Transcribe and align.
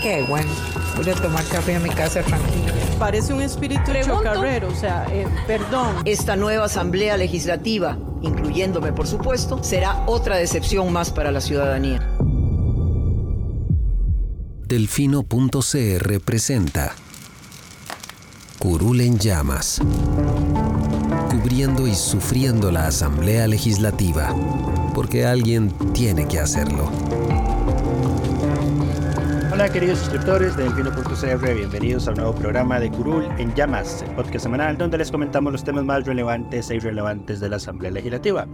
Qué 0.00 0.24
bueno. 0.28 0.50
Voy 0.96 1.10
a 1.10 1.14
tomar 1.14 1.44
café 1.46 1.76
a 1.76 1.80
mi 1.80 1.90
casa 1.90 2.22
tranquilo. 2.22 2.72
Parece 2.98 3.34
un 3.34 3.42
espíritu 3.42 3.92
chocarrero, 4.04 4.68
o 4.68 4.74
sea, 4.74 5.06
eh, 5.10 5.26
perdón. 5.46 5.96
Esta 6.04 6.36
nueva 6.36 6.66
asamblea 6.66 7.16
legislativa 7.16 7.98
incluyéndome 8.22 8.92
por 8.92 9.06
supuesto, 9.06 9.62
será 9.62 10.04
otra 10.06 10.36
decepción 10.36 10.92
más 10.92 11.10
para 11.10 11.30
la 11.30 11.40
ciudadanía. 11.40 12.00
Delfino.cr 14.66 16.20
presenta 16.24 16.94
Curul 18.58 19.00
en 19.00 19.18
llamas, 19.18 19.80
cubriendo 21.30 21.86
y 21.86 21.94
sufriendo 21.94 22.72
la 22.72 22.88
Asamblea 22.88 23.46
Legislativa, 23.46 24.34
porque 24.92 25.24
alguien 25.24 25.70
tiene 25.92 26.26
que 26.26 26.40
hacerlo. 26.40 26.90
Hola 29.56 29.70
queridos 29.70 30.00
suscriptores 30.00 30.54
de 30.54 30.64
Delfino.cr, 30.64 31.54
bienvenidos 31.54 32.06
a 32.06 32.10
un 32.10 32.18
nuevo 32.18 32.34
programa 32.34 32.78
de 32.78 32.90
Curul 32.90 33.24
en 33.38 33.54
Llamas, 33.54 34.02
el 34.02 34.14
podcast 34.14 34.42
semanal 34.42 34.76
donde 34.76 34.98
les 34.98 35.10
comentamos 35.10 35.50
los 35.50 35.64
temas 35.64 35.82
más 35.82 36.04
relevantes 36.04 36.68
e 36.68 36.76
irrelevantes 36.76 37.40
de 37.40 37.48
la 37.48 37.56
Asamblea 37.56 37.90
Legislativa. 37.90 38.46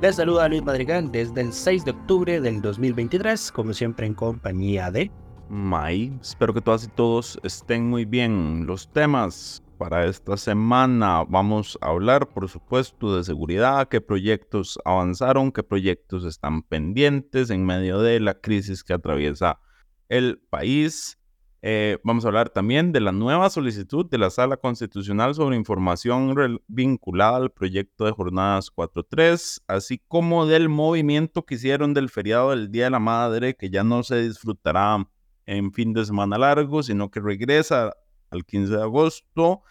Les 0.00 0.16
saluda 0.16 0.48
Luis 0.48 0.64
Madrigal 0.64 1.12
desde 1.12 1.42
el 1.42 1.52
6 1.52 1.84
de 1.84 1.90
octubre 1.90 2.40
del 2.40 2.62
2023, 2.62 3.52
como 3.52 3.74
siempre 3.74 4.06
en 4.06 4.14
compañía 4.14 4.90
de... 4.90 5.10
May, 5.50 6.18
espero 6.22 6.54
que 6.54 6.62
todas 6.62 6.84
y 6.84 6.88
todos 6.88 7.38
estén 7.42 7.90
muy 7.90 8.06
bien. 8.06 8.64
Los 8.64 8.90
temas 8.90 9.62
para 9.76 10.06
esta 10.06 10.38
semana 10.38 11.22
vamos 11.28 11.76
a 11.82 11.88
hablar, 11.88 12.30
por 12.30 12.48
supuesto, 12.48 13.14
de 13.14 13.24
seguridad, 13.24 13.88
qué 13.88 14.00
proyectos 14.00 14.78
avanzaron, 14.86 15.52
qué 15.52 15.62
proyectos 15.62 16.24
están 16.24 16.62
pendientes 16.62 17.50
en 17.50 17.66
medio 17.66 18.00
de 18.00 18.20
la 18.20 18.32
crisis 18.40 18.82
que 18.82 18.94
atraviesa 18.94 19.60
el 20.08 20.40
país. 20.50 21.18
Eh, 21.62 21.98
vamos 22.04 22.24
a 22.24 22.28
hablar 22.28 22.50
también 22.50 22.92
de 22.92 23.00
la 23.00 23.12
nueva 23.12 23.50
solicitud 23.50 24.06
de 24.08 24.18
la 24.18 24.30
Sala 24.30 24.56
Constitucional 24.56 25.34
sobre 25.34 25.56
información 25.56 26.60
vinculada 26.68 27.38
al 27.38 27.50
proyecto 27.50 28.04
de 28.04 28.12
jornadas 28.12 28.70
4.3, 28.72 29.62
así 29.66 30.00
como 30.06 30.46
del 30.46 30.68
movimiento 30.68 31.44
que 31.44 31.56
hicieron 31.56 31.92
del 31.92 32.08
feriado 32.08 32.50
del 32.50 32.70
Día 32.70 32.84
de 32.84 32.90
la 32.90 33.00
Madre, 33.00 33.56
que 33.56 33.70
ya 33.70 33.82
no 33.82 34.02
se 34.02 34.22
disfrutará 34.22 35.08
en 35.46 35.72
fin 35.72 35.92
de 35.92 36.04
semana 36.04 36.38
largo, 36.38 36.82
sino 36.82 37.10
que 37.10 37.20
regresa 37.20 37.94
al 38.30 38.44
15 38.44 38.76
de 38.76 38.82
agosto, 38.82 39.62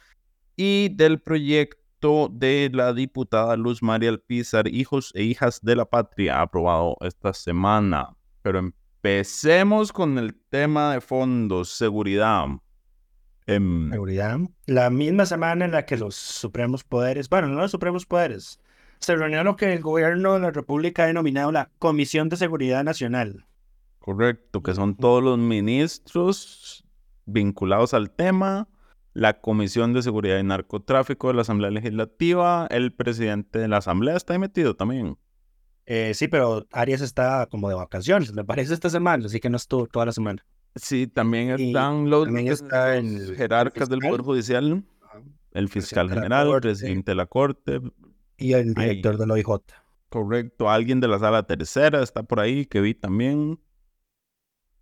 y 0.57 0.89
del 0.95 1.21
proyecto 1.21 2.29
de 2.31 2.69
la 2.73 2.93
diputada 2.93 3.55
Luz 3.55 3.81
María 3.81 4.09
Alpizar, 4.09 4.67
Hijos 4.67 5.11
e 5.15 5.23
Hijas 5.23 5.59
de 5.61 5.75
la 5.75 5.85
Patria, 5.85 6.41
aprobado 6.41 6.97
esta 7.01 7.33
semana. 7.33 8.15
Pero 8.41 8.71
Empecemos 9.05 9.93
con 9.93 10.17
el 10.17 10.33
tema 10.49 10.93
de 10.93 10.99
fondos, 10.99 11.69
seguridad. 11.69 12.47
Em, 13.45 13.91
seguridad. 13.91 14.39
La 14.65 14.89
misma 14.89 15.27
semana 15.27 15.63
en 15.65 15.71
la 15.73 15.85
que 15.85 15.95
los 15.95 16.15
supremos 16.15 16.83
poderes, 16.83 17.29
bueno, 17.29 17.47
no 17.49 17.61
los 17.61 17.69
supremos 17.69 18.07
poderes, 18.07 18.59
se 18.97 19.15
reunió 19.15 19.43
lo 19.43 19.57
que 19.57 19.73
el 19.73 19.81
gobierno 19.81 20.33
de 20.33 20.39
la 20.39 20.49
República 20.49 21.03
ha 21.03 21.05
denominado 21.05 21.51
la 21.51 21.69
Comisión 21.77 22.29
de 22.29 22.37
Seguridad 22.37 22.83
Nacional. 22.83 23.45
Correcto, 23.99 24.63
que 24.63 24.73
son 24.73 24.95
todos 24.95 25.23
los 25.23 25.37
ministros 25.37 26.83
vinculados 27.27 27.93
al 27.93 28.09
tema, 28.09 28.69
la 29.13 29.39
Comisión 29.39 29.93
de 29.93 30.01
Seguridad 30.01 30.39
y 30.39 30.43
Narcotráfico 30.43 31.27
de 31.27 31.35
la 31.35 31.41
Asamblea 31.43 31.69
Legislativa, 31.69 32.65
el 32.71 32.91
presidente 32.91 33.59
de 33.59 33.67
la 33.67 33.77
Asamblea 33.77 34.17
está 34.17 34.33
ahí 34.33 34.39
metido 34.39 34.75
también. 34.75 35.15
Eh, 35.85 36.13
sí, 36.15 36.27
pero 36.27 36.65
Arias 36.71 37.01
está 37.01 37.47
como 37.49 37.69
de 37.69 37.75
vacaciones, 37.75 38.33
me 38.33 38.43
parece 38.43 38.73
esta 38.73 38.89
semana, 38.89 39.25
así 39.27 39.39
que 39.39 39.49
no 39.49 39.57
estuvo 39.57 39.85
toda 39.87 40.07
la 40.07 40.11
semana. 40.11 40.43
Sí, 40.75 41.07
también 41.07 41.51
están 41.51 42.09
los, 42.09 42.27
jerarcas 43.37 43.87
del 43.87 43.99
Poder 43.99 44.21
Judicial, 44.21 44.83
el 45.51 45.69
fiscal 45.69 46.09
general, 46.09 46.51
el 46.51 46.61
presidente 46.61 47.11
de 47.11 47.15
la 47.15 47.27
Corte. 47.27 47.81
Y 48.37 48.53
el 48.53 48.73
director 48.73 49.17
de 49.17 49.27
la 49.27 49.35
OIJ. 49.35 49.61
Correcto, 50.09 50.69
alguien 50.69 50.99
de 50.99 51.07
la 51.07 51.19
sala 51.19 51.43
tercera 51.43 52.01
está 52.01 52.23
por 52.23 52.39
ahí 52.39 52.65
que 52.65 52.81
vi 52.81 52.93
también. 52.93 53.59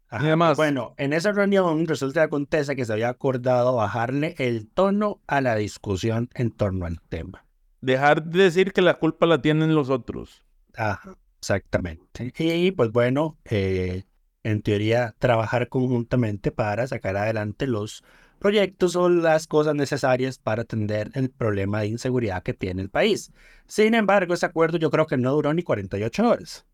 además, 0.09 0.57
bueno, 0.57 0.95
en 0.97 1.13
esa 1.13 1.31
reunión 1.31 1.85
resulta 1.85 2.21
que 2.21 2.25
acontece 2.25 2.75
que 2.75 2.85
se 2.85 2.93
había 2.93 3.09
acordado 3.09 3.75
bajarle 3.75 4.35
el 4.39 4.67
tono 4.67 5.21
a 5.27 5.41
la 5.41 5.55
discusión 5.55 6.29
en 6.33 6.49
torno 6.49 6.85
al 6.87 7.01
tema. 7.01 7.45
Dejar 7.81 8.23
de 8.23 8.43
decir 8.43 8.73
que 8.73 8.81
la 8.81 8.95
culpa 8.95 9.25
la 9.27 9.41
tienen 9.41 9.75
los 9.75 9.89
otros. 9.89 10.42
Ah, 10.77 10.99
exactamente. 11.39 12.33
Y 12.37 12.71
pues 12.71 12.91
bueno, 12.91 13.37
eh, 13.45 14.03
en 14.43 14.61
teoría, 14.61 15.15
trabajar 15.19 15.69
conjuntamente 15.69 16.51
para 16.51 16.87
sacar 16.87 17.17
adelante 17.17 17.67
los 17.67 18.03
proyectos 18.39 18.95
o 18.97 19.07
las 19.07 19.47
cosas 19.47 19.73
necesarias 19.73 20.37
para 20.37 20.63
atender 20.63 21.11
el 21.13 21.29
problema 21.29 21.79
de 21.79 21.87
inseguridad 21.87 22.43
que 22.43 22.53
tiene 22.53 22.81
el 22.81 22.89
país. 22.89 23.31
Sin 23.67 23.93
embargo, 23.93 24.33
ese 24.33 24.45
acuerdo 24.45 24.77
yo 24.77 24.89
creo 24.91 25.07
que 25.07 25.17
no 25.17 25.31
duró 25.31 25.53
ni 25.53 25.63
48 25.63 26.27
horas. 26.27 26.65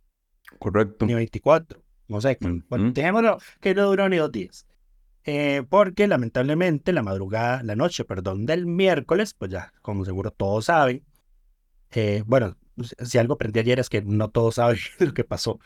Correcto. 0.58 1.06
Ni 1.06 1.14
24. 1.14 1.84
No 2.08 2.22
sé. 2.22 2.40
Bueno, 2.42 2.92
dejémoslo 2.92 3.38
que 3.62 3.76
no 3.76 3.86
duró 3.86 4.10
ni 4.10 4.18
dos 4.18 4.32
días. 4.32 4.66
Eh, 5.26 5.64
porque 5.70 6.08
lamentablemente 6.08 6.92
la 6.92 7.04
madrugada, 7.04 7.62
la 7.62 7.76
noche, 7.76 8.04
perdón, 8.04 8.48
del 8.48 8.66
miércoles, 8.66 9.36
pues 9.36 9.52
ya, 9.52 9.72
como 9.84 10.06
seguro 10.06 10.32
todos 10.32 10.66
saben, 10.66 11.04
eh, 11.92 12.24
bueno, 12.26 12.58
si 12.84 13.18
algo 13.18 13.34
aprendí 13.34 13.60
ayer 13.60 13.80
es 13.80 13.90
que 13.90 14.02
no 14.02 14.30
todos 14.30 14.56
saben 14.56 14.78
lo 15.00 15.14
que 15.14 15.24
pasó. 15.24 15.60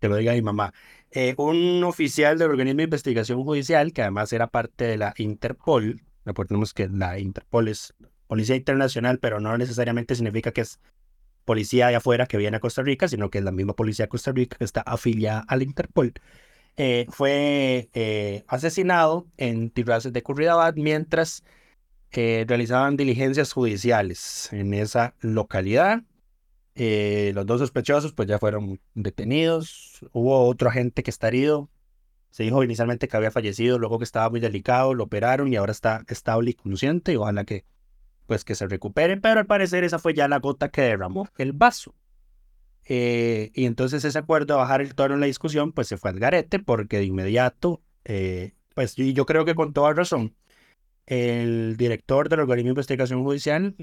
Que 0.00 0.08
lo 0.08 0.16
diga 0.16 0.32
mi 0.32 0.42
mamá. 0.42 0.72
Eh, 1.10 1.34
un 1.38 1.82
oficial 1.84 2.38
del 2.38 2.50
organismo 2.50 2.78
de 2.78 2.84
investigación 2.84 3.42
judicial, 3.42 3.92
que 3.92 4.02
además 4.02 4.32
era 4.32 4.48
parte 4.48 4.84
de 4.84 4.98
la 4.98 5.14
Interpol, 5.16 6.02
recordemos 6.24 6.74
que 6.74 6.88
la 6.88 7.18
Interpol 7.18 7.68
es 7.68 7.94
policía 8.26 8.56
internacional, 8.56 9.18
pero 9.18 9.40
no 9.40 9.56
necesariamente 9.56 10.14
significa 10.14 10.52
que 10.52 10.60
es 10.60 10.80
policía 11.46 11.88
de 11.88 11.96
afuera 11.96 12.26
que 12.26 12.36
viene 12.36 12.58
a 12.58 12.60
Costa 12.60 12.82
Rica, 12.82 13.08
sino 13.08 13.30
que 13.30 13.38
es 13.38 13.44
la 13.44 13.52
misma 13.52 13.72
policía 13.74 14.04
de 14.04 14.10
Costa 14.10 14.32
Rica 14.32 14.58
que 14.58 14.64
está 14.64 14.82
afiliada 14.82 15.44
a 15.48 15.56
la 15.56 15.64
Interpol. 15.64 16.12
Eh, 16.76 17.06
fue 17.08 17.88
eh, 17.94 18.44
asesinado 18.46 19.26
en 19.36 19.70
Tirraces 19.70 20.12
de 20.12 20.22
Curridabat 20.22 20.76
mientras 20.76 21.42
realizaban 22.12 22.96
diligencias 22.96 23.52
judiciales 23.52 24.52
en 24.52 24.74
esa 24.74 25.14
localidad. 25.20 26.02
Eh, 26.80 27.32
los 27.34 27.44
dos 27.44 27.58
sospechosos 27.58 28.12
pues 28.12 28.28
ya 28.28 28.38
fueron 28.38 28.80
detenidos. 28.94 29.98
Hubo 30.12 30.46
otro 30.46 30.68
agente 30.68 31.02
que 31.02 31.10
está 31.10 31.26
herido. 31.26 31.68
Se 32.30 32.44
dijo 32.44 32.62
inicialmente 32.62 33.08
que 33.08 33.16
había 33.16 33.32
fallecido, 33.32 33.80
luego 33.80 33.98
que 33.98 34.04
estaba 34.04 34.30
muy 34.30 34.38
delicado, 34.38 34.94
lo 34.94 35.04
operaron 35.04 35.52
y 35.52 35.56
ahora 35.56 35.72
está 35.72 36.04
estable 36.06 36.50
y 36.50 36.54
consciente. 36.54 37.12
Y 37.12 37.16
ojalá 37.16 37.44
que 37.44 37.64
pues 38.26 38.44
que 38.44 38.54
se 38.54 38.68
recupere, 38.68 39.16
pero 39.16 39.40
al 39.40 39.46
parecer 39.46 39.82
esa 39.82 39.98
fue 39.98 40.14
ya 40.14 40.28
la 40.28 40.38
gota 40.38 40.68
que 40.68 40.82
derramó 40.82 41.28
el 41.38 41.52
vaso. 41.52 41.96
Eh, 42.84 43.50
y 43.54 43.64
entonces 43.64 44.04
ese 44.04 44.18
acuerdo 44.18 44.54
de 44.54 44.60
bajar 44.60 44.80
el 44.80 44.94
tono 44.94 45.14
en 45.14 45.20
la 45.20 45.26
discusión 45.26 45.72
pues 45.72 45.88
se 45.88 45.96
fue 45.96 46.10
al 46.10 46.20
garete 46.20 46.60
porque 46.60 46.98
de 46.98 47.06
inmediato, 47.06 47.82
eh, 48.04 48.52
pues 48.74 48.96
y 48.98 49.14
yo 49.14 49.26
creo 49.26 49.44
que 49.44 49.56
con 49.56 49.72
toda 49.72 49.94
razón, 49.94 50.36
el 51.06 51.76
director 51.76 52.28
del 52.28 52.40
organismo 52.40 52.68
de 52.68 52.72
investigación 52.72 53.24
judicial 53.24 53.74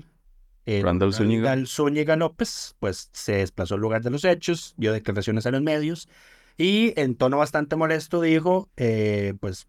eh, 0.65 0.81
Randall 0.83 1.13
Zúñiga. 1.13 2.15
López, 2.15 2.75
pues 2.79 3.09
se 3.13 3.33
desplazó 3.33 3.75
al 3.75 3.81
lugar 3.81 4.01
de 4.01 4.09
los 4.09 4.23
hechos, 4.25 4.73
dio 4.77 4.93
declaraciones 4.93 5.45
a 5.45 5.51
los 5.51 5.61
medios 5.61 6.07
y 6.57 6.93
en 6.99 7.15
tono 7.15 7.37
bastante 7.37 7.75
molesto 7.75 8.21
dijo, 8.21 8.69
eh, 8.77 9.33
pues, 9.39 9.67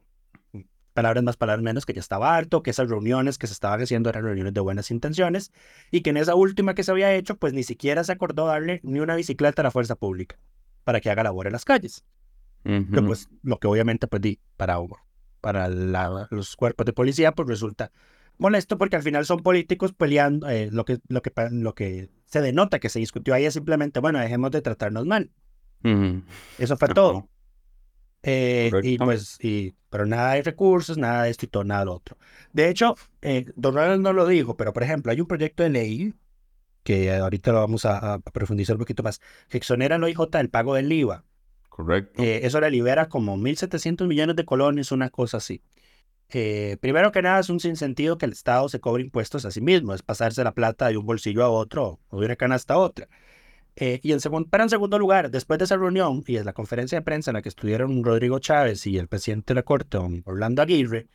palabras 0.94 1.22
más, 1.22 1.36
palabras 1.36 1.62
menos, 1.62 1.84
que 1.84 1.92
ya 1.92 2.00
estaba 2.00 2.34
harto, 2.34 2.62
que 2.62 2.70
esas 2.70 2.88
reuniones 2.88 3.36
que 3.36 3.46
se 3.46 3.52
estaban 3.52 3.82
haciendo 3.82 4.08
eran 4.08 4.24
reuniones 4.24 4.54
de 4.54 4.60
buenas 4.60 4.90
intenciones 4.90 5.52
y 5.90 6.00
que 6.00 6.10
en 6.10 6.16
esa 6.16 6.34
última 6.34 6.74
que 6.74 6.82
se 6.82 6.92
había 6.92 7.12
hecho, 7.14 7.36
pues 7.36 7.52
ni 7.52 7.62
siquiera 7.62 8.02
se 8.02 8.12
acordó 8.12 8.46
darle 8.46 8.80
ni 8.82 9.00
una 9.00 9.16
bicicleta 9.16 9.62
a 9.62 9.64
la 9.64 9.70
fuerza 9.70 9.96
pública 9.96 10.38
para 10.84 11.00
que 11.00 11.10
haga 11.10 11.24
labor 11.24 11.46
en 11.46 11.52
las 11.52 11.64
calles. 11.64 12.04
pues, 13.04 13.28
lo 13.42 13.58
que 13.58 13.68
obviamente, 13.68 14.06
pues, 14.06 14.22
di, 14.22 14.40
para, 14.56 14.78
para 15.40 15.68
los 15.68 16.56
cuerpos 16.56 16.86
de 16.86 16.92
policía, 16.92 17.32
pues 17.32 17.46
resulta 17.46 17.92
molesto 18.38 18.78
porque 18.78 18.96
al 18.96 19.02
final 19.02 19.24
son 19.26 19.40
políticos 19.40 19.92
peleando, 19.92 20.48
eh, 20.48 20.68
lo, 20.70 20.84
que, 20.84 20.98
lo, 21.08 21.22
que, 21.22 21.32
lo 21.50 21.74
que 21.74 22.10
se 22.24 22.40
denota 22.40 22.78
que 22.78 22.88
se 22.88 22.98
discutió 22.98 23.34
ahí 23.34 23.44
es 23.44 23.54
simplemente, 23.54 24.00
bueno, 24.00 24.18
dejemos 24.18 24.50
de 24.50 24.62
tratarnos 24.62 25.06
mal. 25.06 25.30
Eso 26.58 26.76
fue 26.76 26.88
todo. 26.88 27.28
Eh, 28.22 28.72
y 28.82 28.98
pues, 28.98 29.38
y, 29.40 29.74
pero 29.88 30.04
nada 30.04 30.32
de 30.32 30.42
recursos, 30.42 30.98
nada 30.98 31.22
de 31.22 31.30
esto 31.30 31.44
y 31.44 31.48
todo, 31.48 31.62
nada 31.62 31.80
de 31.80 31.86
lo 31.86 31.94
otro. 31.94 32.18
De 32.52 32.68
hecho, 32.68 32.96
eh, 33.22 33.46
Don 33.54 33.74
Ronald 33.74 34.02
no 34.02 34.12
lo 34.12 34.26
dijo, 34.26 34.56
pero 34.56 34.72
por 34.72 34.82
ejemplo, 34.82 35.12
hay 35.12 35.20
un 35.20 35.28
proyecto 35.28 35.62
de 35.62 35.70
ley 35.70 36.14
que 36.82 37.12
ahorita 37.12 37.52
lo 37.52 37.60
vamos 37.60 37.84
a, 37.84 38.18
profundizar 38.32 38.76
un 38.76 38.80
poquito 38.80 39.02
más, 39.02 39.20
que 39.48 39.58
exonera 39.58 39.96
al 39.96 40.04
OIJ 40.04 40.30
del 40.32 40.50
pago 40.50 40.74
del 40.74 40.90
IVA. 40.90 41.24
Correcto. 41.68 42.22
Eh, 42.22 42.40
eso 42.44 42.60
le 42.60 42.70
libera 42.70 43.08
como 43.08 43.36
1.700 43.36 44.06
millones 44.06 44.36
de 44.36 44.44
colones, 44.44 44.92
una 44.92 45.10
cosa 45.10 45.36
así. 45.36 45.62
Eh, 46.30 46.76
primero 46.80 47.12
que 47.12 47.22
nada, 47.22 47.40
es 47.40 47.48
un 47.50 47.60
sinsentido 47.60 48.18
que 48.18 48.26
el 48.26 48.32
Estado 48.32 48.68
se 48.68 48.80
cobre 48.80 49.02
impuestos 49.02 49.44
a 49.44 49.50
sí 49.50 49.60
mismo, 49.60 49.94
es 49.94 50.02
pasarse 50.02 50.42
la 50.42 50.54
plata 50.54 50.88
de 50.88 50.96
un 50.96 51.06
bolsillo 51.06 51.44
a 51.44 51.50
otro 51.50 52.00
o 52.08 52.20
de 52.20 52.26
una 52.26 52.36
canasta 52.36 52.74
a 52.74 52.78
otra. 52.78 53.08
Eh, 53.76 54.00
y 54.02 54.12
en 54.12 54.20
segundo, 54.20 54.48
pero 54.50 54.64
en 54.64 54.70
segundo 54.70 54.98
lugar, 54.98 55.30
después 55.30 55.58
de 55.58 55.66
esa 55.66 55.76
reunión 55.76 56.24
y 56.26 56.38
en 56.38 56.46
la 56.46 56.54
conferencia 56.54 56.98
de 56.98 57.02
prensa 57.04 57.30
en 57.30 57.34
la 57.34 57.42
que 57.42 57.50
estuvieron 57.50 58.02
Rodrigo 58.02 58.38
Chávez 58.38 58.86
y 58.86 58.96
el 58.98 59.06
presidente 59.06 59.52
de 59.52 59.56
la 59.56 59.62
Corte, 59.64 59.98
Orlando 60.24 60.62
Aguirre, 60.62 61.08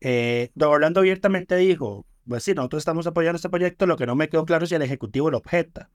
eh, 0.00 0.50
don 0.54 0.70
Orlando 0.70 1.00
abiertamente 1.00 1.56
dijo, 1.56 2.06
pues 2.26 2.44
sí, 2.44 2.54
nosotros 2.54 2.80
estamos 2.80 3.06
apoyando 3.06 3.36
este 3.36 3.50
proyecto, 3.50 3.86
lo 3.86 3.96
que 3.96 4.06
no 4.06 4.14
me 4.14 4.28
quedó 4.28 4.44
claro 4.44 4.64
es 4.64 4.68
si 4.70 4.76
el 4.76 4.82
Ejecutivo 4.82 5.30
lo 5.30 5.38
objeta. 5.38 5.90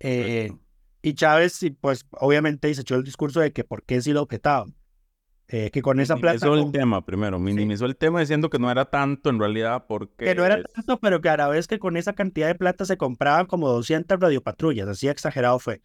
Eh, 0.00 0.50
y 1.02 1.14
Chávez, 1.14 1.60
pues 1.80 2.06
obviamente 2.10 2.74
se 2.74 2.80
echó 2.80 2.96
el 2.96 3.04
discurso 3.04 3.40
de 3.40 3.52
que 3.52 3.64
por 3.64 3.84
qué 3.84 4.00
sí 4.00 4.12
lo 4.12 4.22
objetaban. 4.22 4.74
Eh, 5.48 5.70
que 5.70 5.80
con 5.80 6.00
esa 6.00 6.16
plata... 6.16 6.44
Minimizó 6.46 6.66
el 6.66 6.72
tema 6.72 7.04
primero, 7.04 7.38
minimizó 7.38 7.86
el 7.86 7.96
tema 7.96 8.18
diciendo 8.20 8.50
que 8.50 8.58
no 8.58 8.68
era 8.70 8.86
tanto 8.86 9.30
en 9.30 9.38
realidad 9.38 9.84
porque... 9.86 10.24
Que 10.24 10.34
no 10.34 10.44
era 10.44 10.60
tanto, 10.62 10.98
pero 10.98 11.20
que 11.20 11.28
a 11.28 11.36
la 11.36 11.48
vez 11.48 11.68
que 11.68 11.78
con 11.78 11.96
esa 11.96 12.14
cantidad 12.14 12.48
de 12.48 12.56
plata 12.56 12.84
se 12.84 12.96
compraban 12.96 13.46
como 13.46 13.68
200 13.68 14.18
radiopatrullas, 14.18 14.88
así 14.88 15.06
exagerado 15.06 15.58
fue. 15.60 15.82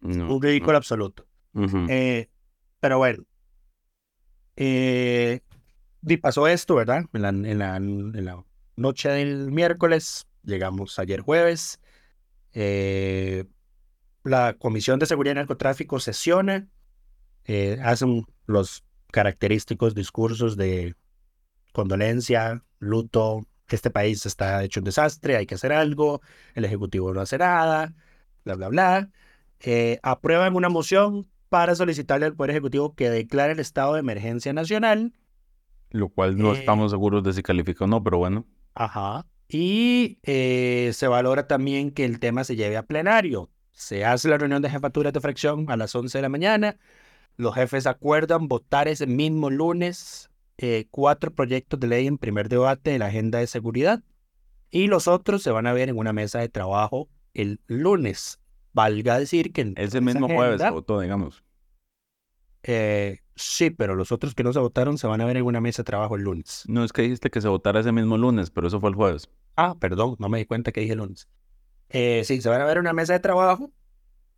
Un 0.00 0.40
ridículo 0.40 0.78
absoluto. 0.78 1.26
Eh, 1.88 2.28
pero 2.80 2.98
bueno. 2.98 3.24
Eh, 4.56 5.40
y 6.02 6.16
pasó 6.16 6.46
esto, 6.46 6.76
¿verdad? 6.76 7.04
En 7.12 7.22
la, 7.22 7.28
en, 7.28 7.58
la, 7.58 7.76
en 7.76 8.24
la, 8.24 8.44
noche 8.76 9.08
del 9.10 9.50
miércoles, 9.50 10.26
llegamos 10.44 10.98
ayer 10.98 11.20
jueves. 11.20 11.78
la 14.22 14.54
Comisión 14.54 14.98
de 14.98 15.06
Seguridad 15.06 15.32
y 15.32 15.36
Narcotráfico 15.36 16.00
sesiona 16.00 16.68
eh, 17.48 17.80
hacen 17.82 18.26
los 18.46 18.84
característicos 19.10 19.94
discursos 19.94 20.58
de 20.58 20.94
condolencia, 21.72 22.62
luto, 22.78 23.40
que 23.66 23.74
este 23.74 23.90
país 23.90 24.26
está 24.26 24.62
hecho 24.62 24.80
un 24.80 24.84
desastre, 24.84 25.34
hay 25.34 25.46
que 25.46 25.54
hacer 25.54 25.72
algo, 25.72 26.20
el 26.54 26.66
Ejecutivo 26.66 27.12
no 27.14 27.22
hace 27.22 27.38
nada, 27.38 27.94
bla, 28.44 28.54
bla, 28.54 28.68
bla. 28.68 29.10
Eh, 29.60 29.98
aprueban 30.02 30.56
una 30.56 30.68
moción 30.68 31.26
para 31.48 31.74
solicitarle 31.74 32.26
al 32.26 32.34
Poder 32.34 32.50
Ejecutivo 32.50 32.94
que 32.94 33.08
declare 33.08 33.54
el 33.54 33.60
estado 33.60 33.94
de 33.94 34.00
emergencia 34.00 34.52
nacional. 34.52 35.14
Lo 35.88 36.10
cual 36.10 36.36
no 36.36 36.54
eh, 36.54 36.58
estamos 36.58 36.90
seguros 36.90 37.24
de 37.24 37.32
si 37.32 37.42
califica 37.42 37.84
o 37.84 37.88
no, 37.88 38.04
pero 38.04 38.18
bueno. 38.18 38.44
Ajá. 38.74 39.24
Y 39.48 40.18
se 40.22 41.08
valora 41.08 41.46
también 41.46 41.92
que 41.92 42.04
el 42.04 42.20
tema 42.20 42.44
se 42.44 42.56
lleve 42.56 42.76
a 42.76 42.82
plenario. 42.82 43.48
Se 43.72 44.04
hace 44.04 44.28
la 44.28 44.36
reunión 44.36 44.60
de 44.60 44.68
jefaturas 44.68 45.14
de 45.14 45.20
fracción 45.22 45.64
a 45.70 45.78
las 45.78 45.94
11 45.94 46.18
de 46.18 46.22
la 46.22 46.28
mañana. 46.28 46.76
Los 47.38 47.54
jefes 47.54 47.86
acuerdan 47.86 48.48
votar 48.48 48.88
ese 48.88 49.06
mismo 49.06 49.48
lunes 49.48 50.28
eh, 50.58 50.88
cuatro 50.90 51.32
proyectos 51.32 51.78
de 51.78 51.86
ley 51.86 52.08
en 52.08 52.18
primer 52.18 52.48
debate 52.48 52.90
de 52.90 52.98
la 52.98 53.06
agenda 53.06 53.38
de 53.38 53.46
seguridad 53.46 54.02
y 54.70 54.88
los 54.88 55.06
otros 55.06 55.44
se 55.44 55.52
van 55.52 55.68
a 55.68 55.72
ver 55.72 55.88
en 55.88 55.96
una 55.96 56.12
mesa 56.12 56.40
de 56.40 56.48
trabajo 56.48 57.08
el 57.34 57.60
lunes. 57.68 58.40
Valga 58.72 59.20
decir 59.20 59.52
que... 59.52 59.60
En 59.60 59.74
ese 59.76 60.00
mismo 60.00 60.26
jueves 60.26 60.60
se 60.60 60.68
votó, 60.70 60.98
digamos. 60.98 61.44
Eh, 62.64 63.20
sí, 63.36 63.70
pero 63.70 63.94
los 63.94 64.10
otros 64.10 64.34
que 64.34 64.42
no 64.42 64.52
se 64.52 64.58
votaron 64.58 64.98
se 64.98 65.06
van 65.06 65.20
a 65.20 65.24
ver 65.24 65.36
en 65.36 65.44
una 65.44 65.60
mesa 65.60 65.82
de 65.82 65.86
trabajo 65.86 66.16
el 66.16 66.22
lunes. 66.22 66.64
No 66.66 66.82
es 66.82 66.92
que 66.92 67.02
dijiste 67.02 67.30
que 67.30 67.40
se 67.40 67.46
votara 67.46 67.78
ese 67.78 67.92
mismo 67.92 68.18
lunes, 68.18 68.50
pero 68.50 68.66
eso 68.66 68.80
fue 68.80 68.90
el 68.90 68.96
jueves. 68.96 69.30
Ah, 69.54 69.76
perdón, 69.78 70.16
no 70.18 70.28
me 70.28 70.38
di 70.38 70.44
cuenta 70.44 70.72
que 70.72 70.80
dije 70.80 70.96
lunes. 70.96 71.28
Eh, 71.88 72.22
sí, 72.24 72.40
se 72.40 72.48
van 72.48 72.60
a 72.60 72.64
ver 72.64 72.78
en 72.78 72.80
una 72.80 72.92
mesa 72.92 73.12
de 73.12 73.20
trabajo 73.20 73.70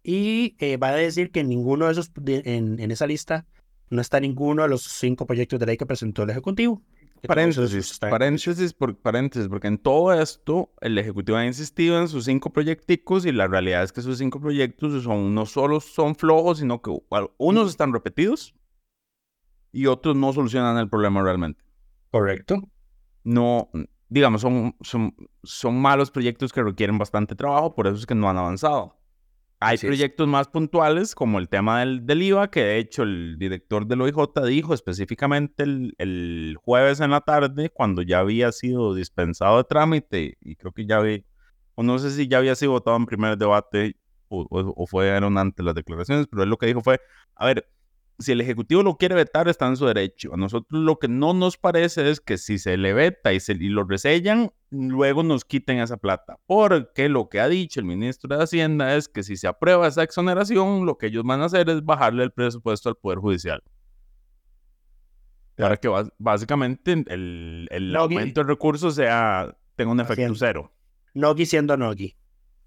y 0.02 0.56
eh, 0.58 0.76
va 0.76 0.88
a 0.88 0.94
decir 0.94 1.30
que 1.30 1.44
ninguno 1.44 1.86
de 1.86 1.92
esos, 1.92 2.10
en, 2.26 2.80
en, 2.80 2.90
esa 2.90 3.06
lista, 3.06 3.46
no 3.90 4.00
está 4.00 4.20
ninguno 4.20 4.62
de 4.62 4.68
los 4.68 4.82
cinco 4.82 5.26
proyectos 5.26 5.58
de 5.58 5.66
ley 5.66 5.76
que 5.76 5.86
presentó 5.86 6.22
el 6.22 6.30
Ejecutivo. 6.30 6.82
Paréntesis, 7.26 7.98
paréntesis, 7.98 8.72
por, 8.72 8.96
paréntesis, 8.96 9.46
porque 9.48 9.68
en 9.68 9.76
todo 9.76 10.12
esto 10.14 10.72
el 10.80 10.96
Ejecutivo 10.96 11.36
ha 11.36 11.44
insistido 11.44 12.00
en 12.00 12.08
sus 12.08 12.24
cinco 12.24 12.50
proyecticos 12.50 13.26
y 13.26 13.32
la 13.32 13.46
realidad 13.46 13.82
es 13.82 13.92
que 13.92 14.00
esos 14.00 14.16
cinco 14.16 14.40
proyectos 14.40 15.02
son, 15.02 15.34
no 15.34 15.44
solo 15.44 15.80
son 15.80 16.14
flojos, 16.14 16.60
sino 16.60 16.80
que 16.80 16.90
unos 17.36 17.68
están 17.68 17.92
repetidos 17.92 18.54
y 19.70 19.86
otros 19.86 20.16
no 20.16 20.32
solucionan 20.32 20.78
el 20.78 20.88
problema 20.88 21.22
realmente. 21.22 21.62
Correcto. 22.10 22.62
No, 23.22 23.68
digamos, 24.08 24.40
son, 24.40 24.74
son, 24.80 25.14
son 25.42 25.80
malos 25.80 26.10
proyectos 26.10 26.52
que 26.52 26.62
requieren 26.62 26.96
bastante 26.96 27.34
trabajo, 27.34 27.74
por 27.74 27.86
eso 27.86 27.96
es 27.96 28.06
que 28.06 28.14
no 28.14 28.30
han 28.30 28.38
avanzado. 28.38 28.99
Hay 29.62 29.76
proyectos 29.76 30.26
más 30.26 30.48
puntuales, 30.48 31.14
como 31.14 31.38
el 31.38 31.50
tema 31.50 31.80
del, 31.80 32.06
del, 32.06 32.22
IVA, 32.22 32.50
que 32.50 32.64
de 32.64 32.78
hecho 32.78 33.02
el 33.02 33.36
director 33.38 33.86
del 33.86 34.00
OIJ 34.00 34.16
dijo 34.46 34.72
específicamente 34.72 35.64
el, 35.64 35.94
el, 35.98 36.56
jueves 36.64 37.00
en 37.00 37.10
la 37.10 37.20
tarde, 37.20 37.68
cuando 37.68 38.00
ya 38.00 38.20
había 38.20 38.52
sido 38.52 38.94
dispensado 38.94 39.58
de 39.58 39.64
trámite, 39.64 40.38
y 40.40 40.56
creo 40.56 40.72
que 40.72 40.86
ya 40.86 40.96
había, 40.96 41.20
o 41.74 41.82
no 41.82 41.98
sé 41.98 42.10
si 42.10 42.26
ya 42.26 42.38
había 42.38 42.54
sido 42.54 42.72
votado 42.72 42.96
en 42.96 43.04
primer 43.04 43.36
debate 43.36 43.96
o, 44.28 44.46
o, 44.48 44.74
o 44.76 44.86
fueron 44.86 45.36
antes 45.36 45.62
las 45.62 45.74
declaraciones, 45.74 46.26
pero 46.30 46.42
él 46.42 46.48
lo 46.48 46.56
que 46.56 46.66
dijo 46.66 46.80
fue, 46.80 46.98
a 47.34 47.44
ver, 47.44 47.68
si 48.20 48.32
el 48.32 48.40
Ejecutivo 48.40 48.82
lo 48.82 48.96
quiere 48.96 49.14
vetar, 49.14 49.48
está 49.48 49.66
en 49.66 49.76
su 49.76 49.86
derecho. 49.86 50.34
A 50.34 50.36
nosotros 50.36 50.80
lo 50.80 50.98
que 50.98 51.08
no 51.08 51.32
nos 51.32 51.56
parece 51.56 52.10
es 52.10 52.20
que 52.20 52.36
si 52.38 52.58
se 52.58 52.76
le 52.76 52.92
veta 52.92 53.32
y, 53.32 53.40
se, 53.40 53.52
y 53.52 53.68
lo 53.68 53.84
resellan, 53.84 54.52
luego 54.70 55.22
nos 55.22 55.44
quiten 55.44 55.78
esa 55.78 55.96
plata. 55.96 56.38
Porque 56.46 57.08
lo 57.08 57.28
que 57.28 57.40
ha 57.40 57.48
dicho 57.48 57.80
el 57.80 57.86
ministro 57.86 58.36
de 58.36 58.42
Hacienda 58.42 58.94
es 58.94 59.08
que 59.08 59.22
si 59.22 59.36
se 59.36 59.48
aprueba 59.48 59.88
esa 59.88 60.02
exoneración, 60.02 60.84
lo 60.84 60.98
que 60.98 61.06
ellos 61.06 61.24
van 61.24 61.40
a 61.40 61.46
hacer 61.46 61.68
es 61.70 61.84
bajarle 61.84 62.22
el 62.24 62.30
presupuesto 62.30 62.90
al 62.90 62.96
Poder 62.96 63.18
Judicial. 63.18 63.62
Para 65.56 65.76
que 65.76 65.90
básicamente 66.18 66.92
el, 66.92 67.68
el 67.70 67.96
aumento 67.96 68.42
de 68.42 68.46
recursos 68.46 68.94
sea, 68.94 69.56
tenga 69.76 69.92
un 69.92 70.00
efecto 70.00 70.34
cero. 70.34 70.72
Nogi 71.14 71.46
siendo 71.46 71.76
Nogi. 71.76 72.16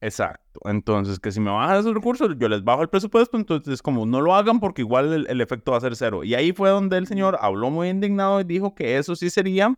Exacto. 0.03 0.59
Entonces, 0.65 1.17
que 1.17 1.31
si 1.31 1.39
me 1.39 1.49
bajan 1.49 1.79
esos 1.79 1.93
recursos, 1.93 2.35
yo 2.37 2.49
les 2.49 2.61
bajo 2.61 2.81
el 2.81 2.89
presupuesto, 2.89 3.37
entonces 3.37 3.81
como 3.81 4.05
no 4.05 4.19
lo 4.19 4.35
hagan 4.35 4.59
porque 4.59 4.81
igual 4.81 5.25
el, 5.29 5.39
efecto 5.39 5.71
va 5.71 5.77
a 5.77 5.81
ser 5.81 5.95
cero. 5.95 6.25
Y 6.25 6.35
ahí 6.35 6.51
fue 6.51 6.69
donde 6.71 6.97
el 6.97 7.07
señor 7.07 7.37
habló 7.39 7.71
muy 7.71 7.87
indignado 7.87 8.41
y 8.41 8.43
dijo 8.43 8.75
que 8.75 8.97
eso 8.97 9.15
sí 9.15 9.29
sería. 9.29 9.73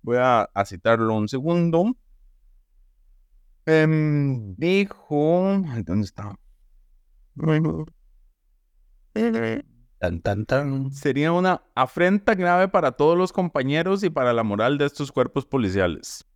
Voy 0.00 0.16
a, 0.18 0.48
citarlo 0.64 1.14
un 1.14 1.28
segundo. 1.28 1.94
Em, 3.66 4.54
dijo... 4.56 5.62
¿Dónde 5.84 6.06
está? 6.06 6.34
Tan, 9.98 10.22
tan, 10.22 10.46
tan. 10.46 10.92
Sería 10.92 11.30
una 11.32 11.60
afrenta 11.74 12.34
grave 12.34 12.68
para 12.68 12.92
todos 12.92 13.18
los 13.18 13.34
compañeros 13.34 14.02
y 14.02 14.08
para 14.08 14.32
la 14.32 14.44
moral 14.44 14.78
de 14.78 14.86
estos 14.86 15.12
cuerpos 15.12 15.44
policiales. 15.44 16.27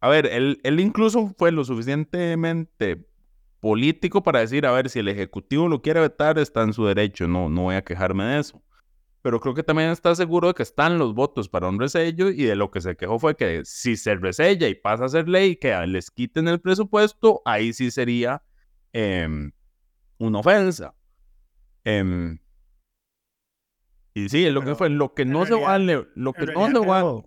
A 0.00 0.08
ver, 0.08 0.26
él, 0.26 0.60
él 0.62 0.80
incluso 0.80 1.34
fue 1.38 1.52
lo 1.52 1.64
suficientemente 1.64 3.06
político 3.60 4.22
para 4.22 4.40
decir, 4.40 4.66
a 4.66 4.72
ver, 4.72 4.88
si 4.90 5.00
el 5.00 5.08
Ejecutivo 5.08 5.68
lo 5.68 5.82
quiere 5.82 6.00
vetar, 6.00 6.38
está 6.38 6.62
en 6.62 6.72
su 6.72 6.84
derecho, 6.86 7.26
no, 7.26 7.48
no 7.48 7.62
voy 7.62 7.76
a 7.76 7.82
quejarme 7.82 8.24
de 8.24 8.40
eso. 8.40 8.62
Pero 9.22 9.40
creo 9.40 9.54
que 9.54 9.64
también 9.64 9.90
está 9.90 10.14
seguro 10.14 10.48
de 10.48 10.54
que 10.54 10.62
están 10.62 10.98
los 10.98 11.14
votos 11.14 11.48
para 11.48 11.68
un 11.68 11.80
resello 11.80 12.28
y 12.28 12.44
de 12.44 12.54
lo 12.54 12.70
que 12.70 12.80
se 12.80 12.96
quejó 12.96 13.18
fue 13.18 13.34
que 13.34 13.62
si 13.64 13.96
se 13.96 14.14
resella 14.14 14.68
y 14.68 14.76
pasa 14.76 15.06
a 15.06 15.08
ser 15.08 15.28
ley, 15.28 15.56
que 15.56 15.74
les 15.88 16.12
quiten 16.12 16.46
el 16.46 16.60
presupuesto, 16.60 17.42
ahí 17.44 17.72
sí 17.72 17.90
sería 17.90 18.42
em, 18.92 19.50
una 20.18 20.38
ofensa. 20.38 20.94
Em, 21.82 22.38
y 24.14 24.28
sí, 24.28 24.46
es 24.46 24.52
lo 24.52 24.62
que 24.62 24.76
fue, 24.76 24.90
lo 24.90 25.12
que 25.12 25.24
no 25.24 25.44
se 25.44 25.54
vale, 25.54 26.06
lo 26.14 26.32
que 26.32 26.46
no 26.46 26.68
se 26.68 26.78
vale. 26.78 27.24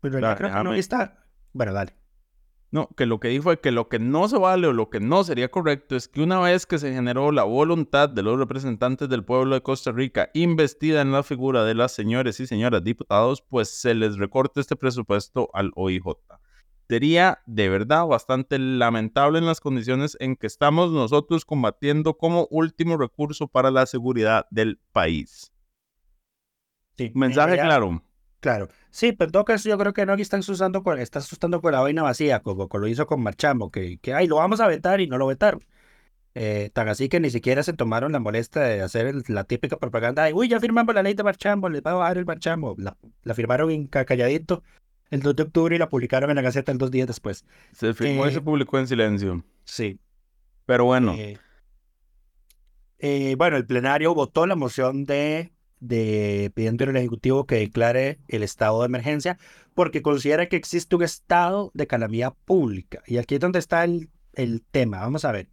Pero 0.00 0.36
creo 0.36 0.52
que 0.52 0.64
no 0.64 0.74
está. 0.74 1.24
Bueno, 1.54 1.72
dale. 1.72 1.94
No, 2.70 2.88
que 2.96 3.06
lo 3.06 3.18
que 3.18 3.28
dijo 3.28 3.44
fue 3.44 3.60
que 3.60 3.72
lo 3.72 3.88
que 3.88 3.98
no 3.98 4.28
se 4.28 4.36
vale 4.36 4.66
o 4.66 4.74
lo 4.74 4.90
que 4.90 5.00
no 5.00 5.24
sería 5.24 5.50
correcto 5.50 5.96
es 5.96 6.06
que 6.06 6.20
una 6.20 6.38
vez 6.40 6.66
que 6.66 6.78
se 6.78 6.92
generó 6.92 7.32
la 7.32 7.44
voluntad 7.44 8.10
de 8.10 8.22
los 8.22 8.38
representantes 8.38 9.08
del 9.08 9.24
pueblo 9.24 9.54
de 9.54 9.62
Costa 9.62 9.90
Rica 9.90 10.30
investida 10.34 11.00
en 11.00 11.10
la 11.10 11.22
figura 11.22 11.64
de 11.64 11.74
las 11.74 11.92
señores 11.92 12.40
y 12.40 12.46
señoras 12.46 12.84
diputados, 12.84 13.40
pues 13.40 13.70
se 13.70 13.94
les 13.94 14.18
recorte 14.18 14.60
este 14.60 14.76
presupuesto 14.76 15.48
al 15.54 15.72
OIJ. 15.76 16.18
Sería 16.90 17.42
de 17.46 17.70
verdad 17.70 18.06
bastante 18.06 18.58
lamentable 18.58 19.38
en 19.38 19.46
las 19.46 19.60
condiciones 19.60 20.16
en 20.20 20.36
que 20.36 20.46
estamos 20.46 20.90
nosotros 20.90 21.46
combatiendo 21.46 22.18
como 22.18 22.48
último 22.50 22.98
recurso 22.98 23.48
para 23.48 23.70
la 23.70 23.86
seguridad 23.86 24.46
del 24.50 24.78
país. 24.92 25.52
Sí, 26.98 27.12
Mensaje 27.14 27.54
claro. 27.54 28.02
Claro. 28.40 28.68
Sí, 28.90 29.12
pero 29.12 29.28
en 29.28 29.32
todo 29.32 29.44
caso 29.44 29.68
yo 29.68 29.78
creo 29.78 29.92
que 29.92 30.06
no 30.06 30.14
aquí 30.14 30.22
están 30.22 30.40
usando 30.40 30.82
con, 30.82 30.98
está 30.98 31.18
asustando 31.20 31.60
con 31.60 31.72
la 31.72 31.80
vaina 31.80 32.02
vacía, 32.02 32.40
como, 32.40 32.68
lo 32.72 32.86
hizo 32.88 33.06
con 33.06 33.22
Marchamo, 33.22 33.70
que, 33.70 33.98
que 33.98 34.14
ay, 34.14 34.26
lo 34.26 34.36
vamos 34.36 34.60
a 34.60 34.66
vetar 34.66 35.00
y 35.00 35.06
no 35.06 35.18
lo 35.18 35.26
vetaron. 35.26 35.64
Eh, 36.34 36.70
tan 36.72 36.88
así 36.88 37.08
que 37.08 37.18
ni 37.20 37.30
siquiera 37.30 37.62
se 37.62 37.72
tomaron 37.72 38.12
la 38.12 38.20
molestia 38.20 38.62
de 38.62 38.80
hacer 38.82 39.28
la 39.28 39.44
típica 39.44 39.76
propaganda 39.76 40.24
de, 40.24 40.32
uy, 40.34 40.48
ya 40.48 40.60
firmamos 40.60 40.94
la 40.94 41.02
ley 41.02 41.14
de 41.14 41.24
marchambo, 41.24 41.68
les 41.68 41.82
va 41.82 41.92
a 41.92 41.94
bajar 41.94 42.18
el 42.18 42.26
marchambo. 42.26 42.74
La, 42.78 42.96
la 43.24 43.34
firmaron 43.34 43.70
en 43.70 43.86
calladito 43.88 44.62
el 45.10 45.20
2 45.20 45.36
de 45.36 45.42
octubre 45.42 45.74
y 45.74 45.78
la 45.78 45.88
publicaron 45.88 46.30
en 46.30 46.36
la 46.36 46.42
Gaceta 46.42 46.70
el 46.70 46.78
dos 46.78 46.90
días 46.90 47.06
después. 47.06 47.44
Se 47.72 47.92
firmó 47.94 48.26
y 48.26 48.32
se 48.32 48.38
Eh, 48.38 48.42
publicó 48.42 48.78
en 48.78 48.86
silencio. 48.86 49.44
Sí. 49.64 49.98
Pero 50.66 50.84
bueno, 50.84 51.14
Eh, 51.14 51.38
eh, 52.98 53.34
bueno, 53.36 53.56
el 53.56 53.66
plenario 53.66 54.14
votó 54.14 54.46
la 54.46 54.54
moción 54.54 55.04
de, 55.04 55.52
de 55.80 56.50
pidiendo 56.54 56.84
al 56.84 56.96
Ejecutivo 56.96 57.46
que 57.46 57.56
declare 57.56 58.18
el 58.28 58.42
estado 58.42 58.80
de 58.80 58.86
emergencia 58.86 59.38
porque 59.74 60.02
considera 60.02 60.48
que 60.48 60.56
existe 60.56 60.96
un 60.96 61.02
estado 61.02 61.70
de 61.74 61.86
calamidad 61.86 62.34
pública. 62.44 63.02
Y 63.06 63.18
aquí 63.18 63.36
es 63.36 63.40
donde 63.40 63.60
está 63.60 63.84
el, 63.84 64.10
el 64.34 64.62
tema. 64.62 65.00
Vamos 65.00 65.24
a 65.24 65.32
ver. 65.32 65.48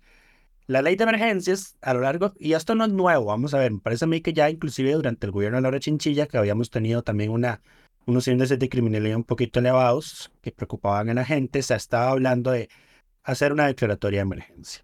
La 0.67 0.81
ley 0.81 0.95
de 0.95 1.03
emergencias 1.03 1.77
a 1.81 1.93
lo 1.93 2.01
largo, 2.01 2.33
y 2.39 2.53
esto 2.53 2.73
no 2.73 2.85
es 2.85 2.91
nuevo, 2.91 3.25
vamos 3.25 3.53
a 3.53 3.59
ver, 3.59 3.71
me 3.71 3.79
parece 3.79 4.05
a 4.05 4.07
mí 4.07 4.21
que 4.21 4.33
ya 4.33 4.49
inclusive 4.49 4.93
durante 4.93 5.27
el 5.27 5.31
gobierno 5.31 5.57
de 5.57 5.61
Laura 5.61 5.79
Chinchilla, 5.79 6.25
que 6.25 6.39
habíamos 6.39 6.71
tenido 6.71 7.03
también 7.03 7.29
una, 7.29 7.61
unos 8.07 8.27
índices 8.27 8.57
de 8.57 8.67
criminalidad 8.67 9.15
un 9.15 9.23
poquito 9.23 9.59
elevados 9.59 10.31
que 10.41 10.51
preocupaban 10.51 11.09
a 11.09 11.13
la 11.13 11.23
gente, 11.23 11.61
se 11.61 11.75
estaba 11.75 12.09
hablando 12.09 12.49
de 12.49 12.69
hacer 13.23 13.53
una 13.53 13.67
declaratoria 13.67 14.19
de 14.19 14.23
emergencia. 14.23 14.83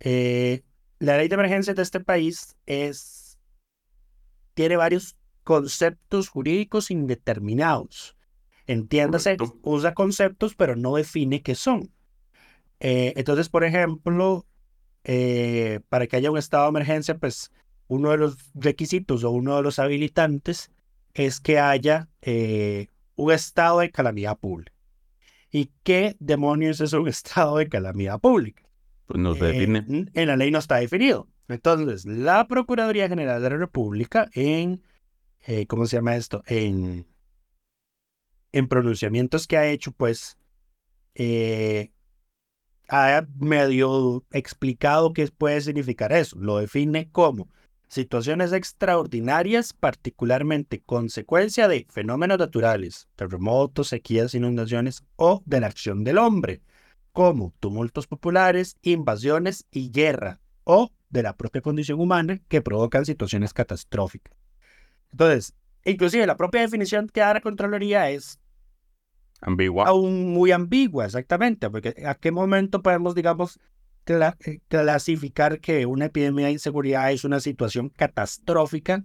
Eh, 0.00 0.62
la 0.98 1.16
ley 1.16 1.28
de 1.28 1.34
emergencias 1.34 1.76
de 1.76 1.82
este 1.82 2.00
país 2.00 2.56
es, 2.66 3.23
tiene 4.54 4.76
varios 4.76 5.16
conceptos 5.42 6.28
jurídicos 6.28 6.90
indeterminados. 6.90 8.16
Entiéndase, 8.66 9.36
Correcto. 9.36 9.58
usa 9.62 9.92
conceptos, 9.94 10.54
pero 10.54 10.74
no 10.74 10.96
define 10.96 11.42
qué 11.42 11.54
son. 11.54 11.90
Eh, 12.80 13.12
entonces, 13.16 13.48
por 13.48 13.64
ejemplo, 13.64 14.46
eh, 15.04 15.80
para 15.88 16.06
que 16.06 16.16
haya 16.16 16.30
un 16.30 16.38
estado 16.38 16.64
de 16.64 16.70
emergencia, 16.70 17.16
pues 17.18 17.52
uno 17.88 18.10
de 18.10 18.16
los 18.16 18.36
requisitos 18.54 19.22
o 19.24 19.30
uno 19.30 19.56
de 19.56 19.62
los 19.62 19.78
habilitantes 19.78 20.70
es 21.12 21.40
que 21.40 21.58
haya 21.58 22.08
eh, 22.22 22.88
un 23.16 23.32
estado 23.32 23.80
de 23.80 23.90
calamidad 23.90 24.38
pública. 24.38 24.72
¿Y 25.50 25.70
qué 25.82 26.16
demonios 26.18 26.80
es 26.80 26.92
un 26.94 27.06
estado 27.08 27.58
de 27.58 27.68
calamidad 27.68 28.18
pública? 28.18 28.62
pues 29.06 29.20
no 29.20 29.34
se 29.34 29.44
define. 29.44 29.84
en 30.14 30.26
la 30.26 30.36
ley 30.36 30.50
no 30.50 30.58
está 30.58 30.76
definido. 30.76 31.28
Entonces, 31.48 32.06
la 32.06 32.46
Procuraduría 32.46 33.08
General 33.08 33.42
de 33.42 33.50
la 33.50 33.56
República 33.56 34.28
en, 34.34 34.82
eh, 35.46 35.66
¿cómo 35.66 35.86
se 35.86 35.96
llama 35.96 36.16
esto? 36.16 36.42
En, 36.46 37.06
en 38.52 38.68
pronunciamientos 38.68 39.46
que 39.46 39.56
ha 39.56 39.66
hecho, 39.66 39.92
pues, 39.92 40.38
eh, 41.14 41.92
ha 42.88 43.26
medio 43.38 44.24
explicado 44.30 45.12
qué 45.12 45.26
puede 45.28 45.60
significar 45.60 46.12
eso. 46.12 46.36
Lo 46.38 46.58
define 46.58 47.10
como 47.10 47.48
situaciones 47.88 48.52
extraordinarias, 48.52 49.72
particularmente 49.72 50.82
consecuencia 50.82 51.68
de 51.68 51.86
fenómenos 51.90 52.38
naturales, 52.38 53.08
terremotos, 53.16 53.88
sequías, 53.88 54.34
inundaciones 54.34 55.04
o 55.16 55.42
de 55.46 55.60
la 55.60 55.68
acción 55.68 56.04
del 56.04 56.18
hombre 56.18 56.62
como 57.14 57.54
tumultos 57.60 58.08
populares, 58.08 58.76
invasiones 58.82 59.66
y 59.70 59.92
guerra, 59.92 60.40
o 60.64 60.90
de 61.14 61.22
la 61.22 61.36
propia 61.36 61.62
condición 61.62 62.00
humana 62.00 62.40
que 62.48 62.60
provocan 62.60 63.06
situaciones 63.06 63.52
catastróficas. 63.54 64.34
Entonces, 65.12 65.54
inclusive 65.84 66.26
la 66.26 66.36
propia 66.36 66.62
definición 66.62 67.08
que 67.08 67.20
da 67.20 67.34
la 67.34 67.40
Contraloría 67.40 68.10
es 68.10 68.40
Ambigua. 69.40 69.86
aún 69.86 70.32
muy 70.32 70.50
ambigua, 70.50 71.04
exactamente, 71.04 71.70
porque 71.70 71.94
a 72.04 72.16
qué 72.16 72.32
momento 72.32 72.82
podemos, 72.82 73.14
digamos, 73.14 73.60
cla- 74.04 74.36
eh, 74.44 74.58
clasificar 74.68 75.60
que 75.60 75.86
una 75.86 76.06
epidemia 76.06 76.46
de 76.46 76.52
inseguridad 76.52 77.12
es 77.12 77.24
una 77.24 77.38
situación 77.38 77.90
catastrófica 77.90 79.04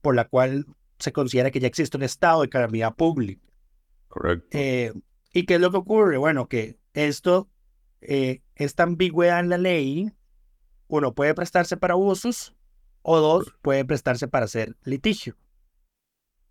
por 0.00 0.14
la 0.14 0.26
cual 0.26 0.64
se 0.98 1.12
considera 1.12 1.50
que 1.50 1.60
ya 1.60 1.66
existe 1.68 1.98
un 1.98 2.02
estado 2.02 2.40
de 2.42 2.48
calamidad 2.48 2.94
pública. 2.94 3.42
Correcto. 4.08 4.48
Eh, 4.52 4.92
¿Y 5.34 5.44
qué 5.44 5.56
es 5.56 5.60
lo 5.60 5.70
que 5.70 5.76
ocurre? 5.76 6.16
Bueno, 6.16 6.48
que 6.48 6.78
esto, 6.94 7.50
eh, 8.00 8.40
esta 8.54 8.84
ambigüedad 8.84 9.40
en 9.40 9.48
la 9.50 9.58
ley, 9.58 10.12
uno 10.90 11.14
puede 11.14 11.34
prestarse 11.34 11.76
para 11.76 11.94
abusos 11.94 12.54
o 13.02 13.18
dos, 13.18 13.54
puede 13.62 13.84
prestarse 13.84 14.28
para 14.28 14.44
hacer 14.44 14.76
litigio. 14.84 15.36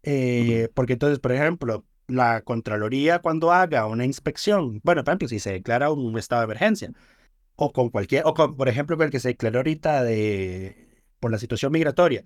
Eh, 0.03 0.69
porque 0.73 0.93
entonces, 0.93 1.19
por 1.19 1.31
ejemplo, 1.31 1.85
la 2.07 2.41
Contraloría 2.41 3.19
cuando 3.19 3.51
haga 3.51 3.85
una 3.85 4.05
inspección, 4.05 4.81
bueno, 4.83 5.03
por 5.03 5.11
ejemplo, 5.11 5.27
si 5.27 5.39
se 5.39 5.51
declara 5.51 5.91
un 5.91 6.17
estado 6.17 6.41
de 6.41 6.45
emergencia, 6.45 6.91
o 7.55 7.71
con 7.73 7.89
cualquier, 7.89 8.23
o 8.25 8.33
con, 8.33 8.55
por 8.55 8.69
ejemplo, 8.69 8.97
con 8.97 9.05
el 9.05 9.11
que 9.11 9.19
se 9.19 9.29
declaró 9.29 9.59
ahorita 9.59 10.03
de, 10.03 10.87
por 11.19 11.31
la 11.31 11.37
situación 11.37 11.71
migratoria, 11.73 12.23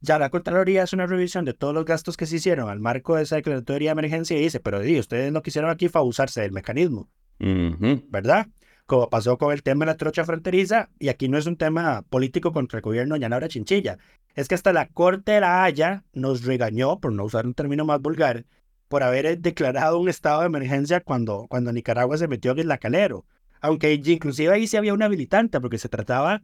ya 0.00 0.18
la 0.18 0.30
Contraloría 0.30 0.82
hace 0.82 0.96
una 0.96 1.06
revisión 1.06 1.44
de 1.44 1.54
todos 1.54 1.72
los 1.72 1.84
gastos 1.84 2.16
que 2.16 2.26
se 2.26 2.36
hicieron 2.36 2.68
al 2.68 2.80
marco 2.80 3.14
de 3.14 3.22
esa 3.22 3.36
declaratoria 3.36 3.90
de 3.90 3.92
emergencia 3.92 4.36
y 4.36 4.40
dice, 4.40 4.58
pero 4.58 4.80
di, 4.80 4.98
ustedes 4.98 5.32
lo 5.32 5.42
que 5.42 5.50
hicieron 5.50 5.70
aquí 5.70 5.88
fue 5.88 6.00
abusarse 6.00 6.40
del 6.40 6.50
mecanismo, 6.50 7.08
Ujú. 7.38 8.02
¿verdad? 8.08 8.48
Como 8.92 9.08
pasó 9.08 9.38
con 9.38 9.54
el 9.54 9.62
tema 9.62 9.86
de 9.86 9.92
la 9.92 9.96
trocha 9.96 10.22
fronteriza, 10.22 10.90
y 10.98 11.08
aquí 11.08 11.26
no 11.26 11.38
es 11.38 11.46
un 11.46 11.56
tema 11.56 12.02
político 12.10 12.52
contra 12.52 12.76
el 12.76 12.82
gobierno 12.82 13.14
de 13.14 13.22
Yanabra 13.22 13.48
Chinchilla, 13.48 13.96
es 14.34 14.48
que 14.48 14.54
hasta 14.54 14.74
la 14.74 14.86
Corte 14.88 15.32
de 15.32 15.40
la 15.40 15.64
Haya 15.64 16.04
nos 16.12 16.44
regañó, 16.44 17.00
por 17.00 17.10
no 17.10 17.24
usar 17.24 17.46
un 17.46 17.54
término 17.54 17.86
más 17.86 18.02
vulgar, 18.02 18.44
por 18.88 19.02
haber 19.02 19.24
eh, 19.24 19.36
declarado 19.38 19.98
un 19.98 20.10
estado 20.10 20.40
de 20.40 20.46
emergencia 20.48 21.00
cuando, 21.00 21.46
cuando 21.48 21.72
Nicaragua 21.72 22.18
se 22.18 22.28
metió 22.28 22.52
en 22.52 22.58
el 22.70 22.78
Calero. 22.78 23.24
Aunque 23.62 23.94
inclusive 23.94 24.52
ahí 24.52 24.66
sí 24.66 24.76
había 24.76 24.92
una 24.92 25.06
habilitante, 25.06 25.58
porque 25.58 25.78
se 25.78 25.88
trataba 25.88 26.42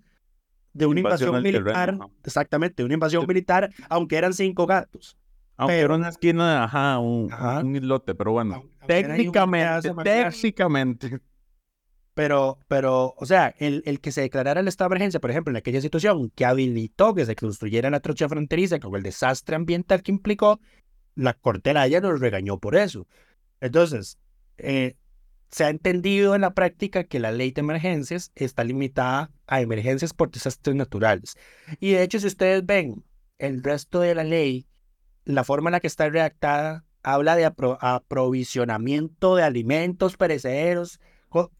de 0.73 0.87
una 0.87 1.01
Invasión 1.01 1.29
invasión, 1.29 1.37
al 1.37 1.43
terreno, 1.43 1.65
militar, 1.67 1.91
ajá. 2.01 2.13
exactamente, 2.25 2.83
una 2.83 2.95
invasión 2.95 3.21
Sí. 3.25 3.29
militar, 3.29 3.69
aunque 3.91 4.17
eran 4.17 4.33
cinco 4.33 4.65
gatos. 4.65 5.19
Aunque 5.59 5.75
pero- 5.75 5.85
era 5.85 5.95
una 5.97 6.09
esquina, 6.09 6.65
ajá, 6.65 6.99
un, 6.99 7.31
Ajá. 7.31 7.59
un 7.61 7.77
islote, 7.77 8.15
pero 8.15 8.33
bueno. 8.33 8.65
Técnicamente, 8.87 9.93
técnicamente. 10.03 11.21
Pero, 12.19 12.59
pero, 12.67 13.15
o 13.17 13.27
sea, 13.27 13.55
el, 13.59 13.85
el 13.87 14.01
que 14.01 14.11
se 14.11 14.23
declarara 14.23 14.59
el 14.59 14.67
estado 14.67 14.89
de 14.89 14.95
emergencia, 14.97 15.21
por 15.21 15.31
ejemplo, 15.31 15.53
en 15.53 15.57
aquella 15.57 15.81
situación 15.81 16.31
que 16.35 16.45
habilitó 16.45 17.15
que 17.15 17.25
se 17.25 17.37
construyera 17.37 17.91
la 17.91 18.01
trocha 18.01 18.29
fronteriza 18.29 18.81
con 18.81 18.97
el 18.97 19.05
desastre 19.05 19.55
ambiental 19.55 20.03
que 20.03 20.11
implicó, 20.11 20.59
la 21.15 21.35
Corte 21.35 21.71
de 21.71 21.75
la 21.75 21.83
Haya 21.83 22.01
nos 22.01 22.19
regañó 22.19 22.59
por 22.59 22.75
eso. 22.75 23.07
Entonces, 23.61 24.19
eh, 24.57 24.97
se 25.49 25.63
ha 25.63 25.71
entendido 25.71 26.35
en 26.35 26.41
la 26.41 26.55
práctica 26.55 27.05
que 27.05 27.21
la 27.21 27.31
ley 27.31 27.53
de 27.53 27.61
emergencias 27.61 28.33
está 28.35 28.65
limitada 28.65 29.31
a 29.47 29.61
emergencias 29.61 30.13
por 30.13 30.33
desastres 30.33 30.75
naturales. 30.75 31.37
Y 31.79 31.93
de 31.93 32.03
hecho, 32.03 32.19
si 32.19 32.27
ustedes 32.27 32.67
ven 32.67 33.05
el 33.39 33.63
resto 33.63 34.01
de 34.01 34.17
la 34.17 34.25
ley, 34.25 34.67
la 35.25 35.45
forma 35.45 35.71
en 35.71 35.75
la 35.75 35.81
que 35.81 35.87
está 35.87 36.09
redactada 36.09 36.85
habla 37.05 37.37
de 37.37 37.47
apro- 37.47 37.79
aprovisionamiento 37.81 39.37
de 39.37 39.45
alimentos 39.45 40.17
perecederos, 40.17 40.99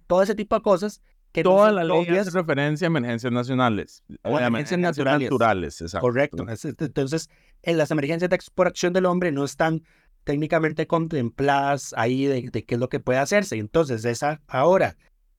todo 0.07 0.23
ese 0.23 0.35
tipo 0.35 0.57
de 0.57 0.63
cosas 0.63 1.03
que 1.33 1.43
no 1.45 1.51
Toda 1.51 1.67
son 1.69 1.77
la 1.77 1.85
ley 1.85 2.09
hace 2.17 2.31
referencia 2.31 2.87
a 2.87 2.89
emergencias 2.89 3.33
nacionales. 3.33 4.03
O 4.25 4.37
a 4.39 4.47
emergencias 4.47 4.81
naturales. 4.81 5.31
naturales, 5.31 5.81
exacto. 5.83 6.01
Correcto. 6.07 6.49
Es- 6.49 6.65
es- 6.65 6.75
Entonces, 6.79 7.29
en 7.63 7.77
las 7.77 7.91
emergencias 7.91 8.31
de 8.31 8.37
ex- 8.37 8.51
por 8.51 8.67
acción 8.67 8.93
del 8.95 9.05
hombre 9.07 9.31
no 9.31 9.45
están 9.45 9.83
técnicamente 10.25 10.87
contempladas 10.87 11.95
ahí 11.97 12.25
de, 12.27 12.49
de 12.51 12.65
qué 12.65 12.75
es 12.75 12.81
lo 12.81 12.89
que 12.89 13.01
puede 13.01 13.19
hacerse. 13.19 13.57
Entonces, 13.57 14.05
esa 14.05 14.41
ahora 14.49 14.97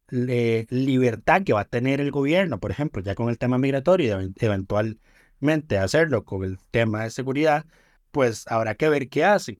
le- 0.10 0.68
libertad 0.70 1.42
que 1.44 1.54
va 1.54 1.62
a 1.62 1.66
tener 1.66 2.02
el 2.02 2.12
gobierno, 2.12 2.60
por 2.60 2.72
ejemplo, 2.72 3.02
ya 3.02 3.16
con 3.16 3.30
el 3.30 3.38
tema 3.38 3.58
migratorio 3.58 4.08
y 4.08 4.10
even- 4.12 4.34
eventualmente 4.38 5.78
hacerlo 5.78 6.24
con 6.24 6.44
el 6.44 6.58
tema 6.72 7.04
de 7.04 7.10
seguridad, 7.10 7.66
pues 8.12 8.46
habrá 8.48 8.76
que 8.76 8.90
ver 8.90 9.10
qué 9.10 9.24
hacen. 9.26 9.60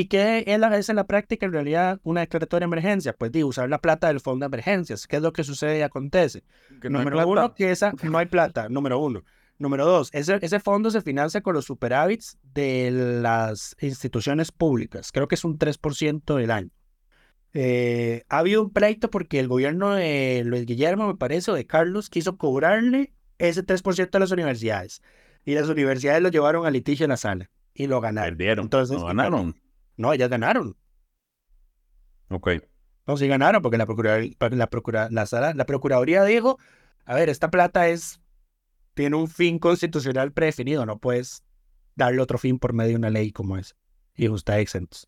¿Y 0.00 0.06
qué 0.06 0.44
es, 0.46 0.58
la, 0.58 0.74
es 0.78 0.88
en 0.88 0.96
la 0.96 1.06
práctica 1.06 1.44
en 1.44 1.52
realidad 1.52 2.00
una 2.04 2.22
declaratoria 2.22 2.66
de 2.66 2.70
emergencia? 2.70 3.12
Pues 3.12 3.32
di, 3.32 3.44
usar 3.44 3.68
la 3.68 3.82
plata 3.82 4.08
del 4.08 4.20
fondo 4.20 4.44
de 4.44 4.46
emergencias. 4.46 5.06
¿Qué 5.06 5.16
es 5.16 5.22
lo 5.22 5.34
que 5.34 5.44
sucede 5.44 5.78
y 5.78 5.82
acontece? 5.82 6.42
Que 6.80 6.88
no 6.88 7.00
hay 7.00 7.04
Número 7.04 7.28
uno, 7.28 7.54
que 7.54 7.70
esa 7.70 7.92
no 8.02 8.16
hay 8.16 8.24
plata, 8.24 8.70
número 8.70 8.98
uno. 8.98 9.22
Número 9.58 9.84
dos, 9.84 10.08
ese, 10.14 10.38
ese 10.40 10.58
fondo 10.58 10.90
se 10.90 11.02
financia 11.02 11.42
con 11.42 11.52
los 11.52 11.66
superávits 11.66 12.38
de 12.54 12.90
las 13.20 13.76
instituciones 13.78 14.52
públicas. 14.52 15.12
Creo 15.12 15.28
que 15.28 15.34
es 15.34 15.44
un 15.44 15.58
3% 15.58 16.34
del 16.34 16.50
año. 16.50 16.70
Eh, 17.52 18.24
ha 18.30 18.38
habido 18.38 18.62
un 18.62 18.70
pleito 18.70 19.10
porque 19.10 19.38
el 19.38 19.48
gobierno 19.48 19.92
de 19.92 20.44
Luis 20.46 20.64
Guillermo, 20.64 21.08
me 21.08 21.16
parece, 21.16 21.50
o 21.50 21.54
de 21.54 21.66
Carlos, 21.66 22.08
quiso 22.08 22.38
cobrarle 22.38 23.12
ese 23.36 23.62
3% 23.62 24.14
a 24.14 24.18
las 24.18 24.30
universidades. 24.30 25.02
Y 25.44 25.52
las 25.52 25.68
universidades 25.68 26.22
lo 26.22 26.30
llevaron 26.30 26.64
a 26.64 26.70
litigio 26.70 27.04
en 27.04 27.10
la 27.10 27.18
sala 27.18 27.50
y 27.74 27.86
lo 27.86 28.00
ganaron. 28.00 28.30
Perdieron. 28.30 28.64
Entonces, 28.64 28.96
no 28.96 29.04
ganaron. 29.04 29.59
No, 30.00 30.14
ellas 30.14 30.30
ganaron. 30.30 30.76
Ok. 32.30 32.48
No, 33.06 33.18
sí 33.18 33.28
ganaron 33.28 33.60
porque 33.60 33.76
la, 33.76 33.84
procuraduría, 33.84 34.34
la, 34.50 34.66
procura, 34.68 35.08
la, 35.10 35.26
sala, 35.26 35.52
la 35.52 35.66
Procuraduría 35.66 36.24
dijo, 36.24 36.58
a 37.04 37.14
ver, 37.16 37.28
esta 37.28 37.50
plata 37.50 37.88
es, 37.88 38.20
tiene 38.94 39.16
un 39.16 39.28
fin 39.28 39.58
constitucional 39.58 40.32
predefinido, 40.32 40.86
no 40.86 40.98
puedes 40.98 41.44
darle 41.96 42.22
otro 42.22 42.38
fin 42.38 42.58
por 42.58 42.72
medio 42.72 42.92
de 42.92 42.96
una 42.96 43.10
ley 43.10 43.30
como 43.30 43.58
esa. 43.58 43.74
Y 44.14 44.28
usted 44.28 44.54
exentos. 44.54 45.06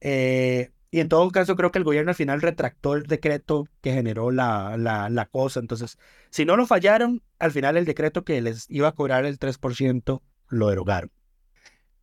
Eh, 0.00 0.72
y 0.90 0.98
en 0.98 1.08
todo 1.08 1.30
caso 1.30 1.54
creo 1.54 1.70
que 1.70 1.78
el 1.78 1.84
gobierno 1.84 2.10
al 2.10 2.16
final 2.16 2.40
retractó 2.40 2.94
el 2.94 3.04
decreto 3.04 3.68
que 3.80 3.92
generó 3.92 4.32
la, 4.32 4.76
la, 4.76 5.08
la 5.08 5.26
cosa. 5.26 5.60
Entonces, 5.60 5.98
si 6.30 6.44
no 6.44 6.56
lo 6.56 6.66
fallaron, 6.66 7.22
al 7.38 7.52
final 7.52 7.76
el 7.76 7.84
decreto 7.84 8.24
que 8.24 8.40
les 8.40 8.68
iba 8.70 8.88
a 8.88 8.92
cobrar 8.92 9.24
el 9.24 9.38
3% 9.38 10.20
lo 10.48 10.68
derogaron. 10.68 11.12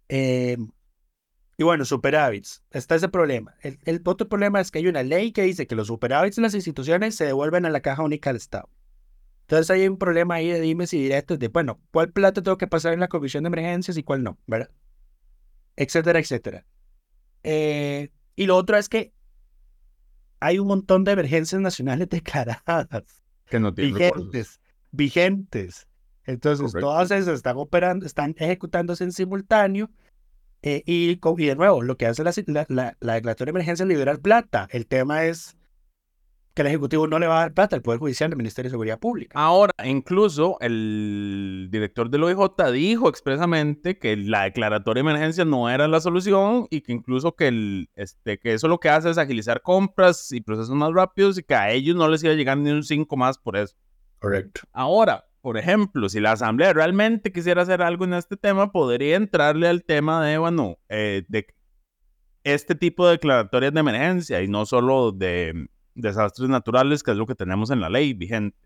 Eh, 0.08 0.58
y 1.58 1.64
bueno, 1.64 1.86
superávits. 1.86 2.64
Está 2.72 2.96
ese 2.96 3.10
problema. 3.10 3.56
El, 3.62 3.80
el, 3.86 4.02
otro 4.06 4.30
problema 4.30 4.62
es 4.62 4.70
que 4.70 4.80
hay 4.80 4.88
una 4.88 5.04
ley 5.04 5.32
que 5.32 5.42
dice 5.42 5.66
que 5.66 5.76
los 5.76 5.88
superávits 5.88 6.38
en 6.38 6.44
las 6.44 6.54
instituciones 6.54 7.16
se 7.16 7.26
devuelven 7.26 7.66
a 7.66 7.70
la 7.70 7.82
caja 7.82 8.04
única 8.04 8.30
del 8.30 8.38
Estado. 8.38 8.70
Entonces 9.42 9.72
hay 9.72 9.88
un 9.88 9.98
problema 9.98 10.36
ahí 10.36 10.50
de 10.50 10.60
dimes 10.60 10.94
y 10.94 11.02
directos 11.02 11.40
de, 11.40 11.48
bueno, 11.48 11.80
¿cuál 11.92 12.12
plata 12.12 12.44
tengo 12.44 12.58
que 12.58 12.68
pasar 12.68 12.94
en 12.94 13.00
la 13.00 13.08
comisión 13.08 13.44
de 13.44 13.48
emergencias 13.48 13.98
y 13.98 14.04
cuál 14.04 14.22
no? 14.22 14.38
¿Verdad? 14.46 14.70
Etcétera, 15.78 16.20
etcétera. 16.20 16.66
Eh, 17.44 18.12
y 18.36 18.46
lo 18.46 18.58
otro 18.58 18.78
es 18.78 18.90
que 18.90 19.14
hay 20.42 20.60
un 20.60 20.68
montón 20.68 21.06
de 21.06 21.14
emergencias 21.14 21.62
nacionales 21.62 22.10
declaradas. 22.12 23.24
Que 23.46 23.60
no 23.60 23.74
tienen 23.74 23.96
vigentes, 23.96 24.60
vigentes. 24.92 25.88
Entonces, 26.26 26.74
todas 26.74 27.10
esas 27.12 27.36
están 27.36 27.56
operando, 27.56 28.06
están 28.06 28.36
ejecutándose 28.38 29.06
en 29.06 29.14
simultáneo. 29.14 29.90
Eh, 30.62 30.84
y, 30.86 31.12
y, 31.12 31.46
de 31.46 31.56
nuevo, 31.56 31.82
lo 31.82 31.98
que 31.98 32.08
hace 32.08 32.24
la, 32.24 32.34
la, 32.48 32.66
la, 32.70 32.98
la 33.00 33.14
declaratoria 33.14 33.52
de 33.52 33.58
emergencia 33.58 33.84
es 33.84 33.90
liberar 33.90 34.20
plata. 34.20 34.68
El 34.72 34.88
tema 34.88 35.26
es 35.26 35.58
que 36.58 36.64
el 36.64 36.70
Ejecutivo 36.70 37.06
no 37.06 37.20
le 37.20 37.28
va 37.28 37.38
a 37.38 37.40
dar 37.42 37.54
plata 37.54 37.76
al 37.76 37.84
Poder 37.84 38.00
Judicial 38.00 38.32
del 38.32 38.38
Ministerio 38.38 38.70
de 38.70 38.74
Seguridad 38.74 38.98
Pública. 38.98 39.40
Ahora, 39.40 39.72
incluso 39.86 40.58
el 40.60 41.68
director 41.70 42.10
del 42.10 42.24
OIJ 42.24 42.72
dijo 42.74 43.10
expresamente 43.10 44.00
que 44.00 44.18
la 44.18 44.46
declaratoria 44.46 45.04
de 45.04 45.10
emergencia 45.12 45.46
no 45.46 45.70
era 45.70 45.88
la 45.88 46.02
solución 46.02 46.66
y 46.72 46.82
que 46.82 46.94
incluso 46.94 47.36
que, 47.36 47.50
el, 47.50 47.90
este, 47.96 48.40
que 48.40 48.56
eso 48.56 48.68
lo 48.68 48.80
que 48.80 48.90
hace 48.90 49.12
es 49.12 49.20
agilizar 49.20 49.62
compras 49.62 50.32
y 50.32 50.42
procesos 50.42 50.74
más 50.74 50.92
rápidos 50.92 51.38
y 51.38 51.44
que 51.44 51.54
a 51.54 51.70
ellos 51.70 51.96
no 51.96 52.10
les 52.10 52.24
iba 52.24 52.34
a 52.34 52.36
llegar 52.36 52.58
ni 52.58 52.72
un 52.72 52.82
5 52.82 53.16
más 53.16 53.38
por 53.38 53.56
eso. 53.56 53.76
Correcto. 54.18 54.62
Ahora, 54.74 55.27
por 55.48 55.58
ejemplo, 55.58 56.10
si 56.10 56.20
la 56.20 56.34
Asamblea 56.34 56.74
realmente 56.74 57.32
quisiera 57.32 57.62
hacer 57.62 57.82
algo 57.82 58.04
en 58.04 58.16
este 58.16 58.36
tema, 58.36 58.74
podría 58.74 59.16
entrarle 59.16 59.70
al 59.70 59.86
tema 59.86 60.22
de, 60.25 60.38
bueno, 60.38 60.77
eh, 60.89 61.24
de 61.30 61.48
este 62.44 62.75
tipo 62.75 63.06
de 63.06 63.13
declaratorias 63.13 63.74
de 63.74 63.80
emergencia 63.80 64.42
y 64.42 64.50
no 64.50 64.66
solo 64.66 65.13
de 65.13 65.70
desastres 65.96 66.50
naturales, 66.50 67.01
que 67.01 67.12
es 67.12 67.18
lo 67.18 67.25
que 67.25 67.34
tenemos 67.34 67.72
en 67.72 67.80
la 67.80 67.88
ley 67.88 68.13
vigente. 68.13 68.58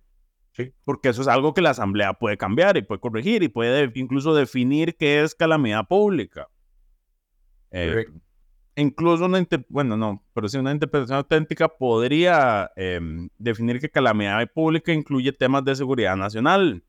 Sí. 0.53 0.73
Porque 0.83 1.09
eso 1.09 1.21
es 1.21 1.27
algo 1.27 1.53
que 1.53 1.61
la 1.61 1.69
Asamblea 1.69 2.13
puede 2.13 2.35
cambiar 2.35 2.75
y 2.77 2.81
puede 2.81 2.99
corregir 2.99 3.43
y 3.43 3.47
puede 3.47 3.91
incluso 3.93 4.33
definir 4.33 4.97
qué 4.97 5.21
es 5.21 5.35
calamidad 5.35 5.87
pública. 5.87 6.47
Eh, 7.69 8.07
incluso 8.75 9.25
una, 9.25 9.45
bueno, 9.69 9.97
no, 9.97 10.23
pero 10.33 10.47
si 10.47 10.57
una 10.57 10.71
interpretación 10.71 11.17
auténtica 11.17 11.67
podría 11.67 12.71
eh, 12.75 12.99
definir 13.37 13.79
que 13.79 13.89
calamidad 13.89 14.47
pública 14.51 14.93
incluye 14.93 15.31
temas 15.31 15.63
de 15.65 15.75
seguridad 15.75 16.15
nacional. 16.15 16.83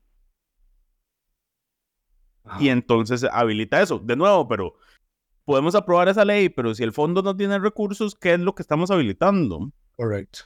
Ah. 2.45 2.57
Y 2.59 2.69
entonces 2.69 3.23
habilita 3.31 3.81
eso. 3.81 3.99
De 3.99 4.15
nuevo, 4.15 4.47
pero 4.47 4.75
podemos 5.45 5.75
aprobar 5.75 6.09
esa 6.09 6.25
ley, 6.25 6.49
pero 6.49 6.73
si 6.75 6.83
el 6.83 6.91
fondo 6.91 7.21
no 7.21 7.35
tiene 7.35 7.59
recursos, 7.59 8.15
¿qué 8.15 8.33
es 8.33 8.39
lo 8.39 8.55
que 8.55 8.61
estamos 8.61 8.91
habilitando? 8.91 9.71
Correcto. 9.95 10.45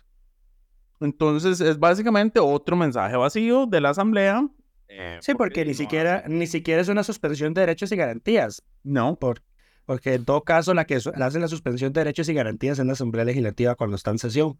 Entonces 0.99 1.61
es 1.61 1.77
básicamente 1.77 2.39
otro 2.39 2.75
mensaje 2.75 3.15
vacío 3.15 3.65
de 3.67 3.81
la 3.81 3.89
Asamblea. 3.89 4.47
Eh, 4.87 5.17
sí, 5.21 5.33
porque, 5.33 5.49
porque 5.49 5.65
ni, 5.65 5.71
no 5.71 5.77
siquiera, 5.77 6.15
hace... 6.17 6.29
ni 6.29 6.47
siquiera 6.47 6.81
es 6.81 6.87
una 6.87 7.03
suspensión 7.03 7.53
de 7.53 7.61
derechos 7.61 7.91
y 7.91 7.95
garantías. 7.95 8.63
No. 8.83 9.17
Por, 9.19 9.43
porque 9.87 10.13
en 10.13 10.25
todo 10.25 10.43
caso 10.43 10.73
la 10.73 10.85
que 10.85 10.95
hace 10.95 11.39
la 11.39 11.47
suspensión 11.47 11.93
de 11.93 12.01
derechos 12.01 12.27
y 12.27 12.33
garantías 12.33 12.77
en 12.77 12.87
la 12.87 12.93
Asamblea 12.93 13.23
Legislativa 13.23 13.73
cuando 13.75 13.95
está 13.95 14.11
en 14.11 14.19
sesión. 14.19 14.57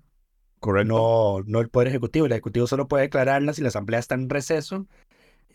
Correcto. 0.62 0.88
No, 0.88 1.44
no 1.46 1.60
el 1.60 1.70
Poder 1.70 1.90
Ejecutivo. 1.90 2.26
El 2.26 2.32
Ejecutivo 2.32 2.66
solo 2.66 2.88
puede 2.88 3.04
declararla 3.04 3.52
si 3.52 3.62
la 3.62 3.68
Asamblea 3.68 4.00
está 4.00 4.16
en 4.16 4.30
receso. 4.30 4.88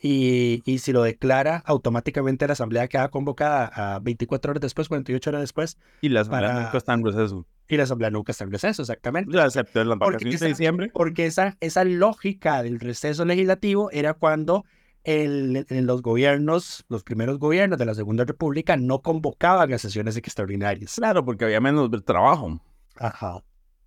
Y, 0.01 0.63
y 0.67 0.79
si 0.79 0.93
lo 0.93 1.03
declara, 1.03 1.63
automáticamente 1.65 2.47
la 2.47 2.53
Asamblea 2.53 2.87
queda 2.87 3.09
convocada 3.09 3.95
a 3.95 3.99
24 4.01 4.51
horas 4.51 4.61
después, 4.61 4.89
48 4.89 5.31
horas 5.31 5.41
después. 5.41 5.79
Y 6.03 6.11
la 6.11 6.21
Asamblea 6.21 6.51
para... 6.51 6.63
nunca 6.65 6.77
está 6.79 6.93
en 6.93 7.05
receso 7.05 7.47
y 7.69 7.77
la 7.79 7.85
Asamblea 7.85 8.11
nunca 8.11 8.33
está 8.33 8.45
en 8.45 8.53
receso, 8.53 8.83
exactamente. 8.83 9.35
Ya 9.35 9.45
acepté 9.45 9.83
las 9.87 9.99
vacaciones 9.99 10.41
de 10.41 10.49
diciembre. 10.49 10.91
Porque 10.93 11.25
esa, 11.25 11.57
esa 11.61 11.85
lógica 11.85 12.63
del 12.63 12.79
receso 12.79 13.25
legislativo 13.25 13.91
era 13.91 14.13
cuando 14.13 14.67
el, 15.05 15.67
en 15.69 15.87
los 15.87 16.03
gobiernos, 16.03 16.85
los 16.89 17.03
primeros 17.03 17.39
gobiernos 17.39 17.79
de 17.79 17.87
la 17.87 17.95
Segunda 17.95 18.25
República 18.25 18.77
no 18.77 19.03
convocaban 19.03 19.73
a 19.73 19.79
sesiones 19.79 20.17
extraordinarias. 20.17 20.95
Claro, 20.95 21.25
porque 21.25 21.45
había 21.45 21.61
menos 21.61 21.91
trabajo. 22.05 22.61
Ajá. 22.97 23.43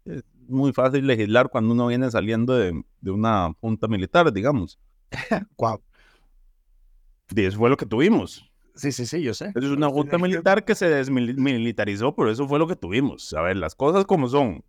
Es 0.05 0.23
muy 0.47 0.73
fácil 0.73 1.07
legislar 1.07 1.49
cuando 1.49 1.73
uno 1.73 1.87
viene 1.87 2.09
saliendo 2.11 2.55
de, 2.55 2.83
de 3.01 3.11
una 3.11 3.53
junta 3.61 3.87
militar, 3.87 4.31
digamos. 4.31 4.79
wow. 5.57 5.81
Y 7.35 7.45
eso 7.45 7.57
fue 7.57 7.69
lo 7.69 7.77
que 7.77 7.85
tuvimos. 7.85 8.49
Sí, 8.75 8.91
sí, 8.91 9.05
sí, 9.05 9.21
yo 9.21 9.33
sé. 9.33 9.51
Es 9.55 9.63
una 9.63 9.89
junta 9.89 10.17
militar 10.17 10.65
que 10.65 10.75
se 10.75 10.89
desmilitarizó, 10.89 12.13
pero 12.13 12.29
eso 12.29 12.47
fue 12.47 12.59
lo 12.59 12.67
que 12.67 12.75
tuvimos. 12.75 13.33
A 13.33 13.41
ver, 13.41 13.55
las 13.55 13.73
cosas 13.73 14.05
como 14.05 14.27
son. 14.27 14.63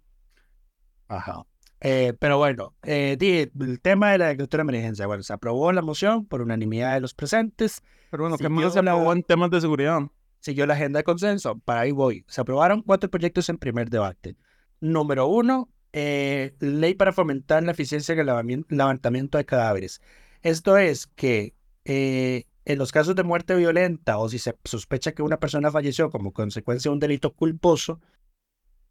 Ajá. 1.08 1.44
Eh, 1.88 2.14
pero 2.18 2.36
bueno, 2.36 2.74
eh, 2.82 3.16
el 3.20 3.80
tema 3.80 4.10
de 4.10 4.18
la 4.18 4.26
declaratoria 4.26 4.64
de 4.64 4.70
emergencia. 4.70 5.06
Bueno, 5.06 5.22
se 5.22 5.32
aprobó 5.32 5.70
la 5.70 5.82
moción 5.82 6.26
por 6.26 6.40
unanimidad 6.42 6.94
de 6.94 7.00
los 7.00 7.14
presentes. 7.14 7.80
Pero 8.10 8.24
bueno, 8.24 8.36
¿qué 8.36 8.48
más 8.48 8.72
se 8.72 8.80
aprobó 8.80 9.12
en 9.12 9.22
temas 9.22 9.52
de 9.52 9.60
seguridad? 9.60 10.00
Siguió 10.40 10.66
la 10.66 10.74
agenda 10.74 10.98
de 10.98 11.04
consenso. 11.04 11.60
Para 11.60 11.82
ahí 11.82 11.92
voy. 11.92 12.24
Se 12.26 12.40
aprobaron 12.40 12.82
cuatro 12.82 13.08
proyectos 13.08 13.48
en 13.50 13.58
primer 13.58 13.88
debate. 13.88 14.34
Número 14.80 15.28
uno, 15.28 15.68
eh, 15.92 16.56
ley 16.58 16.94
para 16.94 17.12
fomentar 17.12 17.62
la 17.62 17.70
eficiencia 17.70 18.14
en 18.14 18.28
el 18.28 18.64
levantamiento 18.68 19.38
de 19.38 19.44
cadáveres. 19.44 20.00
Esto 20.42 20.76
es 20.78 21.06
que 21.06 21.54
eh, 21.84 22.46
en 22.64 22.78
los 22.78 22.90
casos 22.90 23.14
de 23.14 23.22
muerte 23.22 23.54
violenta 23.54 24.18
o 24.18 24.28
si 24.28 24.40
se 24.40 24.58
sospecha 24.64 25.12
que 25.12 25.22
una 25.22 25.38
persona 25.38 25.70
falleció 25.70 26.10
como 26.10 26.32
consecuencia 26.32 26.90
de 26.90 26.94
un 26.94 26.98
delito 26.98 27.32
culposo, 27.32 28.00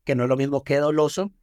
que 0.06 0.16
no 0.16 0.24
es 0.24 0.30
lo 0.30 0.38
mismo 0.38 0.64
que 0.64 0.78
doloso, 0.78 1.34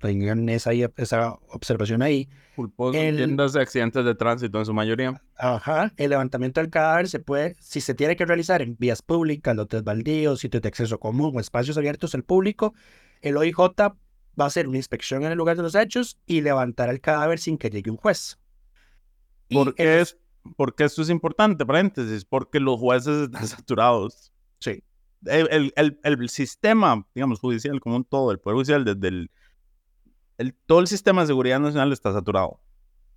tengan 0.00 0.48
esa, 0.48 0.72
esa 0.72 1.38
observación 1.48 2.02
ahí. 2.02 2.28
Culposo 2.56 2.98
el, 2.98 3.36
de 3.36 3.60
accidentes 3.60 4.04
de 4.04 4.14
tránsito 4.14 4.58
en 4.58 4.66
su 4.66 4.74
mayoría. 4.74 5.22
Ajá, 5.36 5.92
el 5.96 6.10
levantamiento 6.10 6.60
del 6.60 6.70
cadáver 6.70 7.08
se 7.08 7.20
puede, 7.20 7.54
si 7.60 7.80
se 7.80 7.94
tiene 7.94 8.16
que 8.16 8.24
realizar 8.24 8.62
en 8.62 8.76
vías 8.78 9.02
públicas, 9.02 9.54
lotes 9.54 9.84
baldíos, 9.84 10.40
sitios 10.40 10.62
de 10.62 10.68
acceso 10.68 10.98
común 10.98 11.32
o 11.36 11.40
espacios 11.40 11.76
abiertos 11.76 12.14
al 12.14 12.24
público, 12.24 12.74
el 13.20 13.36
OIJ 13.36 13.58
va 13.58 14.44
a 14.44 14.46
hacer 14.46 14.66
una 14.66 14.78
inspección 14.78 15.24
en 15.24 15.32
el 15.32 15.38
lugar 15.38 15.56
de 15.56 15.62
los 15.62 15.74
hechos 15.74 16.18
y 16.26 16.40
levantar 16.40 16.88
el 16.88 17.00
cadáver 17.00 17.38
sin 17.38 17.58
que 17.58 17.70
llegue 17.70 17.90
un 17.90 17.96
juez. 17.96 18.38
Porque 19.48 20.00
es 20.00 20.16
porque 20.56 20.84
esto 20.84 21.02
es 21.02 21.10
importante, 21.10 21.66
paréntesis, 21.66 22.24
porque 22.24 22.60
los 22.60 22.78
jueces 22.78 23.24
están 23.24 23.46
saturados. 23.46 24.32
Sí. 24.58 24.82
El, 25.26 25.70
el, 25.76 26.00
el, 26.02 26.28
sistema, 26.30 27.06
digamos, 27.14 27.40
judicial 27.40 27.78
como 27.78 27.96
un 27.96 28.04
todo, 28.04 28.32
el 28.32 28.38
Poder 28.38 28.54
Judicial, 28.54 28.84
desde 28.86 29.08
el, 29.08 29.30
el, 30.40 30.54
todo 30.54 30.80
el 30.80 30.86
sistema 30.86 31.20
de 31.20 31.26
seguridad 31.26 31.60
nacional 31.60 31.92
está 31.92 32.12
saturado. 32.12 32.60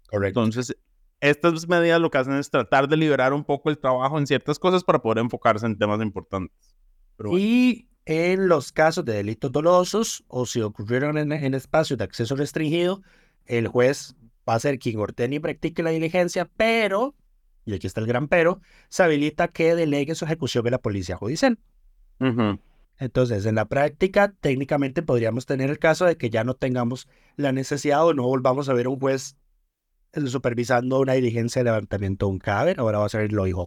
Correcto. 0.10 0.42
Entonces, 0.42 0.76
estas 1.22 1.68
medidas 1.70 2.02
lo 2.02 2.12
que 2.12 2.18
hacen 2.18 2.34
es 2.34 2.50
tratar 2.50 2.90
de 2.90 2.98
liberar 2.98 3.32
un 3.32 3.46
poco 3.46 3.70
el 3.70 3.78
trabajo 3.78 4.18
en 4.20 4.28
ciertas 4.28 4.60
cosas 4.60 4.84
para 4.84 5.00
poder 5.00 5.20
enfocarse 5.20 5.66
en 5.66 5.78
temas 5.78 6.02
importantes. 6.02 6.76
Bueno. 7.18 7.38
Y 7.38 7.88
en 8.06 8.50
los 8.50 8.74
casos 8.74 9.06
de 9.06 9.14
delitos 9.14 9.54
dolosos 9.54 10.26
o 10.28 10.46
si 10.46 10.60
ocurrieron 10.62 11.18
en, 11.18 11.32
en 11.32 11.54
espacios 11.54 11.98
de 11.98 12.04
acceso 12.04 12.36
restringido, 12.36 13.02
el 13.46 13.70
juez 13.70 14.16
va 14.48 14.56
a 14.56 14.60
ser 14.60 14.78
quien 14.78 15.00
ordene 15.00 15.38
y 15.38 15.40
practique 15.40 15.82
la 15.82 15.92
diligencia, 15.92 16.50
pero, 16.58 17.16
y 17.64 17.74
aquí 17.74 17.88
está 17.88 18.02
el 18.02 18.08
gran 18.08 18.28
pero, 18.28 18.60
se 18.90 19.02
habilita 19.02 19.48
que 19.48 19.76
delegue 19.76 20.16
su 20.16 20.26
ejecución 20.26 20.68
a 20.68 20.72
la 20.72 20.80
policía 20.80 21.16
judicial. 21.16 21.58
Uh 22.20 22.26
-huh. 22.26 22.60
Entonces, 23.00 23.46
en 23.46 23.56
la 23.56 23.66
práctica, 23.66 24.34
técnicamente 24.40 25.02
podríamos 25.02 25.46
tener 25.46 25.70
el 25.70 25.80
caso 25.80 26.06
de 26.06 26.18
que 26.18 26.30
ya 26.30 26.44
no 26.44 26.54
tengamos 26.54 27.08
la 27.36 27.52
necesidad 27.52 28.06
o 28.06 28.14
no 28.14 28.24
volvamos 28.24 28.70
a 28.70 28.74
ver 28.74 28.88
un 28.88 29.00
juez 29.00 29.36
supervisando 30.28 31.00
una 31.00 31.14
diligencia 31.14 31.62
de 31.62 31.66
levantamiento 31.66 32.28
de 32.28 32.34
un 32.34 32.40
cadáver, 32.40 32.80
ahora 32.80 33.00
va 33.00 33.06
a 33.06 33.10
ser 33.10 33.22
el 33.22 33.38
OIJ. 33.38 33.66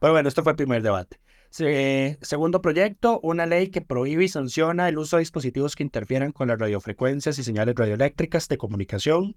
Pero 0.00 0.12
bueno, 0.12 0.28
esto 0.28 0.42
fue 0.44 0.52
el 0.52 0.56
primer 0.56 0.82
debate. 0.82 1.18
Se, 1.50 2.18
segundo 2.22 2.60
proyecto, 2.60 3.18
una 3.22 3.46
ley 3.46 3.68
que 3.68 3.80
prohíbe 3.80 4.24
y 4.24 4.28
sanciona 4.28 4.88
el 4.88 4.98
uso 4.98 5.16
de 5.16 5.22
dispositivos 5.22 5.74
que 5.74 5.82
interfieran 5.82 6.30
con 6.30 6.48
las 6.48 6.58
radiofrecuencias 6.58 7.38
y 7.38 7.42
señales 7.42 7.74
radioeléctricas 7.74 8.48
de 8.48 8.58
comunicación 8.58 9.34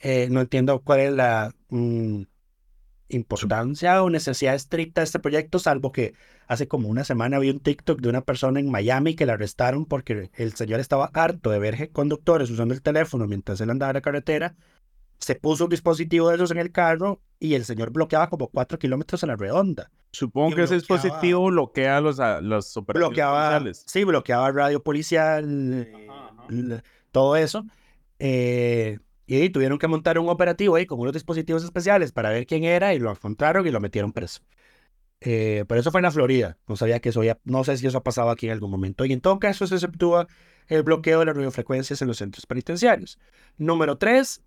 eh, 0.00 0.28
no 0.30 0.40
entiendo 0.40 0.80
cuál 0.82 1.00
es 1.00 1.12
la 1.12 1.54
mm, 1.70 2.22
importancia 3.08 4.02
o 4.02 4.10
necesidad 4.10 4.54
estricta 4.54 5.00
de 5.00 5.04
este 5.04 5.18
proyecto, 5.18 5.58
salvo 5.58 5.92
que 5.92 6.14
hace 6.46 6.68
como 6.68 6.88
una 6.88 7.04
semana 7.04 7.38
vi 7.38 7.50
un 7.50 7.60
TikTok 7.60 8.00
de 8.00 8.08
una 8.08 8.22
persona 8.22 8.60
en 8.60 8.70
Miami 8.70 9.14
que 9.14 9.26
la 9.26 9.34
arrestaron 9.34 9.84
porque 9.84 10.30
el 10.34 10.54
señor 10.54 10.80
estaba 10.80 11.10
harto 11.12 11.50
de 11.50 11.58
ver 11.58 11.90
conductores 11.92 12.50
usando 12.50 12.74
el 12.74 12.82
teléfono 12.82 13.26
mientras 13.26 13.60
él 13.60 13.70
andaba 13.70 13.90
en 13.90 13.94
la 13.94 14.00
carretera 14.00 14.54
se 15.18 15.36
puso 15.36 15.64
un 15.64 15.70
dispositivo 15.70 16.28
de 16.28 16.34
esos 16.34 16.50
en 16.50 16.58
el 16.58 16.70
carro 16.72 17.20
y 17.40 17.54
el 17.54 17.64
señor 17.64 17.90
bloqueaba 17.90 18.28
como 18.28 18.48
cuatro 18.48 18.78
kilómetros 18.78 19.22
a 19.24 19.26
la 19.26 19.36
redonda. 19.36 19.90
Supongo 20.12 20.54
que 20.54 20.62
ese 20.64 20.74
dispositivo 20.74 21.46
bloquea 21.46 22.00
los, 22.00 22.20
a, 22.20 22.40
los 22.40 22.74
bloqueaba, 22.86 23.50
policiales. 23.50 23.84
Sí, 23.86 24.04
bloqueaba 24.04 24.50
radio 24.52 24.82
policial, 24.82 25.88
l- 26.50 26.82
todo 27.10 27.36
eso. 27.36 27.64
Eh, 28.18 28.98
y 29.26 29.48
tuvieron 29.50 29.78
que 29.78 29.88
montar 29.88 30.18
un 30.18 30.28
operativo 30.28 30.76
ahí 30.76 30.86
con 30.86 31.00
unos 31.00 31.12
dispositivos 31.12 31.64
especiales 31.64 32.12
para 32.12 32.30
ver 32.30 32.46
quién 32.46 32.64
era 32.64 32.94
y 32.94 32.98
lo 32.98 33.10
encontraron 33.10 33.66
y 33.66 33.70
lo 33.70 33.80
metieron 33.80 34.12
preso. 34.12 34.40
Eh, 35.20 35.64
pero 35.66 35.80
eso 35.80 35.90
fue 35.90 36.00
en 36.00 36.04
la 36.04 36.10
Florida. 36.10 36.58
No 36.68 36.76
sabía 36.76 37.00
que 37.00 37.08
eso 37.08 37.20
había, 37.20 37.38
no 37.44 37.64
sé 37.64 37.78
si 37.78 37.86
eso 37.86 37.98
ha 37.98 38.02
pasado 38.02 38.30
aquí 38.30 38.46
en 38.46 38.52
algún 38.52 38.70
momento. 38.70 39.04
Y 39.04 39.12
en 39.12 39.20
todo 39.20 39.38
caso 39.38 39.66
se 39.66 39.74
exceptúa 39.74 40.26
el 40.66 40.82
bloqueo 40.82 41.20
de 41.20 41.26
las 41.26 41.36
radiofrecuencias 41.36 42.02
en 42.02 42.08
los 42.08 42.18
centros 42.18 42.46
penitenciarios. 42.46 43.18
Número 43.56 43.96
tres, 43.96 44.42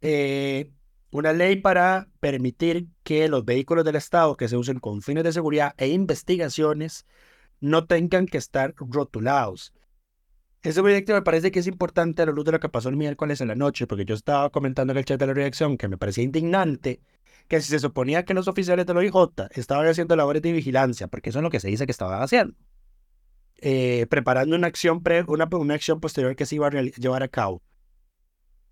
eh, 0.00 0.70
una 1.10 1.32
ley 1.32 1.56
para 1.56 2.08
permitir 2.20 2.86
que 3.02 3.28
los 3.28 3.44
vehículos 3.44 3.84
del 3.84 3.96
Estado 3.96 4.36
que 4.36 4.48
se 4.48 4.56
usen 4.56 4.78
con 4.78 5.02
fines 5.02 5.24
de 5.24 5.32
seguridad 5.32 5.74
e 5.76 5.88
investigaciones 5.88 7.04
no 7.58 7.86
tengan 7.86 8.26
que 8.26 8.38
estar 8.38 8.74
rotulados. 8.76 9.74
Ese 10.62 10.82
proyecto 10.82 11.14
me 11.14 11.22
parece 11.22 11.50
que 11.50 11.60
es 11.60 11.66
importante 11.66 12.20
a 12.22 12.26
la 12.26 12.32
luz 12.32 12.44
de 12.44 12.52
lo 12.52 12.60
que 12.60 12.68
pasó 12.68 12.90
el 12.90 12.96
miércoles 12.96 13.40
en 13.40 13.48
la 13.48 13.54
noche, 13.54 13.86
porque 13.86 14.04
yo 14.04 14.14
estaba 14.14 14.50
comentando 14.50 14.92
en 14.92 14.98
el 14.98 15.04
chat 15.04 15.18
de 15.18 15.26
la 15.26 15.32
reacción 15.32 15.78
que 15.78 15.88
me 15.88 15.96
parecía 15.96 16.22
indignante 16.22 17.00
que 17.48 17.60
si 17.60 17.70
se 17.70 17.78
suponía 17.80 18.24
que 18.24 18.34
los 18.34 18.46
oficiales 18.46 18.86
del 18.86 18.98
OIJ 18.98 19.48
estaban 19.52 19.86
haciendo 19.86 20.14
labores 20.14 20.42
de 20.42 20.52
vigilancia, 20.52 21.08
porque 21.08 21.30
eso 21.30 21.40
es 21.40 21.42
lo 21.42 21.50
que 21.50 21.60
se 21.60 21.68
dice 21.68 21.86
que 21.86 21.92
estaban 21.92 22.22
haciendo, 22.22 22.54
eh, 23.56 24.06
preparando 24.08 24.54
una 24.54 24.66
acción, 24.66 25.02
pre, 25.02 25.24
una, 25.26 25.48
una 25.50 25.74
acción 25.74 25.98
posterior 25.98 26.36
que 26.36 26.46
se 26.46 26.56
iba 26.56 26.68
a 26.68 26.70
llevar 26.70 27.22
a 27.22 27.28
cabo. 27.28 27.62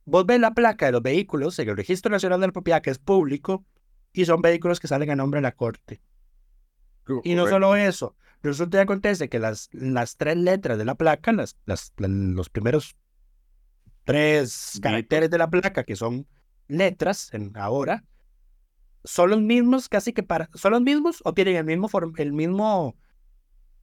Vos 0.05 0.27
ves 0.27 0.39
la 0.39 0.55
placa 0.55 0.87
de 0.87 0.93
los 0.93 1.03
vehículos 1.03 1.59
en 1.59 1.71
el 1.71 1.77
Registro 1.77 2.11
Nacional 2.11 2.41
de 2.41 2.47
la 2.47 2.53
Propiedad, 2.53 2.81
que 2.81 2.91
es 2.91 2.99
público, 2.99 3.65
y 4.13 4.27
son 4.27 4.43
vehículos 4.43 4.79
que 4.79 4.89
salen 4.89 5.11
a 5.11 5.17
nombre 5.17 5.39
de 5.39 5.43
la 5.43 5.53
Corte. 5.53 6.01
Y 7.25 7.35
no 7.35 7.49
solo 7.49 7.75
eso, 7.75 8.15
resulta 8.43 8.79
y 8.79 8.81
acontece 8.81 9.29
que 9.29 9.39
las, 9.39 9.69
las 9.73 10.17
tres 10.17 10.37
letras 10.37 10.79
de 10.79 10.85
la 10.85 10.95
placa, 10.95 11.33
las, 11.33 11.57
las, 11.67 11.93
la- 11.97 12.09
los 12.09 12.49
primeros 12.51 12.97
tres 14.05 14.79
caracteres 14.83 15.31
de 15.31 15.39
la 15.39 15.51
placa, 15.51 15.85
que 15.85 15.97
son 15.97 16.27
letras 16.67 17.33
en 17.35 17.53
ahora, 17.57 18.05
son 19.05 19.31
los 19.31 19.41
mismos 19.41 19.89
casi 19.89 20.13
que 20.13 20.23
para, 20.23 20.51
son 20.55 20.73
los 20.73 20.83
mismos 20.83 21.21
o 21.25 21.35
tienen 21.35 21.57
el 21.57 21.65
mismo, 21.65 21.89
form- 21.89 22.19
el 22.19 22.33
mismo, 22.33 22.97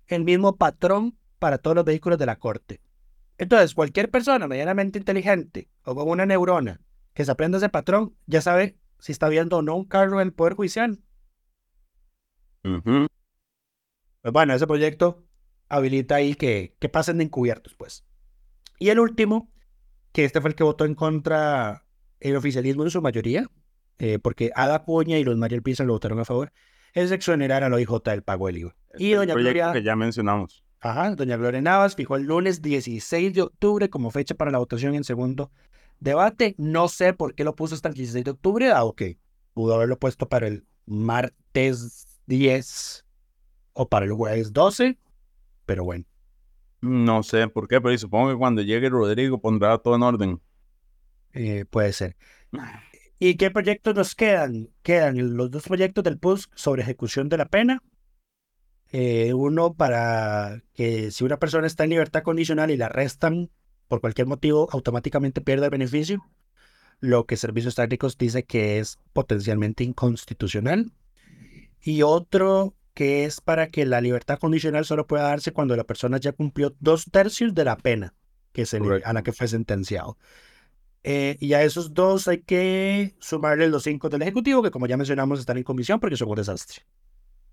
el 0.07 0.23
mismo 0.23 0.55
patrón 0.57 1.17
para 1.39 1.57
todos 1.57 1.75
los 1.75 1.85
vehículos 1.85 2.17
de 2.19 2.25
la 2.25 2.37
corte. 2.37 2.81
Entonces, 3.37 3.73
cualquier 3.75 4.09
persona 4.09 4.47
medianamente 4.47 4.97
inteligente 4.97 5.69
o 5.83 5.93
con 5.95 6.09
una 6.09 6.25
neurona 6.25 6.79
que 7.13 7.25
se 7.25 7.31
aprenda 7.31 7.57
ese 7.57 7.69
patrón, 7.69 8.15
ya 8.25 8.41
sabe 8.41 8.77
si 8.99 9.11
está 9.11 9.29
viendo 9.29 9.57
o 9.57 9.61
no 9.61 9.75
un 9.75 9.85
carro 9.85 10.21
en 10.21 10.27
el 10.27 10.33
Poder 10.33 10.53
Judicial. 10.53 10.99
Ujú. 12.63 13.07
Pues 14.25 14.33
bueno, 14.33 14.55
ese 14.55 14.65
proyecto 14.65 15.23
habilita 15.69 16.15
ahí 16.15 16.33
que, 16.33 16.75
que 16.79 16.89
pasen 16.89 17.19
de 17.19 17.25
encubiertos, 17.25 17.75
pues. 17.75 18.03
Y 18.79 18.89
el 18.89 18.99
último, 18.99 19.51
que 20.13 20.25
este 20.25 20.41
fue 20.41 20.49
el 20.49 20.55
que 20.55 20.63
votó 20.63 20.85
en 20.85 20.95
contra 20.95 21.85
el 22.19 22.35
oficialismo 22.35 22.81
en 22.81 22.89
su 22.89 23.03
mayoría, 23.03 23.47
eh, 23.99 24.17
porque 24.17 24.49
Ada 24.55 24.81
Cuña 24.83 25.19
y 25.19 25.23
los 25.23 25.37
Mariel 25.37 25.61
Pisa 25.61 25.83
lo 25.83 25.93
votaron 25.93 26.17
a 26.17 26.25
favor, 26.25 26.51
es 26.93 27.11
exonerar 27.11 27.63
al 27.63 27.71
OIJ 27.73 28.01
del 28.03 28.23
pago 28.23 28.47
del 28.47 28.57
IVA. 28.57 28.75
Y 28.97 29.11
El 29.11 29.17
doña 29.17 29.33
proyecto 29.35 29.59
Gloria, 29.59 29.73
que 29.73 29.83
ya 29.83 29.95
mencionamos. 29.95 30.63
ajá, 30.79 31.13
doña 31.13 31.37
Gloria 31.37 31.61
Navas 31.61 31.95
fijó 31.95 32.15
el 32.15 32.23
lunes 32.23 32.63
16 32.63 33.31
de 33.31 33.43
octubre 33.43 33.91
como 33.91 34.09
fecha 34.09 34.33
para 34.33 34.49
la 34.49 34.57
votación 34.57 34.95
en 34.95 35.03
segundo 35.03 35.51
debate. 35.99 36.55
No 36.57 36.87
sé 36.87 37.13
por 37.13 37.35
qué 37.35 37.43
lo 37.43 37.55
puso 37.55 37.75
hasta 37.75 37.89
el 37.89 37.93
16 37.93 38.25
de 38.25 38.31
octubre, 38.31 38.65
dado 38.69 38.93
que 38.95 39.19
pudo 39.53 39.75
haberlo 39.75 39.99
puesto 39.99 40.27
para 40.27 40.47
el 40.47 40.65
martes 40.87 42.07
10 42.25 43.04
o 43.75 43.87
para 43.87 44.05
el 44.05 44.13
jueves 44.13 44.51
12, 44.51 44.97
pero 45.65 45.83
bueno. 45.83 46.05
No 46.81 47.23
sé 47.23 47.47
por 47.47 47.67
qué, 47.67 47.81
pero 47.81 47.95
supongo 47.97 48.29
que 48.31 48.37
cuando 48.37 48.61
llegue 48.61 48.89
Rodrigo 48.89 49.39
pondrá 49.39 49.77
todo 49.77 49.95
en 49.95 50.03
orden. 50.03 50.41
Eh, 51.33 51.65
puede 51.69 51.93
ser. 51.93 52.15
¿Y 53.19 53.35
qué 53.35 53.51
proyectos 53.51 53.93
nos 53.95 54.15
quedan? 54.15 54.69
Quedan 54.81 55.35
los 55.35 55.51
dos 55.51 55.63
proyectos 55.63 56.03
del 56.03 56.17
PUSC 56.17 56.51
sobre 56.55 56.83
ejecución 56.83 57.27
de 57.27 57.37
la 57.37 57.45
pena. 57.45 57.83
Eh, 58.91 59.33
uno 59.33 59.73
para 59.73 60.61
que 60.73 61.11
si 61.11 61.23
una 61.23 61.37
persona 61.37 61.67
está 61.67 61.83
en 61.83 61.89
libertad 61.91 62.23
condicional 62.23 62.71
y 62.71 62.77
la 62.77 62.85
arrestan 62.85 63.49
por 63.87 63.99
cualquier 63.99 64.27
motivo, 64.27 64.69
automáticamente 64.71 65.41
pierde 65.41 65.65
el 65.65 65.71
beneficio. 65.71 66.23
Lo 67.01 67.25
que 67.25 67.35
Servicios 67.35 67.75
Técnicos 67.75 68.17
dice 68.17 68.45
que 68.45 68.79
es 68.79 68.99
potencialmente 69.11 69.83
inconstitucional. 69.83 70.93
Y 71.81 72.03
otro 72.03 72.75
que 72.95 73.25
es 73.25 73.41
para 73.41 73.67
que 73.69 73.85
la 73.85 74.01
libertad 74.01 74.39
condicional 74.39 74.85
solo 74.85 75.05
pueda 75.05 75.23
darse 75.23 75.51
cuando 75.51 75.75
la 75.75 75.83
persona 75.83 76.17
ya 76.17 76.31
cumplió 76.31 76.73
dos 76.79 77.05
tercios 77.11 77.53
de 77.53 77.65
la 77.65 77.77
pena 77.77 78.15
que 78.53 78.65
se 78.65 78.79
le- 78.79 79.03
a 79.03 79.13
la 79.13 79.21
que 79.21 79.33
fue 79.33 79.47
sentenciado. 79.47 80.17
Eh, 81.03 81.37
y 81.39 81.53
a 81.53 81.61
esos 81.61 81.93
dos 81.93 82.27
hay 82.27 82.39
que 82.41 83.15
sumarle 83.19 83.67
los 83.67 83.83
cinco 83.83 84.09
del 84.09 84.23
Ejecutivo, 84.23 84.63
que 84.63 84.71
como 84.71 84.87
ya 84.87 84.97
mencionamos 84.97 85.39
están 85.39 85.57
en 85.57 85.63
comisión 85.63 85.99
porque 85.99 86.17
son 86.17 86.29
un 86.29 86.35
desastre. 86.35 86.81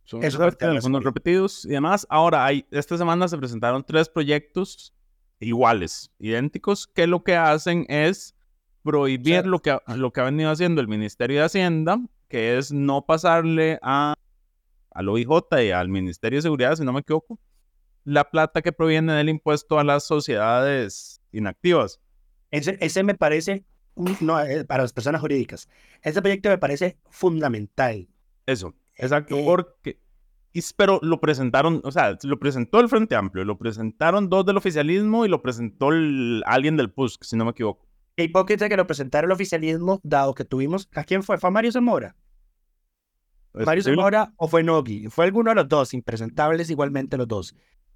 Son 0.04 0.22
Eso 0.24 0.42
algunos 0.42 1.04
repetidos 1.04 1.64
y 1.66 1.68
demás. 1.68 2.06
Ahora, 2.08 2.44
hay, 2.46 2.64
esta 2.70 2.96
semana 2.96 3.28
se 3.28 3.36
presentaron 3.36 3.84
tres 3.84 4.08
proyectos 4.08 4.94
iguales, 5.38 6.10
idénticos, 6.18 6.86
que 6.86 7.06
lo 7.06 7.22
que 7.24 7.36
hacen 7.36 7.84
es 7.88 8.34
prohibir 8.82 9.40
O 9.40 9.42
sea- 9.42 9.50
lo, 9.50 9.58
que, 9.60 9.78
lo 9.96 10.12
que 10.12 10.20
ha 10.20 10.24
venido 10.24 10.50
haciendo 10.50 10.80
el 10.80 10.88
Ministerio 10.88 11.40
de 11.40 11.44
Hacienda, 11.46 12.00
que 12.28 12.56
es 12.58 12.72
no 12.72 13.04
pasarle 13.04 13.78
a, 13.82 14.14
al 14.94 15.08
OIJ 15.08 15.28
y 15.66 15.70
al 15.70 15.88
Ministerio 15.88 16.38
de 16.38 16.42
Seguridad, 16.42 16.76
si 16.76 16.84
no 16.84 16.92
me 16.92 17.00
equivoco, 17.00 17.38
la 18.04 18.30
plata 18.30 18.62
que 18.62 18.72
proviene 18.72 19.12
del 19.12 19.28
impuesto 19.28 19.78
a 19.78 19.84
las 19.84 20.04
sociedades 20.06 21.20
inactivas. 21.32 22.00
Ese, 22.50 22.76
ese 22.80 23.02
me 23.02 23.14
parece, 23.14 23.64
no, 24.20 24.40
eh, 24.40 24.64
para 24.64 24.82
las 24.82 24.92
personas 24.92 25.20
jurídicas, 25.20 25.68
ese 26.02 26.20
proyecto 26.20 26.48
me 26.48 26.58
parece 26.58 26.98
fundamental. 27.10 28.08
Eso, 28.46 28.74
exacto, 28.96 29.36
Eh, 29.36 29.42
porque... 29.44 29.98
pero 30.76 30.98
lo 31.02 31.20
presentaron, 31.20 31.80
o 31.84 31.92
sea, 31.92 32.18
lo 32.24 32.38
presentó 32.38 32.80
el 32.80 32.88
Frente 32.88 33.14
Amplio, 33.16 33.44
lo 33.44 33.56
presentaron 33.56 34.28
dos 34.28 34.44
del 34.44 34.56
oficialismo 34.56 35.24
y 35.24 35.28
lo 35.28 35.40
presentó 35.40 35.90
el- 35.90 36.42
alguien 36.46 36.76
del 36.76 36.90
PUSC, 36.90 37.22
si 37.24 37.36
no 37.36 37.44
me 37.44 37.52
equivoco. 37.52 37.86
Qué 38.16 38.24
hipócrita 38.24 38.68
que 38.68 38.76
lo 38.76 38.86
presentara 38.86 39.24
el 39.26 39.32
oficialismo, 39.32 39.98
dado 40.02 40.34
que 40.34 40.44
tuvimos, 40.44 40.88
¿a 40.94 41.04
quién 41.04 41.22
fue? 41.22 41.38
¿Fue 41.38 41.48
a 41.48 41.50
Mario 41.52 41.72
Zamora? 41.72 42.14
¿Es 43.54 43.66
Mario 43.66 43.80
posible? 43.82 43.96
Zamora 43.96 44.32
o 44.36 44.48
fue 44.48 44.62
Nogui. 44.62 45.08
Fue 45.08 45.24
alguno 45.24 45.50
de 45.50 45.56
los 45.56 45.68
dos, 45.68 45.94
impresentables 45.94 46.70
igualmente 46.70 47.16
los 47.18 47.28
dos. 47.28 47.54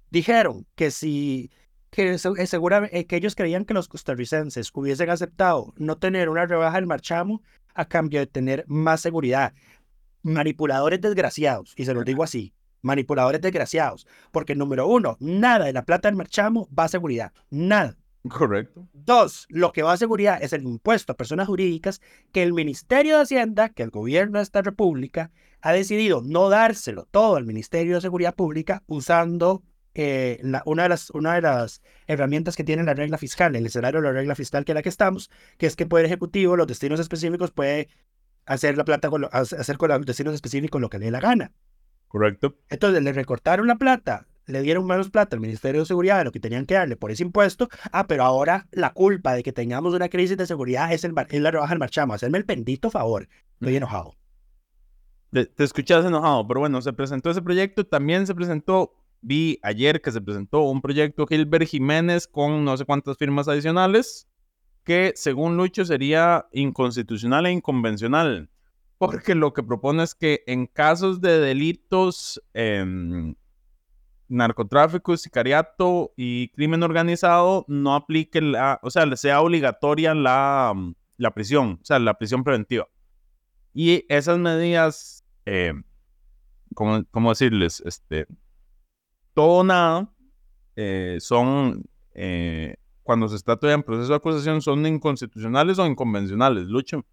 Dijeron 0.09 0.65
que 0.75 0.91
si, 0.91 1.51
que, 1.89 2.11
eh, 2.13 2.47
segura- 2.47 2.87
eh, 2.91 3.05
que 3.05 3.15
ellos 3.15 3.35
creían 3.35 3.65
que 3.65 3.73
los 3.73 3.87
costarricenses 3.87 4.69
hubiesen 4.73 5.09
aceptado 5.09 5.73
no 5.77 5.97
tener 5.97 6.29
una 6.29 6.45
rebaja 6.45 6.75
del 6.77 6.85
marchamo 6.87 7.41
a 7.73 7.85
cambio 7.85 8.19
de 8.19 8.27
tener 8.27 8.63
más 8.67 9.01
seguridad. 9.01 9.53
Manipuladores 10.23 10.99
desgraciados, 11.01 11.73
y 11.77 11.85
se 11.85 11.93
los 11.93 12.03
digo 12.05 12.23
así, 12.23 12.53
manipuladores 12.81 13.41
desgraciados, 13.41 14.07
porque 14.31 14.55
número 14.55 14.87
uno, 14.87 15.17
nada 15.19 15.65
de 15.65 15.73
la 15.73 15.85
plata 15.85 16.07
del 16.07 16.15
marchamo 16.17 16.67
va 16.77 16.85
a 16.85 16.89
seguridad, 16.89 17.31
nada. 17.49 17.95
Correcto. 18.29 18.87
Dos, 18.93 19.45
lo 19.49 19.71
que 19.71 19.83
va 19.83 19.93
a 19.93 19.97
seguridad 19.97 20.41
es 20.41 20.53
el 20.53 20.63
impuesto 20.63 21.11
a 21.13 21.17
personas 21.17 21.47
jurídicas 21.47 22.01
que 22.31 22.43
el 22.43 22.53
Ministerio 22.53 23.15
de 23.17 23.23
Hacienda, 23.23 23.69
que 23.69 23.83
el 23.83 23.89
gobierno 23.89 24.39
de 24.39 24.43
esta 24.43 24.61
república, 24.61 25.31
ha 25.61 25.71
decidido 25.73 26.21
no 26.23 26.49
dárselo 26.49 27.07
todo 27.09 27.35
al 27.35 27.45
Ministerio 27.45 27.95
de 27.95 28.01
Seguridad 28.01 28.35
Pública 28.35 28.83
usando 28.87 29.63
eh, 29.95 30.39
la- 30.43 30.61
una, 30.67 30.83
de 30.83 30.89
las, 30.89 31.09
una 31.09 31.33
de 31.33 31.41
las 31.41 31.81
herramientas 32.05 32.55
que 32.55 32.63
tiene 32.63 32.83
la 32.83 32.93
regla 32.93 33.17
fiscal, 33.17 33.55
el 33.55 33.65
escenario 33.65 33.99
de 33.99 34.07
la 34.07 34.13
regla 34.13 34.35
fiscal 34.35 34.63
que 34.63 34.71
es 34.71 34.75
la 34.75 34.83
que 34.83 34.89
estamos, 34.89 35.31
que 35.57 35.65
es 35.65 35.75
que 35.75 35.83
el 35.83 35.89
Poder 35.89 36.05
Ejecutivo, 36.05 36.55
los 36.55 36.67
destinos 36.67 36.99
específicos, 36.99 37.49
puede 37.51 37.89
hacer 38.45 38.77
la 38.77 38.85
plata 38.85 39.09
con 39.09 39.21
lo- 39.21 39.29
hacer 39.33 39.77
con 39.77 39.89
los 39.89 40.05
destinos 40.05 40.35
específicos 40.35 40.79
lo 40.79 40.89
que 40.89 40.99
le 40.99 41.05
dé 41.05 41.11
la 41.11 41.19
gana. 41.19 41.51
Correcto. 42.07 42.55
Entonces 42.69 43.01
le 43.03 43.11
recortaron 43.11 43.65
la 43.67 43.75
plata, 43.77 44.27
le 44.47 44.61
dieron 44.61 44.85
menos 44.85 45.09
plata 45.09 45.35
al 45.35 45.41
Ministerio 45.41 45.81
de 45.81 45.85
Seguridad 45.85 46.19
de 46.19 46.23
lo 46.23 46.31
que 46.31 46.39
tenían 46.39 46.65
que 46.65 46.73
darle 46.73 46.95
por 46.95 47.11
ese 47.11 47.23
impuesto. 47.23 47.69
Ah, 47.91 48.07
pero 48.07 48.23
ahora 48.23 48.67
la 48.71 48.93
culpa 48.93 49.33
de 49.33 49.43
que 49.43 49.51
tengamos 49.51 49.93
una 49.93 50.09
crisis 50.09 50.37
de 50.37 50.47
seguridad 50.47 50.91
es, 50.91 51.03
el, 51.03 51.13
es 51.29 51.41
la 51.41 51.51
rebaja 51.51 51.71
del 51.71 51.79
marchamo. 51.79 52.13
Hacerme 52.13 52.37
el 52.37 52.45
bendito 52.45 52.89
favor. 52.89 53.27
Estoy 53.59 53.75
enojado. 53.75 54.15
Te, 55.31 55.45
te 55.45 55.63
escuchas 55.65 56.05
enojado, 56.05 56.47
pero 56.47 56.61
bueno, 56.61 56.81
se 56.81 56.93
presentó 56.93 57.29
ese 57.29 57.41
proyecto. 57.41 57.85
También 57.85 58.25
se 58.25 58.33
presentó, 58.33 58.93
vi 59.21 59.59
ayer 59.61 60.01
que 60.01 60.11
se 60.11 60.21
presentó 60.21 60.61
un 60.61 60.81
proyecto 60.81 61.27
Gilbert 61.27 61.67
Jiménez 61.67 62.27
con 62.27 62.63
no 62.63 62.77
sé 62.77 62.85
cuántas 62.85 63.17
firmas 63.17 63.49
adicionales, 63.49 64.29
que 64.85 65.11
según 65.15 65.57
Lucho 65.57 65.83
sería 65.83 66.47
inconstitucional 66.53 67.45
e 67.45 67.51
inconvencional. 67.51 68.49
Porque 68.97 69.35
lo 69.35 69.53
que 69.53 69.61
propone 69.61 70.03
es 70.03 70.15
que 70.15 70.43
en 70.47 70.65
casos 70.65 71.21
de 71.21 71.39
delitos, 71.39 72.41
em, 72.53 73.35
narcotráfico, 74.29 75.15
sicariato 75.17 76.13
y 76.17 76.49
crimen 76.49 76.83
organizado, 76.83 77.65
no 77.67 77.95
aplique 77.95 78.41
la, 78.41 78.79
o 78.83 78.89
sea, 78.89 79.05
le 79.05 79.17
sea 79.17 79.41
obligatoria 79.41 80.13
la 80.13 80.73
mm, 80.75 80.93
la 81.17 81.31
prisión, 81.31 81.79
o 81.81 81.85
sea, 81.85 81.99
la 81.99 82.17
prisión 82.17 82.43
preventiva. 82.43 82.87
Y 83.73 84.05
esas 84.07 84.37
medidas, 84.39 85.23
eh, 85.45 85.73
¿cómo, 86.73 87.03
¿cómo, 87.11 87.29
decirles? 87.29 87.81
Este, 87.85 88.27
todo 89.33 89.63
nada 89.63 90.11
eh, 90.75 91.17
son, 91.19 91.83
eh, 92.13 92.75
cuando 93.03 93.27
se 93.27 93.35
está 93.35 93.57
todavía 93.57 93.75
en 93.75 93.83
proceso 93.83 94.09
de 94.09 94.17
acusación, 94.17 94.61
son 94.61 94.85
inconstitucionales 94.85 95.79
o 95.79 95.85
inconvencionales, 95.85 96.67
Lucho. 96.67 97.05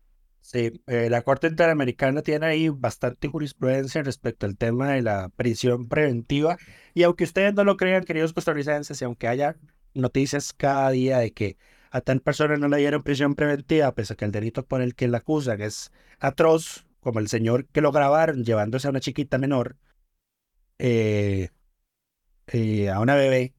Sí, 0.44 0.82
eh, 0.88 1.08
la 1.08 1.22
Corte 1.22 1.46
Interamericana 1.46 2.20
tiene 2.20 2.44
ahí 2.44 2.68
bastante 2.68 3.28
jurisprudencia 3.28 4.02
respecto 4.02 4.44
al 4.44 4.58
tema 4.58 4.90
de 4.90 5.00
la 5.00 5.30
prisión 5.30 5.88
preventiva. 5.88 6.58
Y 6.92 7.02
aunque 7.04 7.24
ustedes 7.24 7.54
no 7.54 7.64
lo 7.64 7.78
crean, 7.78 8.04
queridos 8.04 8.34
costarricenses, 8.34 9.00
y 9.00 9.04
aunque 9.06 9.26
haya 9.26 9.56
noticias 9.94 10.52
cada 10.52 10.90
día 10.90 11.18
de 11.18 11.32
que 11.32 11.56
a 11.90 12.02
tal 12.02 12.20
persona 12.20 12.58
no 12.58 12.68
le 12.68 12.76
dieron 12.76 13.02
prisión 13.02 13.34
preventiva, 13.34 13.94
pese 13.94 14.12
a 14.12 14.16
que 14.16 14.26
el 14.26 14.32
delito 14.32 14.66
por 14.66 14.82
el 14.82 14.94
que 14.94 15.08
la 15.08 15.18
acusan 15.18 15.62
es 15.62 15.90
atroz, 16.20 16.86
como 17.00 17.20
el 17.20 17.28
señor 17.28 17.66
que 17.68 17.80
lo 17.80 17.90
grabaron 17.90 18.44
llevándose 18.44 18.86
a 18.86 18.90
una 18.90 19.00
chiquita 19.00 19.38
menor, 19.38 19.78
eh, 20.78 21.48
eh, 22.48 22.90
a 22.90 23.00
una 23.00 23.14
bebé, 23.14 23.54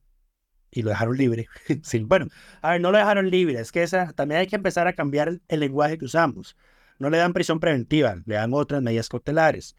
y 0.72 0.84
lo 0.84 0.92
dejaron 0.92 1.18
libre. 1.18 1.48
bueno, 2.04 2.28
a 2.62 2.72
ver, 2.72 2.82
no 2.82 2.92
lo 2.92 3.00
dejaron 3.00 3.32
libre, 3.32 3.60
es 3.60 3.72
que 3.72 3.82
esa, 3.82 4.14
también 4.14 4.42
hay 4.42 4.48
que 4.48 4.56
empezar 4.58 4.88
a 4.88 4.94
cambiar 4.94 5.42
el 5.48 5.60
lenguaje 5.60 5.98
que 5.98 6.06
usamos 6.06 6.56
no 7.00 7.10
le 7.10 7.18
dan 7.18 7.34
prisión 7.34 7.60
preventiva, 7.60 8.22
le 8.26 8.36
dan 8.36 8.54
otras 8.54 8.82
medidas 8.82 9.10
cautelares. 9.10 9.76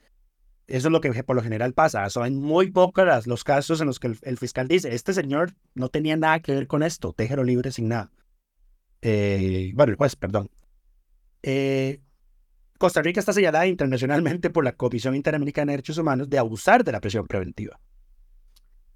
Eso 0.66 0.88
es 0.88 0.92
lo 0.92 1.00
que 1.00 1.22
por 1.22 1.37
lo 1.37 1.42
general 1.42 1.72
pasa. 1.74 2.09
Son 2.11 2.35
muy 2.35 2.70
pocos 2.70 3.26
los 3.26 3.44
casos 3.44 3.81
en 3.81 3.87
los 3.87 4.00
que 4.00 4.12
el, 4.20 4.38
fiscal 4.38 4.66
dice, 4.66 4.94
este 4.94 5.12
señor 5.12 5.55
no 5.74 5.88
tenía 5.88 6.16
nada 6.16 6.40
que 6.40 6.52
ver 6.52 6.66
con 6.66 6.83
esto, 6.83 7.14
déjelo 7.16 7.44
libre 7.44 7.70
sin 7.70 7.88
nada. 7.88 8.11
Eh, 9.00 9.70
bueno, 9.74 9.92
el 9.92 9.96
juez, 9.96 10.16
perdón. 10.16 10.50
Eh, 11.42 12.00
Costa 12.79 13.00
Rica 13.00 13.20
está 13.20 13.33
señalada 13.33 13.66
internacionalmente 13.66 14.50
por 14.50 14.64
la 14.64 14.72
Comisión 14.72 15.14
Interamericana 15.14 15.70
de 15.70 15.74
Derechos 15.74 15.98
Humanos 15.98 16.29
de 16.29 16.38
abusar 16.38 16.83
de 16.83 16.92
la 16.92 17.00
prisión 17.00 17.26
preventiva. 17.26 17.79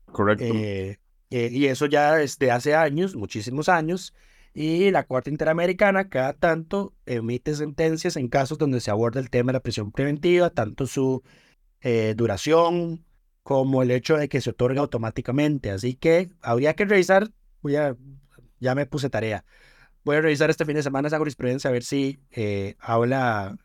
Correcto. 0.07 0.45
Eh, 0.45 0.99
y 1.31 1.67
eso 1.67 1.87
ya 1.87 2.17
desde 2.17 2.51
hace 2.51 2.75
años, 2.75 3.15
muchísimos 3.15 3.69
años, 3.69 4.13
y 4.53 4.91
la 4.91 5.05
Corte 5.05 5.31
Interamericana 5.31 6.09
cada 6.09 6.33
tanto 6.33 6.95
emite 7.07 7.55
sentencias 7.55 8.17
en 8.17 8.29
casos 8.29 8.59
donde 8.59 8.81
se 8.81 8.91
aborda 8.91 9.21
el 9.21 9.31
tema 9.31 9.49
de 9.49 9.55
la 9.55 9.63
prisión 9.63 9.93
preventiva, 9.93 10.51
tanto 10.51 10.87
su 10.87 11.23
eh, 11.81 12.15
duración 12.17 13.05
como 13.43 13.83
el 13.83 13.91
hecho 13.91 14.17
de 14.17 14.29
que 14.29 14.41
se 14.41 14.51
otorga 14.51 14.81
automáticamente. 14.81 15.71
Así 15.71 15.95
que 15.95 16.31
habría 16.43 16.75
que 16.75 16.85
revisar, 16.85 17.31
voy 17.63 17.77
a, 17.77 17.97
ya 18.59 18.75
me 18.75 18.87
puse 18.87 19.09
tarea, 19.09 19.45
voy 20.05 20.17
a 20.17 20.21
revisar 20.21 20.51
este 20.51 20.65
fin 20.65 20.75
de 20.75 20.83
semana 20.83 21.09
esa 21.09 21.19
jurisprudencia 21.19 21.71
a 21.71 21.73
ver 21.73 21.85
si 21.85 22.21
eh, 22.33 22.77
habla, 22.81 23.57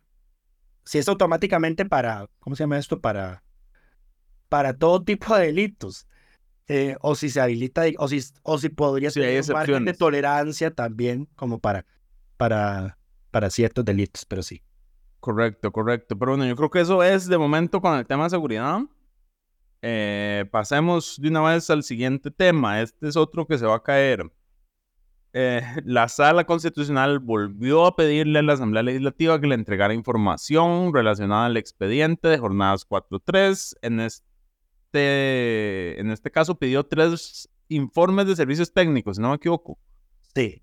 si 0.83 0.99
es 0.99 1.07
automáticamente 1.07 1.85
para, 1.85 2.29
¿cómo 2.39 2.55
se 2.55 2.63
llama 2.63 2.77
esto? 2.77 3.01
Para, 3.01 3.43
para 4.49 4.77
todo 4.77 5.03
tipo 5.03 5.35
de 5.35 5.47
delitos. 5.47 6.07
Eh, 6.67 6.95
o 7.01 7.13
si 7.13 7.29
se 7.29 7.39
habilita, 7.39 7.83
o 7.99 8.07
si, 8.07 8.21
o 8.41 8.57
si 8.57 8.69
podría 8.69 9.11
ser 9.11 9.41
un 9.41 9.53
margen 9.53 9.85
de 9.85 9.93
tolerancia 9.93 10.71
también 10.71 11.27
como 11.35 11.59
para, 11.59 11.85
para, 12.37 12.97
para 13.29 13.49
ciertos 13.51 13.85
delitos, 13.85 14.25
pero 14.25 14.41
sí. 14.41 14.63
Correcto, 15.19 15.71
correcto. 15.71 16.17
Pero 16.17 16.31
bueno, 16.31 16.45
yo 16.45 16.55
creo 16.55 16.69
que 16.69 16.81
eso 16.81 17.03
es 17.03 17.27
de 17.27 17.37
momento 17.37 17.81
con 17.81 17.97
el 17.97 18.05
tema 18.05 18.25
de 18.25 18.29
seguridad. 18.31 18.79
Eh, 19.81 20.45
pasemos 20.51 21.19
de 21.21 21.29
una 21.29 21.41
vez 21.41 21.69
al 21.69 21.83
siguiente 21.83 22.31
tema. 22.31 22.81
Este 22.81 23.07
es 23.07 23.15
otro 23.15 23.45
que 23.45 23.57
se 23.57 23.67
va 23.67 23.75
a 23.75 23.83
caer. 23.83 24.31
Eh, 25.33 25.61
la 25.83 26.07
sala 26.07 26.45
constitucional 26.45 27.19
volvió 27.19 27.85
a 27.85 27.95
pedirle 27.95 28.39
a 28.39 28.41
la 28.41 28.53
Asamblea 28.53 28.83
Legislativa 28.83 29.39
que 29.39 29.47
le 29.47 29.55
entregara 29.55 29.93
información 29.93 30.93
relacionada 30.93 31.47
al 31.47 31.57
expediente 31.57 32.29
de 32.29 32.37
jornadas 32.37 32.87
4.3 32.87 33.75
en 33.81 33.99
este 33.99 34.24
este, 34.95 35.99
en 35.99 36.11
este 36.11 36.31
caso 36.31 36.57
pidió 36.57 36.85
tres 36.85 37.49
informes 37.67 38.27
de 38.27 38.35
servicios 38.35 38.71
técnicos, 38.71 39.17
si 39.17 39.21
no 39.21 39.29
me 39.29 39.35
equivoco. 39.35 39.77
Sí. 40.33 40.61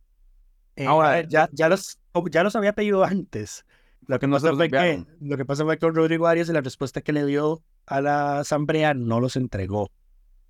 Eh, 0.76 0.86
Ahora, 0.86 1.22
ya, 1.22 1.48
ya, 1.52 1.68
los, 1.68 1.98
ya 2.30 2.42
los 2.42 2.56
había 2.56 2.72
pedido 2.72 3.04
antes. 3.04 3.64
Lo 4.06 4.18
que, 4.18 4.26
no 4.26 4.40
fue 4.40 4.68
que, 4.68 5.04
lo 5.20 5.36
que 5.36 5.44
pasa 5.44 5.64
fue 5.64 5.78
con 5.78 5.94
Rodrigo 5.94 6.26
Arias 6.26 6.48
y 6.48 6.52
la 6.52 6.60
respuesta 6.60 7.02
que 7.02 7.12
le 7.12 7.24
dio 7.24 7.62
a 7.86 8.00
la 8.00 8.40
asamblea 8.40 8.94
no 8.94 9.20
los 9.20 9.36
entregó. 9.36 9.90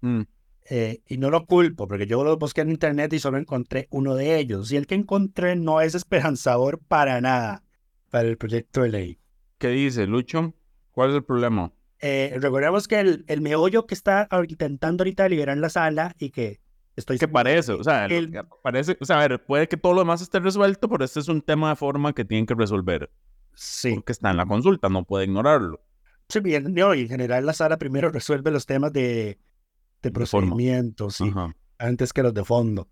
Mm. 0.00 0.22
Eh, 0.70 1.02
y 1.08 1.18
no 1.18 1.28
lo 1.28 1.44
culpo, 1.44 1.88
porque 1.88 2.06
yo 2.06 2.22
los 2.24 2.38
busqué 2.38 2.60
en 2.60 2.70
internet 2.70 3.12
y 3.12 3.18
solo 3.18 3.36
encontré 3.36 3.88
uno 3.90 4.14
de 4.14 4.38
ellos. 4.38 4.70
Y 4.72 4.76
el 4.76 4.86
que 4.86 4.94
encontré 4.94 5.56
no 5.56 5.80
es 5.80 5.94
esperanzador 5.94 6.78
para 6.78 7.20
nada 7.20 7.62
para 8.10 8.28
el 8.28 8.38
proyecto 8.38 8.82
de 8.82 8.88
ley. 8.90 9.18
¿Qué 9.58 9.68
dice, 9.68 10.06
Lucho? 10.06 10.54
¿Cuál 10.92 11.10
es 11.10 11.16
el 11.16 11.24
problema? 11.24 11.72
Eh, 12.02 12.36
recordemos 12.40 12.88
que 12.88 12.98
el, 12.98 13.24
el, 13.28 13.40
meollo 13.40 13.86
que 13.86 13.94
está 13.94 14.28
intentando 14.48 15.02
ahorita 15.02 15.28
liberar 15.28 15.56
en 15.56 15.62
la 15.62 15.68
sala 15.68 16.14
y 16.18 16.30
que 16.30 16.60
estoy... 16.96 17.16
Que 17.16 17.28
parece, 17.28 17.72
o 17.72 17.84
sea, 17.84 18.08
parece, 18.62 18.98
o 19.00 19.04
sea, 19.04 19.20
a 19.20 19.28
ver, 19.28 19.44
puede 19.44 19.68
que 19.68 19.76
todo 19.76 19.94
lo 19.94 20.00
demás 20.00 20.20
esté 20.20 20.40
resuelto, 20.40 20.88
pero 20.88 21.04
este 21.04 21.20
es 21.20 21.28
un 21.28 21.40
tema 21.42 21.70
de 21.70 21.76
forma 21.76 22.12
que 22.12 22.24
tienen 22.24 22.44
que 22.44 22.54
resolver. 22.54 23.08
Sí. 23.54 23.94
Porque 23.94 24.12
está 24.12 24.32
en 24.32 24.36
la 24.36 24.46
consulta, 24.46 24.88
no 24.88 25.04
puede 25.04 25.26
ignorarlo. 25.26 25.80
Sí, 26.28 26.40
bien, 26.40 26.74
no, 26.74 26.92
y 26.92 27.02
en 27.02 27.08
general 27.08 27.46
la 27.46 27.52
sala 27.52 27.78
primero 27.78 28.10
resuelve 28.10 28.50
los 28.50 28.66
temas 28.66 28.92
de, 28.92 29.38
de 30.02 30.10
procedimientos, 30.10 31.16
sí, 31.16 31.32
antes 31.78 32.12
que 32.12 32.22
los 32.24 32.34
de 32.34 32.44
fondo 32.44 32.88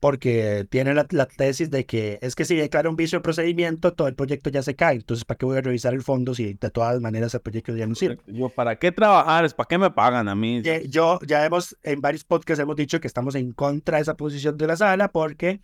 porque 0.00 0.66
tiene 0.68 0.92
la, 0.94 1.04
tesis 1.04 1.70
de 1.70 1.86
que 1.86 2.18
es 2.20 2.34
que 2.34 2.44
si 2.44 2.56
declara 2.56 2.90
un 2.90 2.96
vicio 2.96 3.18
de 3.18 3.22
procedimiento, 3.22 3.94
todo 3.94 4.06
el 4.08 4.14
proyecto 4.14 4.50
ya 4.50 4.62
se 4.62 4.76
cae. 4.76 4.96
Entonces, 4.96 5.24
¿para 5.24 5.38
qué 5.38 5.46
voy 5.46 5.56
a 5.56 5.60
revisar 5.62 5.94
el 5.94 6.02
fondo 6.02 6.34
si 6.34 6.54
de 6.54 6.70
todas 6.70 7.00
maneras 7.00 7.34
el 7.34 7.40
proyecto 7.40 7.74
ya 7.74 7.86
no 7.86 7.94
sirve? 7.94 8.18
Yo, 8.26 8.48
¿para 8.50 8.78
qué 8.78 8.92
trabajar? 8.92 9.44
¿Es 9.44 9.54
para 9.54 9.66
qué 9.66 9.78
me 9.78 9.90
pagan 9.90 10.28
a 10.28 10.34
mí? 10.34 10.62
Yo, 10.88 11.18
ya 11.26 11.44
hemos, 11.46 11.76
en 11.82 12.00
varios 12.00 12.24
podcasts 12.24 12.60
hemos 12.60 12.76
dicho 12.76 13.00
que 13.00 13.06
estamos 13.06 13.34
en 13.34 13.52
contra 13.52 13.96
de 13.96 14.02
esa 14.02 14.14
posición 14.16 14.58
de 14.58 14.66
la 14.66 14.76
sala 14.76 15.08
porque 15.08 15.60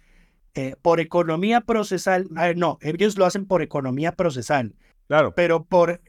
eh, 0.54 0.74
por 0.80 1.00
economía 1.00 1.60
procesal, 1.60 2.28
no, 2.56 2.78
ellos 2.80 3.18
lo 3.18 3.26
hacen 3.26 3.46
por 3.46 3.62
economía 3.62 4.12
procesal. 4.12 4.74
Claro. 5.06 5.34
Pero 5.34 5.64
por, 5.64 6.00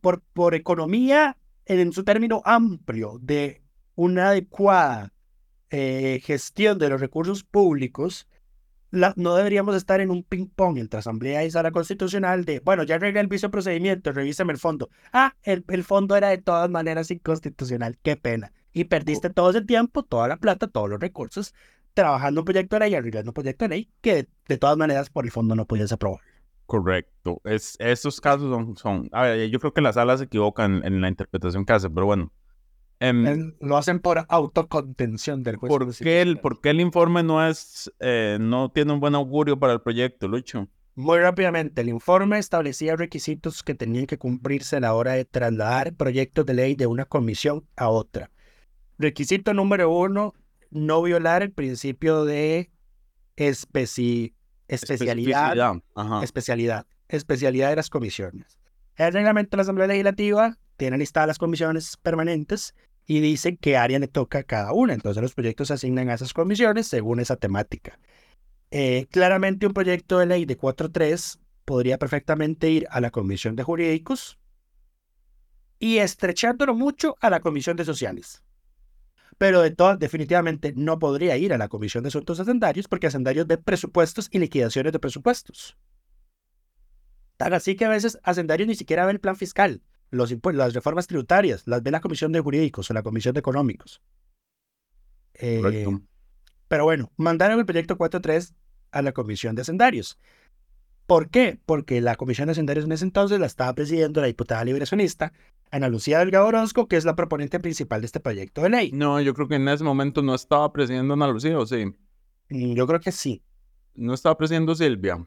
por, 0.00 0.22
por 0.32 0.54
economía 0.54 1.36
en 1.66 1.92
su 1.92 2.04
término 2.04 2.42
amplio 2.44 3.18
de 3.20 3.62
una 3.94 4.28
adecuada 4.28 5.13
eh, 5.70 6.20
gestión 6.24 6.78
de 6.78 6.88
los 6.88 7.00
recursos 7.00 7.44
públicos, 7.44 8.28
no 9.16 9.34
deberíamos 9.34 9.74
estar 9.74 10.00
en 10.00 10.10
un 10.10 10.22
ping-pong 10.22 10.78
entre 10.78 11.00
Asamblea 11.00 11.44
y 11.44 11.50
Sala 11.50 11.72
Constitucional 11.72 12.44
de, 12.44 12.60
bueno, 12.60 12.84
ya 12.84 12.94
arreglé 12.94 13.20
el 13.20 13.26
vicio 13.26 13.50
procedimiento, 13.50 14.12
revísame 14.12 14.52
el 14.52 14.58
fondo. 14.58 14.88
Ah, 15.12 15.34
el, 15.42 15.64
el, 15.68 15.82
fondo 15.82 16.14
era 16.14 16.28
de 16.28 16.38
todas 16.38 16.70
maneras 16.70 17.10
inconstitucional, 17.10 17.98
qué 18.02 18.16
pena. 18.16 18.52
Y 18.72 18.84
perdiste 18.84 19.30
todo 19.30 19.50
ese 19.50 19.62
tiempo, 19.62 20.04
toda 20.04 20.28
la 20.28 20.36
plata, 20.36 20.68
todos 20.68 20.88
los 20.88 21.00
recursos, 21.00 21.54
trabajando 21.94 22.42
un 22.42 22.44
proyecto 22.44 22.76
de 22.76 22.80
ley, 22.80 22.94
arreglando 22.94 23.30
un 23.30 23.34
proyecto 23.34 23.64
de 23.64 23.68
ley, 23.68 23.90
que 24.00 24.28
de, 24.48 24.58
todas 24.58 24.76
maneras 24.76 25.08
por 25.10 25.24
el 25.24 25.30
fondo 25.30 25.54
no 25.54 25.64
podías 25.64 25.92
aprobar. 25.92 26.20
Correcto. 26.66 27.40
Es, 27.44 27.76
estos 27.78 28.20
casos 28.20 28.50
son, 28.50 28.76
son, 28.76 29.08
a 29.12 29.22
ver, 29.22 29.48
yo 29.48 29.58
creo 29.60 29.72
que 29.72 29.80
la 29.80 29.92
sala 29.92 30.18
se 30.18 30.24
equivoca 30.24 30.64
en, 30.64 31.00
la 31.00 31.08
interpretación 31.08 31.64
que 31.64 31.72
hace, 31.72 31.88
pero 31.88 32.06
bueno, 32.06 32.32
Em, 33.00 33.52
lo 33.60 33.76
hacen 33.76 33.98
por 33.98 34.24
autocontención 34.28 35.42
del 35.42 35.56
juez. 35.56 35.68
¿Por 35.68 35.94
qué 35.96 36.22
el, 36.22 36.38
por 36.38 36.60
qué 36.60 36.70
el 36.70 36.80
informe 36.80 37.22
no 37.22 37.46
es 37.46 37.92
eh, 38.00 38.38
no 38.40 38.70
tiene 38.70 38.92
un 38.92 39.00
buen 39.00 39.14
augurio 39.14 39.58
para 39.58 39.72
el 39.72 39.80
proyecto, 39.80 40.28
Lucho? 40.28 40.68
Muy 40.94 41.18
rápidamente, 41.18 41.80
el 41.80 41.88
informe 41.88 42.38
establecía 42.38 42.94
requisitos 42.94 43.64
que 43.64 43.74
tenían 43.74 44.06
que 44.06 44.16
cumplirse 44.16 44.76
a 44.76 44.80
la 44.80 44.94
hora 44.94 45.14
de 45.14 45.24
trasladar 45.24 45.94
proyectos 45.94 46.46
de 46.46 46.54
ley 46.54 46.76
de 46.76 46.86
una 46.86 47.04
comisión 47.04 47.66
a 47.76 47.88
otra. 47.88 48.30
Requisito 48.96 49.52
número 49.54 49.90
uno, 49.90 50.34
no 50.70 51.02
violar 51.02 51.42
el 51.42 51.50
principio 51.50 52.24
de 52.24 52.70
especi 53.34 54.34
especialidad, 54.68 55.80
especialidad, 56.22 56.86
especialidad 57.08 57.70
de 57.70 57.76
las 57.76 57.90
comisiones. 57.90 58.58
El 58.96 59.12
reglamento 59.12 59.50
de 59.50 59.56
la 59.58 59.62
Asamblea 59.62 59.88
Legislativa 59.88 60.56
tiene 60.76 60.98
listadas 60.98 61.28
las 61.28 61.38
comisiones 61.38 61.96
permanentes 61.96 62.74
y 63.06 63.20
dice 63.20 63.56
qué 63.56 63.76
área 63.76 63.98
le 63.98 64.08
toca 64.08 64.38
a 64.38 64.42
cada 64.42 64.72
una. 64.72 64.94
Entonces 64.94 65.22
los 65.22 65.34
proyectos 65.34 65.68
se 65.68 65.74
asignan 65.74 66.10
a 66.10 66.14
esas 66.14 66.32
comisiones 66.32 66.86
según 66.86 67.20
esa 67.20 67.36
temática. 67.36 67.98
Eh, 68.70 69.06
claramente 69.10 69.66
un 69.66 69.72
proyecto 69.74 70.18
de 70.18 70.26
ley 70.26 70.46
de 70.46 70.58
4.3 70.58 71.38
podría 71.64 71.98
perfectamente 71.98 72.70
ir 72.70 72.86
a 72.90 73.00
la 73.00 73.10
Comisión 73.10 73.56
de 73.56 73.62
Jurídicos 73.62 74.38
y 75.78 75.98
estrechándolo 75.98 76.74
mucho 76.74 77.16
a 77.20 77.30
la 77.30 77.40
Comisión 77.40 77.76
de 77.76 77.84
Sociales. 77.84 78.42
Pero 79.36 79.62
de 79.62 79.70
todo, 79.70 79.96
definitivamente 79.96 80.72
no 80.76 80.98
podría 80.98 81.36
ir 81.36 81.52
a 81.52 81.58
la 81.58 81.68
Comisión 81.68 82.04
de 82.04 82.08
Asuntos 82.08 82.40
Hacendarios 82.40 82.88
porque 82.88 83.08
Hacendarios 83.08 83.46
de 83.48 83.58
presupuestos 83.58 84.28
y 84.30 84.38
liquidaciones 84.38 84.92
de 84.92 84.98
presupuestos. 84.98 85.76
Tan 87.36 87.52
así 87.52 87.74
que 87.74 87.84
a 87.84 87.88
veces 87.88 88.18
Hacendarios 88.22 88.68
ni 88.68 88.76
siquiera 88.76 89.06
ve 89.06 89.12
el 89.12 89.20
plan 89.20 89.36
fiscal 89.36 89.82
los 90.14 90.34
las 90.52 90.74
reformas 90.74 91.06
tributarias, 91.06 91.66
las 91.66 91.82
ve 91.82 91.90
la 91.90 92.00
Comisión 92.00 92.32
de 92.32 92.40
Jurídicos 92.40 92.90
o 92.90 92.94
la 92.94 93.02
Comisión 93.02 93.34
de 93.34 93.40
Económicos. 93.40 94.00
Eh, 95.34 95.86
pero 96.68 96.84
bueno, 96.84 97.12
mandaron 97.16 97.58
el 97.58 97.66
proyecto 97.66 97.96
4.3 97.96 98.54
a 98.92 99.02
la 99.02 99.12
Comisión 99.12 99.54
de 99.54 99.62
Hacendarios. 99.62 100.18
¿Por 101.06 101.28
qué? 101.28 101.60
Porque 101.66 102.00
la 102.00 102.16
Comisión 102.16 102.46
de 102.46 102.52
Hacendarios 102.52 102.86
en 102.86 102.92
ese 102.92 103.04
entonces 103.04 103.38
la 103.38 103.46
estaba 103.46 103.74
presidiendo 103.74 104.20
la 104.20 104.26
diputada 104.26 104.64
liberacionista 104.64 105.32
Ana 105.70 105.88
Lucía 105.88 106.20
Delgado 106.20 106.46
Orozco, 106.46 106.86
que 106.86 106.96
es 106.96 107.04
la 107.04 107.16
proponente 107.16 107.58
principal 107.58 108.00
de 108.00 108.06
este 108.06 108.20
proyecto 108.20 108.62
de 108.62 108.70
ley. 108.70 108.92
No, 108.92 109.20
yo 109.20 109.34
creo 109.34 109.48
que 109.48 109.56
en 109.56 109.68
ese 109.68 109.82
momento 109.82 110.22
no 110.22 110.34
estaba 110.34 110.72
presidiendo 110.72 111.14
Ana 111.14 111.26
Lucía, 111.26 111.58
¿o 111.58 111.66
sí? 111.66 111.86
Mm, 112.48 112.74
Yo 112.74 112.86
creo 112.86 113.00
que 113.00 113.12
sí. 113.12 113.42
No 113.94 114.14
estaba 114.14 114.36
presidiendo 114.36 114.74
Silvia. 114.74 115.26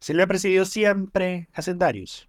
Silvia 0.00 0.26
presidió 0.26 0.64
siempre 0.64 1.48
Hacendarios. 1.52 2.28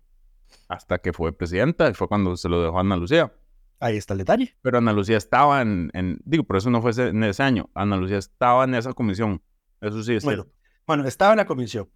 Hasta 0.68 0.98
que 1.00 1.14
fue 1.14 1.32
presidenta 1.34 1.90
y 1.90 1.94
fue 1.94 2.08
cuando 2.08 2.36
se 2.38 2.50
lo 2.50 2.62
dejó 2.64 2.78
a 2.78 2.82
Ana 2.82 2.96
Lucía. 2.98 3.32
Ahí 3.80 3.98
está 3.98 4.14
el 4.14 4.20
detalle. 4.20 4.56
Pero 4.62 4.78
Ana 4.78 4.94
Lucía 4.94 5.18
estaba 5.18 5.62
en, 5.62 5.92
en- 5.94 6.20
digo, 6.24 6.44
por 6.46 6.58
eso 6.58 6.70
no 6.70 6.82
fue 6.82 6.92
ese- 6.92 7.10
en 7.10 7.24
ese 7.24 7.44
año. 7.44 7.70
Ana 7.74 7.98
Lucía 7.98 8.18
estaba 8.18 8.64
en 8.64 8.76
esa 8.76 8.94
comisión. 8.94 9.42
Eso 9.82 10.02
sí 10.04 10.16
es 10.16 10.24
Bueno, 10.24 10.44
cierto. 10.44 10.60
bueno, 10.88 11.06
estaba 11.08 11.34
en 11.34 11.38
la 11.38 11.46
comisión. 11.46 11.90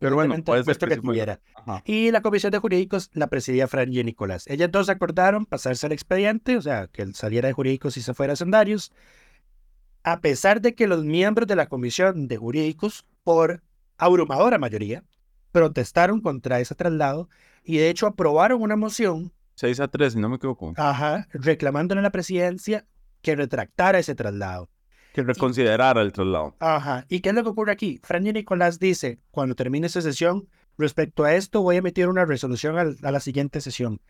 Pero 0.00 0.14
bueno, 0.14 0.34
puede 0.42 0.64
ser 0.64 0.78
que 0.78 0.96
tuviera. 0.96 1.40
Y 1.84 2.10
la 2.10 2.22
comisión 2.22 2.50
de 2.52 2.58
jurídicos 2.58 3.10
la 3.12 3.26
presidía 3.26 3.68
Fran 3.68 3.92
y 3.92 4.02
Nicolás. 4.02 4.46
Ellas 4.46 4.70
dos 4.72 4.88
acordaron 4.88 5.44
pasarse 5.44 5.86
el 5.86 5.92
expediente, 5.92 6.56
o 6.56 6.62
sea, 6.62 6.86
que 6.86 7.02
él 7.02 7.14
saliera 7.14 7.48
de 7.48 7.52
jurídicos 7.52 7.96
y 7.98 8.00
se 8.00 8.14
fuera 8.14 8.32
a 8.32 8.34
Hacendarios, 8.34 8.92
a 10.02 10.20
pesar 10.20 10.60
de 10.62 10.74
que 10.74 10.86
los 10.86 11.04
miembros 11.04 11.46
de 11.48 11.56
la 11.56 11.66
comisión 11.66 12.28
de 12.28 12.36
jurídicos, 12.36 13.04
por 13.24 13.62
abrumadora 13.98 14.56
mayoría, 14.58 15.02
protestaron 15.54 16.20
contra 16.20 16.58
ese 16.58 16.74
traslado 16.74 17.28
y 17.62 17.76
de 17.78 17.88
hecho 17.88 18.08
aprobaron 18.08 18.60
una 18.60 18.74
moción 18.74 19.32
6 19.54 19.78
a 19.78 19.86
3, 19.88 20.14
si 20.14 20.18
no 20.18 20.28
me 20.28 20.34
equivoco. 20.36 20.72
ajá, 20.76 21.28
reclamándole 21.32 22.00
a 22.00 22.02
la 22.02 22.10
presidencia 22.10 22.84
que 23.22 23.36
retractara 23.36 24.00
ese 24.00 24.16
traslado. 24.16 24.68
Que 25.12 25.22
reconsiderara 25.22 26.02
el 26.02 26.12
traslado. 26.12 26.56
Ajá. 26.58 27.06
¿Y 27.08 27.20
qué 27.20 27.28
es 27.28 27.34
lo 27.36 27.44
que 27.44 27.50
ocurre 27.50 27.70
aquí? 27.70 28.00
Fran 28.02 28.26
y 28.26 28.32
Nicolás 28.32 28.80
dice, 28.80 29.20
cuando 29.30 29.54
termine 29.54 29.86
esta 29.86 30.00
sesión, 30.02 30.48
respecto 30.76 31.22
a 31.22 31.36
esto 31.36 31.62
voy 31.62 31.76
a 31.76 31.78
emitir 31.78 32.08
una 32.08 32.24
resolución 32.24 32.76
al- 32.78 32.96
a 33.04 33.12
la 33.12 33.20
siguiente 33.20 33.60
sesión. 33.60 34.00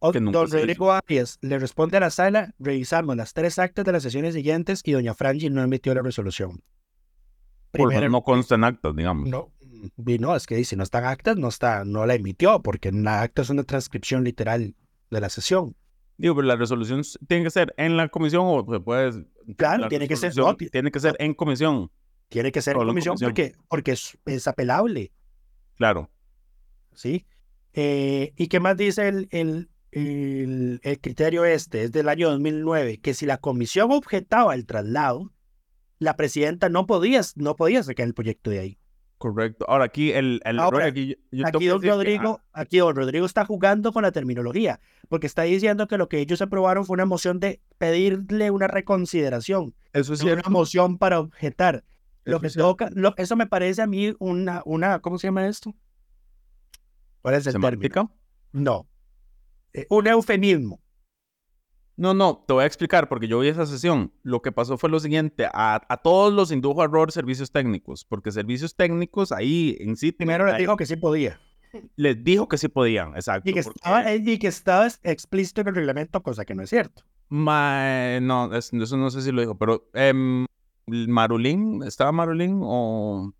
O- 0.00 0.10
Que 0.10 0.20
nunca 0.20 0.40
Don 0.40 0.48
se 0.48 0.56
hizo. 0.56 0.62
Rodrigo 0.66 0.90
Arias 0.92 1.38
le 1.40 1.56
responde 1.60 1.98
a 1.98 2.00
la 2.00 2.10
sala, 2.10 2.52
revisamos 2.58 3.14
las 3.16 3.32
tres 3.32 3.60
actas 3.60 3.84
de 3.84 3.92
las 3.92 4.02
sesiones 4.02 4.34
siguientes 4.34 4.80
y 4.84 4.90
doña 4.90 5.14
Frangi 5.14 5.50
no 5.50 5.62
emitió 5.62 5.94
la 5.94 6.02
resolución. 6.02 6.62
Por 7.70 7.88
Primero- 7.88 8.00
menos 8.00 8.12
no 8.12 8.22
consta 8.22 8.56
en 8.56 8.64
actas, 8.64 8.94
digamos. 8.96 9.28
no, 9.28 9.50
y 10.06 10.18
no, 10.18 10.34
es 10.36 10.46
que 10.46 10.56
dice, 10.56 10.76
no 10.76 10.82
están 10.82 11.04
actas, 11.04 11.36
no 11.36 11.48
está, 11.48 11.84
no 11.84 12.06
la 12.06 12.14
emitió, 12.14 12.62
porque 12.62 12.90
la 12.92 13.22
acta 13.22 13.42
es 13.42 13.50
una 13.50 13.64
transcripción 13.64 14.24
literal 14.24 14.74
de 15.10 15.20
la 15.20 15.28
sesión. 15.28 15.74
Digo, 16.16 16.34
pero 16.36 16.46
la 16.46 16.56
resolución 16.56 17.02
tiene 17.26 17.44
que 17.44 17.50
ser 17.50 17.74
en 17.76 17.96
la 17.96 18.08
comisión 18.08 18.42
o 18.46 18.64
se 18.72 18.80
puede... 18.80 19.26
Claro, 19.56 19.82
la 19.82 19.88
tiene 19.88 20.06
que 20.08 20.16
ser- 20.16 20.36
no, 20.36 20.56
ti- 20.56 20.68
tiene 20.70 20.90
que 20.90 21.00
ser 21.00 21.16
en 21.18 21.34
comisión, 21.34 21.90
Tiene 22.28 22.52
que 22.52 22.62
ser 22.62 22.76
en 22.76 22.86
comisión, 22.86 23.14
comisión. 23.16 23.30
porque, 23.30 23.52
porque 23.68 23.92
es, 23.92 24.16
es 24.26 24.46
apelable. 24.48 25.12
claro. 25.76 26.10
¿sí? 26.92 27.26
Eh, 27.72 28.32
¿Y 28.36 28.46
qué 28.48 28.60
más 28.60 28.76
dice 28.76 29.08
el, 29.08 29.26
el, 29.32 29.68
el- 29.90 30.80
el 30.84 31.00
criterio 31.00 31.44
este? 31.44 31.82
Es 31.82 31.92
del 31.92 32.08
año 32.08 32.30
2009, 32.30 33.00
que 33.00 33.14
si 33.14 33.26
la 33.26 33.38
comisión 33.38 33.90
objetaba 33.90 34.54
el 34.54 34.64
traslado, 34.66 35.32
la 35.98 36.16
presidenta 36.16 36.68
no 36.68 36.86
podía, 36.86 37.20
no 37.36 37.56
podía 37.56 37.82
sacar 37.82 38.06
el 38.06 38.14
proyecto 38.14 38.50
de 38.50 38.58
ahí. 38.60 38.78
Correcto. 39.24 39.64
Ahora 39.70 39.86
aquí 39.86 40.12
el, 40.12 40.42
el 40.44 40.56
error 40.56 40.74
Ahora, 40.74 40.84
aquí, 40.84 41.16
yo- 41.32 41.44
don, 41.50 41.80
que- 41.80 41.88
Rodrigo, 41.88 42.42
aquí 42.52 42.76
don 42.76 42.94
Rodrigo 42.94 43.24
está 43.24 43.46
jugando 43.46 43.90
con 43.90 44.02
la 44.02 44.12
terminología, 44.12 44.80
porque 45.08 45.26
está 45.26 45.44
diciendo 45.44 45.86
que 45.88 45.96
lo 45.96 46.10
que 46.10 46.18
ellos 46.20 46.42
aprobaron 46.42 46.84
fue 46.84 46.92
una 46.92 47.06
moción 47.06 47.40
de 47.40 47.62
pedirle 47.78 48.50
una 48.50 48.66
reconsideración, 48.66 49.74
ah, 49.86 49.88
eso 49.94 50.12
es 50.12 50.22
no 50.22 50.30
una 50.30 50.42
moción 50.50 50.98
para 50.98 51.20
objetar. 51.20 51.84
Lo 52.24 52.32
Eso 52.36 52.40
que 52.42 52.46
es 52.48 52.54
toca, 52.54 52.90
lo- 52.92 53.14
eso 53.16 53.34
me 53.34 53.46
parece 53.46 53.80
a 53.80 53.86
mí 53.86 54.14
una, 54.18 54.60
una, 54.66 54.98
¿cómo 54.98 55.16
se 55.16 55.28
llama 55.28 55.46
esto? 55.48 55.74
¿Cuál 57.22 57.36
es 57.36 57.46
el 57.46 57.54
término? 57.54 57.68
¿Semántica? 57.70 58.10
No. 58.52 58.86
Eh, 59.72 59.86
un 59.88 60.06
eufemismo. 60.06 60.82
No, 61.96 62.12
no, 62.12 62.44
te 62.46 62.52
voy 62.54 62.64
a 62.64 62.66
explicar 62.66 63.08
porque 63.08 63.28
yo 63.28 63.38
vi 63.38 63.48
esa 63.48 63.66
sesión. 63.66 64.12
Lo 64.24 64.42
que 64.42 64.50
pasó 64.50 64.76
fue 64.76 64.90
lo 64.90 64.98
siguiente, 64.98 65.46
a, 65.52 65.80
a 65.88 65.96
todos 65.98 66.32
los 66.32 66.50
indujo 66.50 66.82
a 66.82 66.86
error 66.86 67.12
servicios 67.12 67.52
técnicos, 67.52 68.04
porque 68.04 68.32
servicios 68.32 68.74
técnicos 68.74 69.30
ahí 69.30 69.76
en 69.78 69.96
sí 69.96 70.10
Primero 70.10 70.44
les 70.46 70.58
dijo 70.58 70.76
que 70.76 70.86
sí 70.86 70.96
podía. 70.96 71.40
les 71.96 72.22
dijo 72.24 72.48
que 72.48 72.58
sí 72.58 72.66
podían, 72.68 73.14
exacto. 73.14 73.48
Y 73.48 73.52
que, 73.54 73.62
porque- 73.62 73.78
estaba, 73.78 74.12
eh, 74.12 74.22
y 74.24 74.38
que 74.38 74.48
estaba 74.48 74.88
explícito 75.04 75.60
en 75.60 75.68
el 75.68 75.74
reglamento, 75.76 76.20
cosa 76.22 76.44
que 76.44 76.54
no 76.56 76.62
es 76.62 76.70
cierto. 76.70 77.02
Ma- 77.28 78.18
no, 78.20 78.52
es- 78.54 78.72
eso 78.72 78.96
no 78.96 79.10
sé 79.10 79.22
si 79.22 79.30
lo 79.32 79.40
dijo, 79.40 79.56
pero 79.56 79.88
em, 79.94 80.46
Marulín, 80.86 81.82
¿estaba 81.84 82.12
Marulín 82.12 82.60
o 82.62 83.32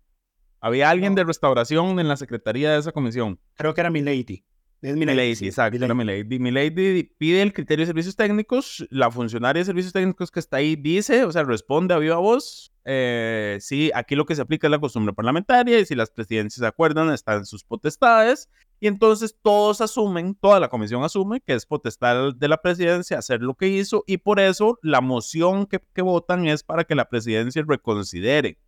había 0.61 0.89
alguien 0.89 1.13
No. 1.13 1.17
de 1.17 1.23
restauración 1.25 1.99
en 1.99 2.07
la 2.07 2.17
secretaría 2.17 2.71
de 2.71 2.79
esa 2.79 2.91
comisión? 2.91 3.39
Creo 3.55 3.73
que 3.73 3.81
era 3.81 3.89
mi 3.89 4.01
lady. 4.01 4.43
Es 4.81 4.95
mi 4.95 5.05
Milady, 5.05 5.35
sí, 5.35 5.47
exacto, 5.47 5.95
Milady. 5.95 6.37
Milady. 6.39 7.03
Pide 7.17 7.41
el 7.41 7.53
criterio 7.53 7.83
de 7.83 7.87
servicios 7.87 8.15
técnicos, 8.15 8.85
la 8.91 9.09
funcionaria 9.09 9.61
de 9.61 9.65
servicios 9.65 9.93
técnicos 9.93 10.29
que 10.29 10.39
está 10.39 10.57
ahí 10.57 10.75
dice, 10.75 11.23
o 11.23 11.31
sea, 11.31 11.43
responde 11.43 11.93
a 11.95 11.97
viva 11.97 12.17
voz, 12.17 12.71
eh, 12.83 13.57
sí, 13.61 13.89
aquí 13.95 14.15
lo 14.15 14.25
que 14.25 14.35
se 14.35 14.41
aplica 14.43 14.67
es 14.67 14.71
la 14.71 14.79
costumbre 14.79 15.13
parlamentaria 15.13 15.79
y 15.79 15.85
si 15.85 15.95
las 15.95 16.11
presidencias 16.11 16.59
se 16.59 16.67
acuerdan 16.67 17.11
están 17.11 17.45
sus 17.47 17.63
potestades 17.63 18.47
y 18.79 18.85
entonces 18.87 19.35
todos 19.41 19.81
asumen, 19.81 20.35
toda 20.35 20.59
la 20.59 20.67
comisión 20.67 21.03
asume 21.03 21.41
que 21.41 21.53
es 21.53 21.65
potestad 21.65 22.35
de 22.35 22.47
la 22.47 22.61
presidencia 22.61 23.17
hacer 23.17 23.41
lo 23.41 23.55
que 23.55 23.69
hizo 23.69 24.03
y 24.05 24.17
por 24.17 24.39
eso 24.39 24.77
la 24.83 25.01
moción 25.01 25.65
que, 25.65 25.79
que 25.93 26.03
votan 26.03 26.45
es 26.45 26.61
para 26.61 26.83
que 26.83 26.93
la 26.93 27.09
presidencia 27.09 27.63
reconsidere. 27.67 28.59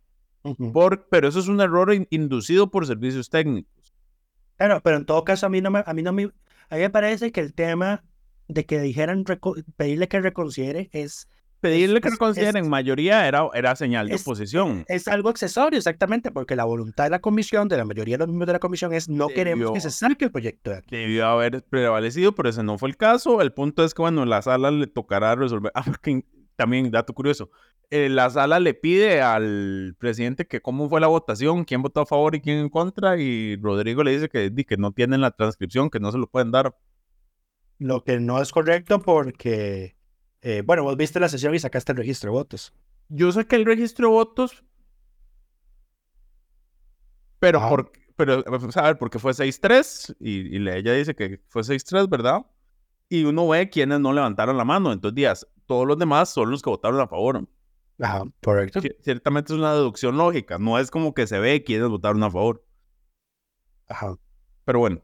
Ujú. 0.42 0.72
Por, 0.72 1.06
pero 1.10 1.28
eso 1.28 1.38
es 1.38 1.46
un 1.48 1.60
error 1.60 1.92
in- 1.92 2.08
inducido 2.10 2.70
por 2.70 2.86
servicios 2.86 3.28
técnicos. 3.30 3.70
Claro, 4.58 4.80
pero 4.82 4.96
en 4.98 5.06
todo 5.06 5.24
caso, 5.24 5.46
a 5.46 5.48
mí 5.48 5.60
no 5.60 5.70
me, 5.70 5.82
a 5.86 5.94
mí 5.94 6.02
no 6.02 6.12
me, 6.12 6.24
a 6.68 6.74
mí 6.76 6.80
me 6.82 6.90
parece 6.90 7.32
que 7.32 7.40
el 7.40 7.54
tema 7.54 8.04
de 8.48 8.66
que 8.66 8.80
dijeran 8.80 9.24
pedirle 9.76 10.08
que 10.08 10.20
reconsidere 10.20 10.90
es, 10.92 11.28
Pedirle 11.60 12.00
que 12.00 12.10
reconsideren 12.10 12.64
es- 12.64 12.68
mayoría 12.70 13.26
era, 13.26 13.48
era 13.52 13.74
señal 13.74 14.08
de 14.08 14.14
es- 14.14 14.22
oposición. 14.22 14.84
es 14.86 15.08
algo 15.08 15.28
accesorio, 15.28 15.76
exactamente, 15.76 16.30
porque 16.30 16.54
la 16.54 16.64
voluntad 16.64 17.04
de 17.04 17.10
la 17.10 17.18
comisión, 17.18 17.66
de 17.66 17.76
la 17.76 17.84
mayoría 17.84 18.14
de 18.14 18.18
los 18.20 18.28
miembros 18.28 18.46
de 18.46 18.52
la 18.52 18.58
comisión, 18.60 18.92
es 18.92 19.08
no 19.08 19.26
queremos 19.28 19.72
que 19.72 19.80
se 19.80 19.90
saque 19.90 20.26
el 20.26 20.30
proyecto 20.30 20.70
de 20.70 20.76
aquí. 20.76 20.96
Debió 20.96 21.26
haber 21.26 21.62
prevalecido, 21.64 22.32
pero 22.32 22.48
ese 22.48 22.62
no 22.62 22.78
fue 22.78 22.88
el 22.90 22.96
caso. 22.96 23.42
El 23.42 23.52
punto 23.52 23.84
es 23.84 23.92
que, 23.92 24.02
bueno, 24.02 24.24
la 24.24 24.40
sala 24.40 24.70
le 24.70 24.86
tocará 24.86 25.34
resolver. 25.34 25.72
Ah, 25.74 25.82
porque 26.00 26.24
también, 26.54 26.90
dato 26.92 27.12
curioso, 27.12 27.50
eh, 27.90 28.08
la 28.10 28.28
sala 28.28 28.60
le 28.60 28.74
pide 28.74 29.22
al 29.22 29.96
presidente 29.98 30.46
que 30.46 30.60
cómo 30.60 30.88
fue 30.88 31.00
la 31.00 31.06
votación, 31.06 31.64
quién 31.64 31.80
votó 31.80 32.00
a 32.00 32.06
favor 32.06 32.34
y 32.34 32.40
quién 32.40 32.58
en 32.58 32.68
contra, 32.68 33.18
y 33.18 33.56
Rodrigo 33.56 34.04
le 34.04 34.12
dice 34.12 34.28
que, 34.28 34.76
no 34.76 34.92
tienen 34.92 35.22
la 35.22 35.30
transcripción, 35.30 35.88
que 35.88 35.98
no 35.98 36.12
se 36.12 36.18
lo 36.18 36.28
pueden 36.28 36.50
dar. 36.50 36.76
Lo 37.78 38.04
que 38.04 38.20
no 38.20 38.42
es 38.42 38.52
correcto 38.52 39.00
porque, 39.00 39.96
eh, 40.42 40.62
bueno, 40.66 40.82
vos 40.82 40.96
viste 40.96 41.18
la 41.20 41.28
sesión 41.28 41.54
y 41.54 41.58
sacaste 41.58 41.92
el 41.92 41.98
registro 41.98 42.30
de 42.30 42.36
votos. 42.36 42.74
Yo 43.08 43.32
sé 43.32 43.46
que 43.46 43.56
el 43.56 43.64
registro 43.64 44.08
de 44.08 44.14
votos, 44.14 44.64
pero, 47.38 47.58
Ajá. 47.58 47.68
por, 47.70 47.92
pero 48.16 48.42
vamos 48.44 48.76
a 48.76 48.82
ver, 48.82 48.98
porque 48.98 49.18
fue 49.18 49.32
6-3, 49.32 50.16
y, 50.20 50.56
y 50.58 50.68
ella 50.68 50.92
dice 50.92 51.14
que 51.14 51.40
fue 51.48 51.62
6-3, 51.62 52.08
¿verdad? 52.08 52.44
Y 53.08 53.24
uno 53.24 53.48
ve 53.48 53.70
quienes 53.70 54.00
no 54.00 54.12
levantaron 54.12 54.58
la 54.58 54.64
mano. 54.64 54.92
Entonces, 54.92 55.14
días, 55.14 55.46
todos 55.64 55.86
los 55.86 55.96
demás 55.96 56.28
son 56.28 56.50
los 56.50 56.60
que 56.60 56.68
votaron 56.68 57.00
a 57.00 57.06
favor. 57.06 57.48
Ajá, 58.00 58.22
correcto. 58.42 58.80
Ci- 58.80 58.96
Ciertamente 59.00 59.52
es 59.52 59.58
una 59.58 59.72
deducción 59.74 60.16
lógica, 60.16 60.58
no 60.58 60.78
es 60.78 60.90
como 60.90 61.14
que 61.14 61.26
se 61.26 61.38
ve 61.38 61.64
quiénes 61.64 61.88
votaron 61.88 62.22
a 62.22 62.30
favor. 62.30 62.64
Ajá. 63.88 64.16
Pero 64.64 64.78
bueno, 64.78 65.02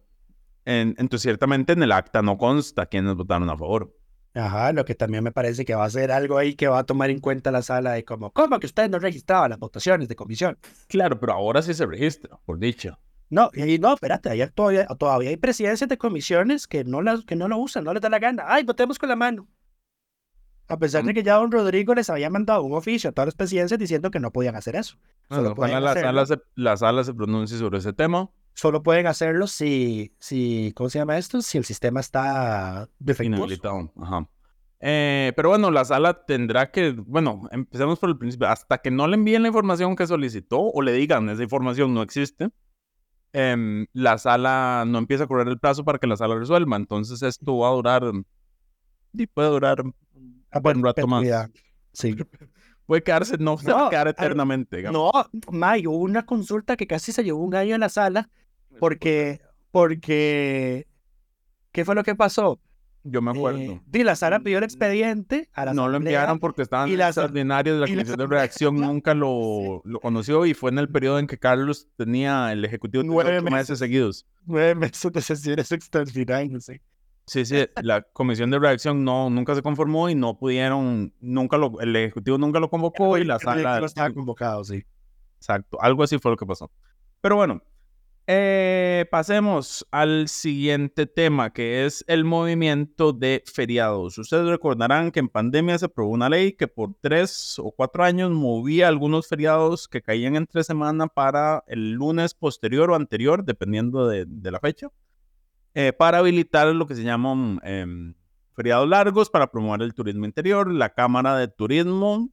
en- 0.64 0.94
entonces 0.98 1.22
ciertamente 1.22 1.72
en 1.72 1.82
el 1.82 1.92
acta 1.92 2.22
no 2.22 2.38
consta 2.38 2.86
quiénes 2.86 3.14
votaron 3.14 3.48
a 3.50 3.56
favor. 3.56 3.94
Ajá, 4.34 4.72
lo 4.72 4.84
que 4.84 4.94
también 4.96 5.22
me 5.22 5.30
parece 5.30 5.64
que 5.64 5.74
va 5.76 5.84
a 5.84 5.90
ser 5.90 6.10
algo 6.10 6.38
ahí 6.38 6.54
que 6.56 6.66
va 6.66 6.80
a 6.80 6.84
tomar 6.84 7.08
en 7.10 7.20
cuenta 7.20 7.52
la 7.52 7.62
sala 7.62 7.92
de 7.92 8.04
como, 8.04 8.32
¿cómo 8.32 8.58
que 8.58 8.66
usted 8.66 8.90
no 8.90 8.98
registraba 8.98 9.48
las 9.48 9.58
votaciones 9.60 10.08
de 10.08 10.16
comisión? 10.16 10.58
Claro, 10.88 11.20
pero 11.20 11.34
ahora 11.34 11.62
sí 11.62 11.72
se 11.72 11.86
registra, 11.86 12.36
por 12.44 12.58
dicho. 12.58 12.98
No, 13.30 13.50
y 13.54 13.78
no, 13.78 13.94
espérate, 13.94 14.28
ayer 14.30 14.50
todavía, 14.50 14.86
todavía 14.86 15.30
hay 15.30 15.36
presidencias 15.36 15.88
de 15.88 15.98
comisiones 15.98 16.66
que 16.66 16.84
no, 16.84 17.00
las, 17.00 17.24
que 17.24 17.36
no 17.36 17.46
lo 17.48 17.58
usan, 17.58 17.84
no 17.84 17.92
les 17.94 18.02
da 18.02 18.08
la 18.08 18.18
gana. 18.18 18.44
Ay, 18.46 18.64
votemos 18.64 18.98
con 18.98 19.08
la 19.08 19.16
mano. 19.16 19.46
A 20.68 20.78
pesar 20.78 21.04
de 21.04 21.12
que 21.12 21.22
ya 21.22 21.34
don 21.34 21.52
Rodrigo 21.52 21.94
les 21.94 22.08
había 22.08 22.30
mandado 22.30 22.62
un 22.62 22.72
oficio 22.72 23.10
a 23.10 23.12
todas 23.12 23.26
las 23.26 23.34
presidencias 23.34 23.78
diciendo 23.78 24.10
que 24.10 24.18
no 24.20 24.30
podían 24.30 24.56
hacer 24.56 24.76
eso. 24.76 24.96
Bueno, 25.28 25.44
Solo 25.44 25.54
pueden 25.54 25.72
ojalá 25.74 25.84
la 25.84 25.90
hacerlo. 25.90 26.26
sala, 26.26 26.26
se, 26.26 26.42
la 26.54 26.76
sala 26.76 27.04
se 27.04 27.14
pronuncie 27.14 27.58
sobre 27.58 27.78
ese 27.78 27.92
tema. 27.92 28.30
Solo 28.54 28.82
pueden 28.82 29.06
hacerlo 29.06 29.46
si, 29.46 30.14
si, 30.18 30.72
¿cómo 30.74 30.88
se 30.88 30.98
llama 31.00 31.18
esto? 31.18 31.42
Si 31.42 31.58
el 31.58 31.64
sistema 31.64 32.00
está 32.00 32.88
defectuoso. 32.98 33.92
Ajá. 34.00 34.28
Eh, 34.80 35.32
pero 35.34 35.48
bueno, 35.48 35.70
la 35.70 35.84
sala 35.84 36.24
tendrá 36.26 36.70
que, 36.70 36.92
bueno, 36.92 37.48
empecemos 37.50 37.98
por 37.98 38.10
el 38.10 38.18
principio. 38.18 38.48
Hasta 38.48 38.78
que 38.78 38.90
no 38.90 39.06
le 39.06 39.14
envíen 39.16 39.42
la 39.42 39.48
información 39.48 39.96
que 39.96 40.06
solicitó 40.06 40.60
o 40.60 40.82
le 40.82 40.92
digan 40.92 41.28
esa 41.30 41.42
información 41.42 41.94
no 41.94 42.02
existe, 42.02 42.50
em, 43.32 43.86
la 43.92 44.18
sala 44.18 44.84
no 44.86 44.98
empieza 44.98 45.24
a 45.24 45.26
correr 45.26 45.48
el 45.48 45.58
plazo 45.58 45.84
para 45.84 45.98
que 45.98 46.06
la 46.06 46.16
sala 46.16 46.36
resuelva. 46.36 46.76
Entonces 46.76 47.22
esto 47.22 47.58
va 47.58 47.68
a 47.68 47.72
durar, 47.72 48.12
y 49.14 49.26
puede 49.26 49.48
durar 49.48 49.82
Ah, 50.54 50.60
buen 50.60 50.82
rato 50.82 51.06
más. 51.06 51.24
Sí. 51.92 52.16
puede 52.86 53.02
quedarse, 53.02 53.36
no 53.38 53.58
se 53.58 53.72
va 53.72 53.88
a 53.88 53.90
quedar 53.90 54.08
eternamente. 54.08 54.82
No, 54.84 55.10
May, 55.50 55.86
hubo 55.86 55.98
una 55.98 56.24
consulta 56.24 56.76
que 56.76 56.86
casi 56.86 57.12
se 57.12 57.24
llevó 57.24 57.42
un 57.42 57.54
año 57.54 57.74
en 57.74 57.80
la 57.80 57.88
sala 57.88 58.30
porque, 58.78 59.40
porque, 59.70 60.86
¿qué 61.72 61.84
fue 61.84 61.94
lo 61.94 62.02
que 62.02 62.14
pasó? 62.14 62.60
Yo 63.06 63.20
me 63.20 63.32
acuerdo. 63.32 63.82
Eh, 63.92 64.04
la 64.04 64.16
Sara 64.16 64.40
pidió 64.40 64.56
el 64.58 64.64
expediente 64.64 65.50
a 65.52 65.66
la 65.66 65.74
No 65.74 65.88
lo 65.88 65.98
enviaron 65.98 66.38
porque 66.38 66.62
estaban 66.62 66.88
y 66.88 66.96
la, 66.96 67.08
extraordinarios 67.08 67.76
de 67.76 67.80
la 67.82 67.86
Comisión 67.86 68.16
de 68.16 68.26
Reacción 68.26 68.74
nunca 68.80 69.12
lo, 69.12 69.82
lo, 69.84 70.00
conoció 70.00 70.46
y 70.46 70.54
fue 70.54 70.70
en 70.70 70.78
el 70.78 70.88
periodo 70.88 71.18
en 71.18 71.26
que 71.26 71.36
Carlos 71.36 71.86
tenía 71.96 72.50
el 72.50 72.64
Ejecutivo 72.64 73.04
nueve 73.04 73.42
meses, 73.42 73.78
seguidos. 73.78 74.26
Nueve 74.46 74.74
meses 74.74 75.12
de 75.12 75.20
sesiones 75.20 75.70
extraordinarias, 75.70 76.64
sí. 76.64 76.80
Sí, 77.26 77.44
sí, 77.46 77.66
la 77.82 78.02
Comisión 78.02 78.50
de 78.50 78.58
Reacción 78.58 79.02
no, 79.04 79.30
nunca 79.30 79.54
se 79.54 79.62
conformó 79.62 80.10
y 80.10 80.14
no 80.14 80.38
pudieron, 80.38 81.14
nunca 81.20 81.56
lo, 81.56 81.80
el 81.80 81.96
Ejecutivo 81.96 82.36
nunca 82.36 82.60
lo 82.60 82.68
convocó 82.68 83.16
y 83.16 83.24
la 83.24 83.38
sala... 83.38 83.80
No 83.80 83.86
estaba 83.86 84.10
convocado, 84.12 84.62
sí. 84.64 84.84
Exacto, 85.38 85.80
algo 85.80 86.02
así 86.02 86.18
fue 86.18 86.30
lo 86.30 86.36
que 86.36 86.46
pasó. 86.46 86.70
Pero 87.20 87.36
bueno, 87.36 87.62
eh, 88.26 89.04
pasemos 89.10 89.86
al 89.90 90.28
siguiente 90.28 91.06
tema, 91.06 91.52
que 91.52 91.84
es 91.84 92.02
el 92.08 92.24
movimiento 92.24 93.12
de 93.12 93.42
feriados. 93.44 94.16
Ustedes 94.16 94.46
recordarán 94.46 95.10
que 95.10 95.20
en 95.20 95.28
pandemia 95.28 95.78
se 95.78 95.84
aprobó 95.84 96.10
una 96.10 96.30
ley 96.30 96.52
que 96.52 96.66
por 96.66 96.94
tres 97.02 97.58
o 97.58 97.70
cuatro 97.70 98.02
años 98.02 98.30
movía 98.30 98.88
algunos 98.88 99.28
feriados 99.28 99.88
que 99.88 100.00
caían 100.00 100.36
entre 100.36 100.64
semana 100.64 101.06
para 101.06 101.64
el 101.66 101.92
lunes 101.92 102.32
posterior 102.32 102.90
o 102.90 102.94
anterior, 102.94 103.44
dependiendo 103.44 104.08
de, 104.08 104.26
la 104.50 104.60
fecha, 104.60 104.88
eh, 105.74 105.92
para 105.92 106.18
habilitar 106.18 106.68
lo 106.68 106.86
que 106.86 106.94
se 106.94 107.02
llaman 107.02 107.60
em, 107.64 108.14
feriados 108.54 108.88
largos 108.88 109.30
para 109.30 109.50
promover 109.50 109.82
el 109.82 109.94
turismo 109.94 110.24
interior. 110.24 110.72
La 110.72 110.90
Cámara 110.90 111.36
de 111.36 111.48
Turismo 111.48 112.30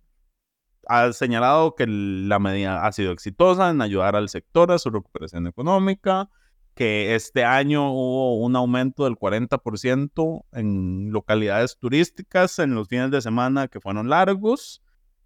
ha 0.87 1.11
señalado 1.13 1.75
que 1.75 1.85
la 1.87 2.39
medida 2.39 2.85
ha 2.85 2.91
sido 2.91 3.11
exitosa 3.11 3.69
en 3.69 3.81
ayudar 3.81 4.15
al 4.15 4.29
sector 4.29 4.71
a 4.71 4.79
su 4.79 4.89
recuperación 4.89 5.47
económica, 5.47 6.29
que 6.75 7.15
este 7.15 7.43
año 7.43 7.91
hubo 7.91 8.37
un 8.37 8.55
aumento 8.55 9.05
del 9.05 9.15
40% 9.15 10.45
en 10.53 11.11
localidades 11.11 11.77
turísticas 11.77 12.59
en 12.59 12.75
los 12.75 12.87
fines 12.87 13.11
de 13.11 13.21
semana 13.21 13.67
que 13.67 13.81
fueron 13.81 14.09
largos. 14.09 14.81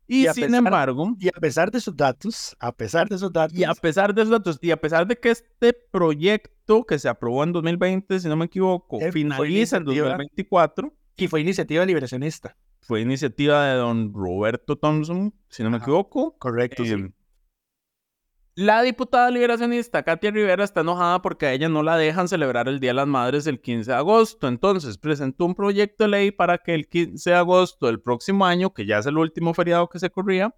Y, 0.08 0.28
sin 0.28 0.54
embargo, 0.54 1.16
y 1.20 1.30
a 1.30 1.40
pesar 1.40 1.72
de 1.72 1.80
sus 1.80 1.96
datos, 1.96 2.56
a 2.60 2.72
pesar 2.72 3.10
de 3.10 3.18
sus 3.18 3.32
datos, 3.34 3.58
y 3.58 3.64
a 3.64 3.74
pesar 3.74 4.14
de 4.14 4.22
sus 4.22 4.32
datos, 4.32 4.60
y 4.62 4.72
a 4.72 4.78
pesar 4.78 5.08
de 5.08 5.16
que 5.18 5.32
este 5.32 5.74
proyecto 5.74 6.84
que 6.84 7.00
se 7.00 7.10
aprobó 7.10 7.44
en 7.44 7.52
2020, 7.54 8.20
si 8.20 8.28
no 8.28 8.36
me 8.36 8.46
equivoco, 8.46 9.00
finaliza 9.12 9.78
en 9.78 9.86
2024, 9.86 10.94
y 11.18 11.28
fue 11.28 11.42
iniciativa 11.42 11.86
liberacionista 11.86 12.56
fue 12.86 13.02
iniciativa 13.02 13.66
de 13.66 13.78
don 13.78 14.14
Roberto 14.14 14.76
Thompson, 14.76 15.34
si 15.50 15.64
no 15.64 15.72
me 15.72 15.78
equivoco. 15.78 16.38
Correcto, 16.38 16.86
sí. 16.86 17.08
La 18.58 18.82
diputada 18.84 19.32
liberacionista 19.32 20.04
Katia 20.04 20.32
Rivera 20.32 20.64
está 20.64 20.80
enojada 20.80 21.22
porque 21.22 21.46
a 21.46 21.52
ella 21.52 21.68
no 21.68 21.84
la 21.84 21.98
dejan 21.98 22.30
celebrar 22.30 22.70
el 22.70 22.80
Día 22.80 22.92
de 22.92 22.96
las 22.96 23.08
Madres 23.08 23.48
el 23.48 23.60
15 23.60 23.92
de 23.92 23.98
agosto. 23.98 24.48
Entonces 24.48 24.98
presentó 24.98 25.44
un 25.44 25.56
proyecto 25.56 26.06
de 26.06 26.10
ley 26.10 26.32
para 26.32 26.58
que 26.58 26.74
el 26.74 26.88
15 26.88 27.32
de 27.32 27.36
agosto 27.36 27.88
del 27.88 28.00
próximo 28.00 28.46
año, 28.46 28.74
que 28.74 28.86
ya 28.86 29.00
es 29.00 29.06
el 29.08 29.18
último 29.18 29.54
feriado 29.54 29.90
que 29.90 30.00
se 30.00 30.10
corría, 30.10 30.56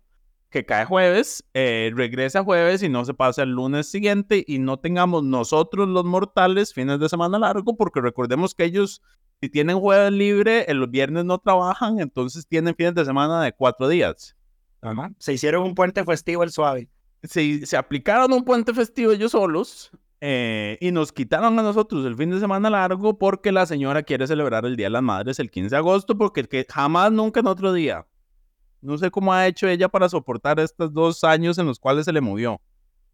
que 0.52 0.64
cae 0.64 0.86
jueves, 0.86 1.44
eh, 1.56 1.92
regrese 1.96 2.38
a 2.38 2.44
jueves 2.44 2.84
y 2.84 2.90
no 2.90 3.04
se 3.04 3.16
pase 3.16 3.42
al 3.42 3.50
lunes 3.50 3.90
siguiente 3.90 4.46
y 4.48 4.60
no 4.60 4.78
tengamos 4.78 5.24
nosotros 5.24 5.88
los 5.88 6.06
mortales 6.06 6.76
fines 6.76 7.00
de 7.00 7.10
semana 7.10 7.40
largo, 7.40 7.76
porque 7.76 8.00
recordemos 8.00 8.54
que 8.54 8.66
ellos 8.66 9.02
si 9.42 9.50
tienen 9.50 9.80
jueves 9.80 10.12
libre, 10.12 10.66
los 10.72 10.92
viernes 10.92 11.26
no 11.26 11.40
trabajan, 11.40 12.00
entonces 12.00 12.48
tienen 12.48 12.76
fines 12.76 12.94
de 12.94 13.06
semana 13.06 13.42
de 13.42 13.54
cuatro 13.54 13.88
días. 13.88 14.36
Se 15.18 15.34
hicieron 15.34 15.64
un 15.64 15.74
puente 15.74 16.04
festivo 16.06 16.44
el 16.44 16.52
suave. 16.52 16.90
Se, 17.24 17.66
se 17.66 17.78
aplicaron 17.78 18.32
un 18.32 18.44
puente 18.44 18.74
festivo 18.74 19.12
ellos 19.12 19.32
solos 19.32 19.92
eh, 20.20 20.78
y 20.82 20.92
nos 20.92 21.12
quitaron 21.12 21.60
a 21.60 21.62
nosotros 21.62 22.06
el 22.06 22.16
fin 22.16 22.32
de 22.32 22.40
semana 22.40 22.70
largo 22.72 23.18
porque 23.20 23.52
la 23.52 23.68
señora 23.68 24.02
quiere 24.02 24.26
celebrar 24.26 24.66
el 24.66 24.76
Día 24.76 24.88
de 24.88 24.92
las 24.92 25.04
Madres 25.04 25.40
el 25.40 25.52
15 25.52 25.70
de 25.70 25.78
agosto 25.78 26.18
porque 26.18 26.44
que 26.46 26.66
jamás, 26.68 27.12
nunca 27.12 27.40
en 27.40 27.48
otro 27.48 27.72
día. 27.72 28.08
No 28.82 28.98
sé 28.98 29.12
cómo 29.12 29.34
ha 29.34 29.48
hecho 29.48 29.68
ella 29.68 29.90
para 29.90 30.10
soportar 30.10 30.60
estos 30.60 30.94
dos 30.94 31.24
años 31.24 31.58
en 31.58 31.68
los 31.68 31.80
cuales 31.80 32.06
se 32.06 32.14
le 32.14 32.22
movió. 32.22 32.62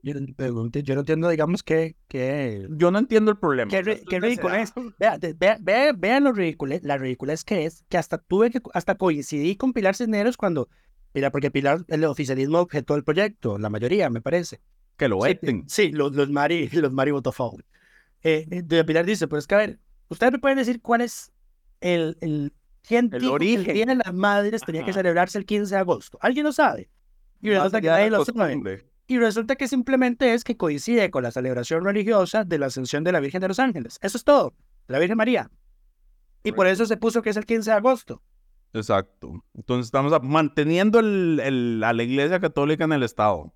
Yo, 0.02 0.14
yo 0.14 0.96
no 0.96 1.00
entiendo, 1.00 1.30
digamos, 1.30 1.64
que, 1.64 1.96
que... 2.10 2.68
Yo 2.72 2.92
no 2.92 3.00
entiendo 3.00 3.32
el 3.32 3.38
problema. 3.38 3.72
Qué, 3.72 3.82
ridículo 3.82 4.54
es. 4.54 4.74
Vean 5.00 5.96
vea, 5.98 6.20
lo 6.20 6.34
ridículo, 6.34 6.76
la 6.82 6.98
ridícula 6.98 7.32
es 7.32 7.46
que 7.46 7.66
es 7.66 7.86
que 7.88 7.98
hasta 7.98 8.18
tuve 8.18 8.52
que, 8.52 8.62
hasta 8.74 8.96
coincidí 8.96 9.56
con 9.56 9.72
Pilar 9.72 9.96
Cisneros 9.96 10.36
cuando, 10.36 10.68
mira, 11.14 11.32
porque 11.32 11.52
Pilar, 11.52 11.86
el 11.88 12.04
oficialismo 12.06 12.60
objetó 12.60 12.96
el 12.96 13.04
proyecto, 13.04 13.58
la 13.58 13.70
mayoría, 13.70 14.10
me 14.10 14.22
parece. 14.22 14.62
Que 14.98 15.08
lo 15.08 15.20
veten. 15.20 15.64
Sí, 15.68 15.92
los, 15.92 16.16
los 16.16 16.30
Mari, 16.30 16.70
los 16.74 16.92
Mari 16.92 17.12
votó 17.12 17.32
favor. 17.32 17.66
Eh, 18.22 18.48
eh 18.50 18.84
Pilar 18.84 19.06
dice, 19.06 19.28
pues 19.28 19.44
es 19.44 19.48
que 19.48 19.56
a 19.56 19.60
ver, 19.60 19.80
ustedes 20.10 20.32
me 20.32 20.40
pueden 20.40 20.58
decir 20.58 20.82
cuál 20.82 21.02
es 21.02 21.32
el, 21.82 22.18
el, 22.22 22.54
quién 22.88 23.10
el 23.12 23.26
origen. 23.26 23.66
que 23.66 23.74
tiene 23.74 23.96
las 23.96 24.14
madres 24.14 24.62
tenía 24.62 24.86
que 24.86 24.94
celebrarse 24.94 25.38
el 25.38 25.46
15 25.46 25.76
de 25.76 25.80
agosto. 25.80 26.18
¿Alguien 26.22 26.46
lo 26.46 26.52
sabe? 26.52 26.90
Y 27.42 27.50
resulta 27.50 27.82
que 27.82 27.88
nadie 27.88 28.10
lo 28.10 28.24
sabe. 28.24 28.86
Y 29.06 29.18
resulta 29.18 29.56
que 29.58 29.68
simplemente 29.68 30.34
es 30.34 30.44
que 30.44 30.56
coincide 30.56 31.12
con 31.12 31.24
la 31.24 31.32
celebración 31.32 31.84
religiosa 31.84 32.46
de 32.46 32.58
la 32.58 32.68
ascensión 32.68 33.04
de 33.04 33.12
la 33.12 33.20
Virgen 33.20 33.42
de 33.42 33.50
los 33.50 33.60
Ángeles. 33.60 34.00
Eso 34.02 34.18
es 34.18 34.24
todo, 34.24 34.54
la 34.88 35.00
Virgen 35.00 35.18
María. 35.18 35.52
Y 36.44 36.54
por 36.54 36.68
eso 36.68 36.86
se 36.86 36.98
puso 36.98 37.22
que 37.22 37.30
es 37.30 37.38
el 37.38 37.46
15 37.46 37.70
de 37.70 37.76
agosto. 37.76 38.22
Exacto. 38.74 39.44
Entonces 39.54 39.86
estamos 39.86 40.14
manteniendo 40.24 41.00
el, 41.00 41.82
a 41.84 41.94
la 41.94 42.04
Iglesia 42.04 42.40
Católica 42.40 42.84
en 42.84 42.94
el 42.94 43.04
Estado. 43.04 43.54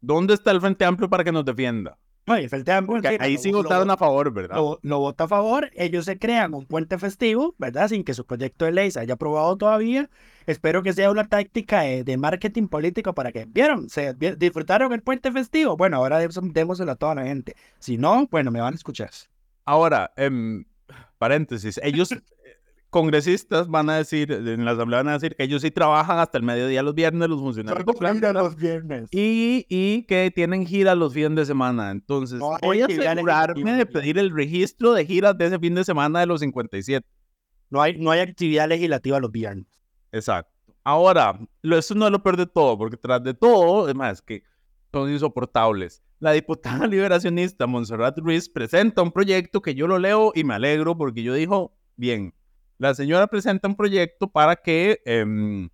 ¿Dónde 0.00 0.34
está 0.34 0.50
el 0.50 0.60
Frente 0.60 0.84
Amplio 0.84 1.08
para 1.08 1.24
que 1.24 1.32
nos 1.32 1.44
defienda? 1.44 1.98
el 2.36 2.48
Frente 2.48 2.72
Amplio. 2.72 3.00
ahí 3.20 3.38
sí 3.38 3.50
votaron 3.52 3.90
a 3.90 3.96
favor, 3.96 4.32
¿verdad? 4.32 4.56
Lo, 4.56 4.78
lo, 4.82 4.98
vota 4.98 5.24
a 5.24 5.28
favor. 5.28 5.70
Ellos 5.74 6.04
se 6.04 6.18
crean 6.18 6.54
un 6.54 6.66
puente 6.66 6.98
festivo, 6.98 7.54
¿verdad? 7.58 7.88
Sin 7.88 8.04
que 8.04 8.14
su 8.14 8.26
proyecto 8.26 8.64
de 8.64 8.72
ley 8.72 8.90
se 8.90 9.00
haya 9.00 9.14
aprobado 9.14 9.56
todavía. 9.56 10.10
Espero 10.46 10.82
que 10.82 10.92
sea 10.92 11.10
una 11.10 11.24
táctica 11.28 11.82
de, 11.82 12.16
marketing 12.16 12.68
político 12.68 13.14
para 13.14 13.32
que, 13.32 13.46
¿vieron? 13.46 13.88
¿Se 13.88 14.14
disfrutaron 14.14 14.92
el 14.92 15.02
puente 15.02 15.32
festivo? 15.32 15.76
Bueno, 15.76 15.96
ahora 15.98 16.18
démoselo 16.18 16.92
a 16.92 16.96
toda 16.96 17.14
la 17.14 17.24
gente. 17.24 17.54
Si 17.78 17.96
no, 17.98 18.26
bueno, 18.30 18.50
me 18.50 18.60
van 18.60 18.74
a 18.74 18.76
escuchar. 18.76 19.10
Ahora, 19.64 20.12
en 20.16 20.66
paréntesis, 21.18 21.80
ellos, 21.82 22.12
eh, 22.12 22.22
congresistas, 22.90 23.68
van 23.68 23.90
a 23.90 23.96
decir, 23.96 24.32
en 24.32 24.64
la 24.64 24.72
asamblea 24.72 25.00
van 25.00 25.08
a 25.08 25.12
decir 25.12 25.36
que 25.36 25.44
ellos 25.44 25.62
sí 25.62 25.70
trabajan 25.70 26.18
hasta 26.18 26.38
el 26.38 26.44
mediodía 26.44 26.82
los 26.82 26.94
viernes, 26.94 27.28
los 27.28 27.40
funcionarios. 27.40 27.84
los 28.34 28.56
viernes. 28.56 29.08
Y, 29.12 29.66
y 29.68 30.04
que 30.04 30.30
tienen 30.34 30.66
giras 30.66 30.96
los 30.96 31.12
fines 31.12 31.36
de 31.36 31.46
semana. 31.46 31.90
Entonces, 31.90 32.40
voy 32.62 32.80
a 32.80 32.86
asegurarme 32.86 33.74
de 33.74 33.86
pedir 33.86 34.18
el 34.18 34.30
registro 34.30 34.92
de 34.92 35.04
giras 35.04 35.36
de 35.36 35.46
ese 35.46 35.58
fin 35.58 35.74
de 35.74 35.84
semana 35.84 36.20
de 36.20 36.26
los 36.26 36.40
57. 36.40 37.06
No 37.70 37.82
hay, 37.82 37.98
no 37.98 38.10
hay 38.10 38.20
actividad 38.20 38.68
legislativa 38.68 39.20
los 39.20 39.30
viernes. 39.30 39.66
Exacto. 40.10 40.50
Ahora, 40.82 41.38
eso 41.62 41.94
no 41.94 42.06
es 42.06 42.12
lo 42.12 42.22
peor 42.22 42.38
de 42.38 42.46
todo, 42.46 42.78
porque 42.78 42.96
tras 42.96 43.22
de 43.22 43.34
todo, 43.34 43.88
es 43.88 43.94
más, 43.94 44.22
que 44.22 44.42
son 44.90 45.10
insoportables. 45.10 46.02
La 46.18 46.32
diputada 46.32 46.86
liberacionista 46.86 47.66
Montserrat 47.66 48.18
Ruiz 48.18 48.48
presenta 48.48 49.02
un 49.02 49.12
proyecto 49.12 49.60
que 49.60 49.74
yo 49.74 49.86
lo 49.86 49.98
leo 49.98 50.32
y 50.34 50.44
me 50.44 50.54
alegro 50.54 50.96
porque 50.96 51.22
yo 51.22 51.34
dijo, 51.34 51.76
bien, 51.96 52.32
la 52.78 52.94
señora 52.94 53.26
presenta 53.26 53.68
un 53.68 53.76
proyecto 53.76 54.30
para 54.30 54.56
que 54.56 55.00
em, 55.04 55.68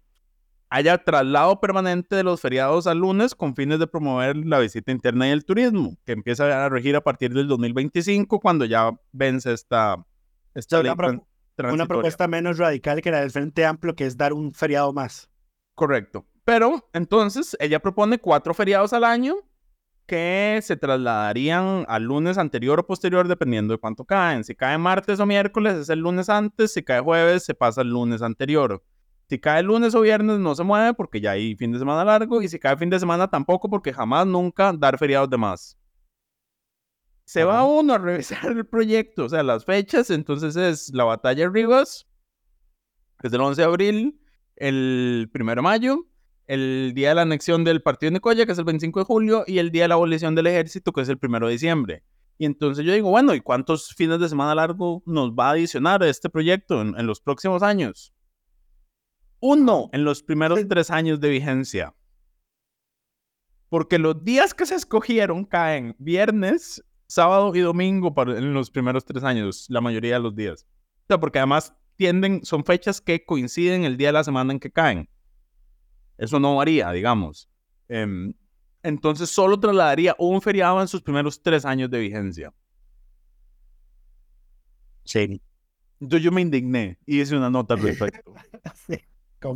haya 0.71 0.99
traslado 0.99 1.61
permanente 1.61 2.17
de 2.17 2.25
los 2.25 2.41
feriados 2.41 2.87
al 2.87 2.99
lunes 2.99 3.35
con 3.35 3.55
fines 3.55 3.79
de 3.79 3.87
promover 3.87 4.37
la 4.37 4.59
visita 4.59 4.91
interna 4.91 5.29
y 5.29 5.31
el 5.31 5.45
turismo, 5.45 5.97
que 6.05 6.13
empieza 6.13 6.65
a 6.65 6.69
regir 6.69 6.97
a 6.97 7.03
partir 7.03 7.33
del 7.33 7.47
2025 7.47 8.41
cuando 8.41 8.65
ya 8.65 8.91
vence 9.13 9.53
esta, 9.53 10.05
esta 10.55 10.83
ley. 10.83 10.93
Una 11.57 11.87
propuesta 11.87 12.27
menos 12.27 12.59
radical 12.59 13.01
que 13.01 13.13
la 13.13 13.21
del 13.21 13.31
Frente 13.31 13.65
Amplio, 13.65 13.95
que 13.95 14.07
es 14.07 14.17
dar 14.17 14.33
un 14.33 14.53
feriado 14.53 14.93
más. 14.93 15.31
Correcto. 15.77 16.27
Pero 16.45 16.89
entonces 16.93 17.57
ella 17.61 17.79
propone 17.79 18.19
cuatro 18.19 18.55
feriados 18.55 18.93
al 18.93 19.05
año 19.05 19.37
que 20.07 20.61
se 20.63 20.77
trasladarían 20.77 21.85
al 21.89 22.05
lunes 22.05 22.39
anterior 22.39 22.81
o 22.81 22.87
posterior 22.87 23.29
dependiendo 23.29 23.75
de 23.75 23.79
cuánto 23.79 24.05
caen. 24.05 24.45
Si 24.45 24.55
cae 24.55 24.79
martes 24.79 25.21
o 25.21 25.27
miércoles 25.27 25.75
es 25.75 25.89
el 25.89 26.01
lunes 26.01 26.29
antes, 26.29 26.73
si 26.73 26.83
cae 26.83 27.01
jueves 27.01 27.45
se 27.45 27.55
pasa 27.55 27.83
el 27.83 27.89
lunes 27.89 28.23
anterior. 28.23 28.83
Si 29.29 29.39
cae 29.39 29.63
lunes 29.63 29.95
o 29.95 30.01
viernes 30.01 30.39
no 30.39 30.55
se 30.55 30.65
mueve 30.65 30.95
porque 30.95 31.21
ya 31.21 31.33
hay 31.33 31.57
fin 31.57 31.73
de 31.73 31.79
semana 31.79 32.05
largo 32.05 32.43
y 32.43 32.49
si 32.49 32.59
cae 32.59 32.77
fin 32.77 32.91
de 32.91 33.01
semana 33.01 33.29
tampoco 33.29 33.71
porque 33.71 33.93
jamás 33.93 34.27
nunca 34.27 34.73
dar 34.73 34.99
feriados 34.99 35.31
de 35.31 35.39
más 35.39 35.79
se 37.25 37.45
va 37.45 37.65
uno 37.65 37.95
a 37.95 37.99
revisar 37.99 38.47
el 38.53 38.67
proyecto, 38.67 39.25
o 39.25 39.29
sea, 39.29 39.43
las 39.43 39.65
fechas, 39.65 40.11
entonces 40.11 40.57
es 40.57 40.93
la 40.93 41.05
batalla 41.05 41.45
de 41.45 41.51
Rivas, 41.51 42.07
que 43.19 43.29
es 43.29 43.33
el 43.33 43.41
11 43.41 43.61
de 43.61 43.67
abril, 43.67 44.21
el 44.57 45.31
1 45.35 45.55
de 45.55 45.63
mayo, 45.63 46.07
el 46.47 46.93
día 46.95 47.11
de 47.11 47.15
la 47.17 47.23
anexión 47.23 47.65
del 47.65 47.83
partido 47.83 48.11
de 48.11 48.15
Nicoya, 48.15 48.47
que 48.47 48.53
es 48.53 48.59
el 48.59 48.65
25 48.65 49.01
de 49.01 49.05
julio, 49.05 49.45
y 49.47 49.59
el 49.59 49.71
día 49.71 49.83
de 49.83 49.89
la 49.89 49.95
abolición 49.95 50.35
del 50.35 50.47
ejército, 50.47 50.93
que 50.93 51.01
es 51.01 51.09
el 51.09 51.19
1 51.21 51.47
de 51.47 51.53
diciembre. 51.53 52.03
Y 52.39 52.47
entonces 52.47 52.85
yo 52.85 52.93
digo, 52.93 53.11
bueno, 53.11 53.35
¿y 53.35 53.41
cuántos 53.41 53.95
fines 53.95 54.19
de 54.19 54.29
semana 54.29 54.55
largo 54.55 55.03
nos 55.07 55.31
va 55.33 55.49
a 55.49 55.51
adicionar 55.53 56.03
este 56.03 56.29
proyecto 56.29 56.81
en, 56.83 56.99
en 56.99 57.07
los 57.07 57.21
próximos 57.21 57.63
años? 57.63 58.13
Uno, 59.41 59.91
en 59.93 60.05
los 60.05 60.23
primeros 60.23 60.67
tres 60.69 60.91
años 60.91 61.21
de 61.21 61.29
vigencia. 61.29 61.95
Porque 63.69 63.99
los 63.99 64.25
días 64.25 64.55
que 64.55 64.67
se 64.67 64.75
escogieron 64.75 65.45
caen 65.45 65.95
viernes, 65.99 66.85
sábado 67.07 67.55
y 67.55 67.61
domingo 67.61 68.15
para, 68.15 68.39
en 68.39 68.55
los 68.55 68.71
primeros 68.71 69.05
tres 69.05 69.23
años, 69.23 69.67
la 69.69 69.81
mayoría 69.81 70.15
de 70.15 70.21
los 70.21 70.35
días. 70.35 70.67
O 71.03 71.07
sea, 71.09 71.21
porque 71.21 71.39
además 71.39 71.75
tienden, 71.97 72.45
son 72.45 72.65
fechas 72.65 73.01
que 73.01 73.25
coinciden 73.25 73.85
el 73.85 73.97
día 73.97 74.09
de 74.09 74.13
la 74.15 74.25
semana 74.25 74.53
en 74.53 74.61
que 74.61 74.71
caen. 74.71 75.09
Eso 76.19 76.39
no 76.41 76.57
varía, 76.57 76.91
digamos. 76.93 77.49
Em, 77.89 78.33
entonces 78.83 79.31
solo 79.31 79.59
trasladaría 79.59 80.15
un 80.19 80.41
feriado 80.43 80.81
en 80.81 80.89
sus 80.89 81.03
primeros 81.03 81.43
tres 81.43 81.65
años 81.65 81.91
de 81.91 81.99
vigencia. 81.99 82.53
Sí. 85.05 85.41
Entonces 86.01 86.25
yo 86.25 86.33
me 86.33 86.41
indigné 86.43 86.99
y 87.07 87.21
hice 87.21 87.37
una 87.37 87.51
nota 87.51 87.75
al 87.75 87.81
respecto. 87.83 88.35
Sí, 88.87 88.99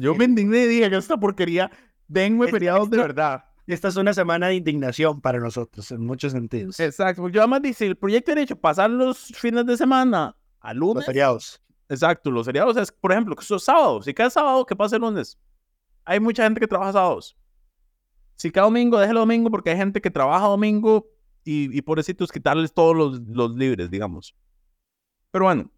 Yo 0.01 0.15
me 0.15 0.25
indigné 0.27 0.65
y 0.65 0.67
dije 0.67 0.91
que 0.91 0.97
esta 0.97 1.17
porquería, 1.17 1.71
denme 2.07 2.45
Es- 2.47 2.51
feriados 2.51 2.91
de 2.91 2.99
verdad. 2.99 3.45
Esta 3.67 3.89
es 3.89 3.97
una 3.97 4.15
semana 4.15 4.47
de 4.49 4.55
indignación 4.55 5.21
para 5.21 5.39
nosotros, 5.41 5.91
en 5.91 6.01
muchos 6.07 6.33
sentidos. 6.33 6.81
Exacto. 6.81 7.21
porque 7.21 7.35
Yo 7.37 7.43
además 7.43 7.61
dice, 7.61 7.87
el 7.87 7.97
proyecto 7.97 8.35
de 8.35 8.43
hecho, 8.43 8.57
pasar 8.57 8.89
los 8.89 9.19
fines 9.37 9.67
de 9.67 9.77
semana 9.77 10.35
a 10.61 10.73
Los 10.73 10.81
lunes. 10.89 11.05
feriados. 11.07 11.61
Exacto, 11.91 12.31
los 12.31 12.47
feriados 12.47 12.79
es, 12.79 12.91
por 12.93 13.13
ejemplo, 13.13 13.37
que 13.37 13.43
esos 13.43 13.63
sábados. 13.65 14.07
Si 14.07 14.15
cada 14.15 14.31
sábado, 14.31 14.65
que 14.65 14.75
pase 14.75 14.97
el 14.97 15.03
lunes. 15.03 15.39
Hay 16.09 16.21
mucha 16.21 16.45
gente 16.45 16.59
que 16.59 16.67
trabaja 16.67 16.93
sábados. 16.93 17.37
Si 18.37 18.51
cada 18.51 18.67
domingo, 18.67 18.99
déjelo 18.99 19.21
domingo 19.21 19.51
porque 19.51 19.71
hay 19.71 19.77
gente 19.77 20.01
que 20.01 20.11
trabaja 20.11 20.47
domingo 20.47 21.07
y, 21.45 21.77
y 21.77 21.83
pobrecitos 21.83 22.33
quitarles 22.33 22.73
todos 22.73 22.97
los, 22.97 23.21
los 23.29 23.55
libres, 23.55 23.91
digamos. 23.91 24.35
Pero 25.31 25.45
bueno. 25.45 25.71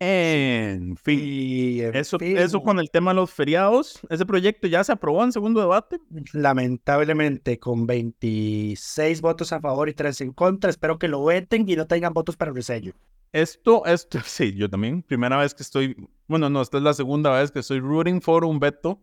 En 0.00 0.96
fin. 0.96 1.20
Y 1.22 1.80
en 1.80 1.94
Eso, 1.94 2.18
fin, 2.18 2.36
eso 2.36 2.60
con 2.60 2.80
el 2.80 2.90
tema 2.90 3.12
de 3.12 3.16
los 3.16 3.30
feriados. 3.30 4.00
Ese 4.10 4.26
proyecto 4.26 4.66
ya 4.66 4.82
se 4.82 4.90
aprobó 4.90 5.22
en 5.22 5.30
segundo 5.30 5.60
debate. 5.60 6.00
lamentablemente 6.32 7.60
con 7.60 7.86
26 7.86 9.20
votos 9.20 9.52
a 9.52 9.60
favor 9.60 9.88
y 9.88 9.94
3 9.94 10.22
en 10.22 10.32
contra, 10.32 10.70
espero 10.70 10.98
que 10.98 11.06
lo 11.06 11.24
veten 11.24 11.68
y 11.68 11.76
no 11.76 11.86
tengan 11.86 12.12
votos 12.12 12.36
para 12.36 12.50
resello. 12.50 12.94
Esto, 13.32 13.86
esto, 13.86 14.18
sí, 14.24 14.54
yo 14.54 14.68
también. 14.68 15.02
Primera 15.02 15.36
vez 15.38 15.54
que 15.54 15.62
estoy, 15.62 15.96
bueno, 16.32 16.48
no, 16.50 16.62
esta 16.62 16.78
es 16.78 16.82
la 16.82 16.94
segunda 16.94 17.30
vez 17.30 17.50
que 17.50 17.58
estoy 17.60 17.78
rooting 17.80 18.20
for 18.22 18.44
un 18.44 18.58
veto. 18.58 19.00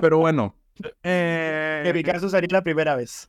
Pero 0.00 0.18
bueno. 0.18 0.56
eh, 1.02 1.82
En 1.84 1.94
mi 1.94 2.02
caso 2.02 2.28
sería 2.28 2.48
la 2.50 2.62
primera 2.62 2.94
vez. 2.96 3.28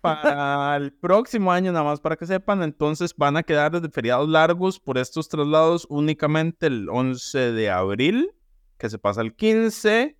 para 0.00 0.76
el 0.76 0.92
próximo 0.92 1.52
año, 1.52 1.70
nada 1.70 1.84
más 1.84 2.00
para 2.00 2.16
que 2.16 2.26
sepan, 2.26 2.62
entonces 2.64 3.14
van 3.16 3.36
a 3.36 3.44
quedar 3.44 3.70
desde 3.70 3.88
feriados 3.90 4.28
largos 4.28 4.80
por 4.80 4.98
estos 4.98 5.28
traslados 5.28 5.86
únicamente 5.88 6.66
el 6.66 6.88
11 6.90 7.52
de 7.52 7.70
abril, 7.70 8.30
que 8.76 8.90
se 8.90 8.98
pasa 8.98 9.20
al 9.20 9.36
15, 9.36 10.16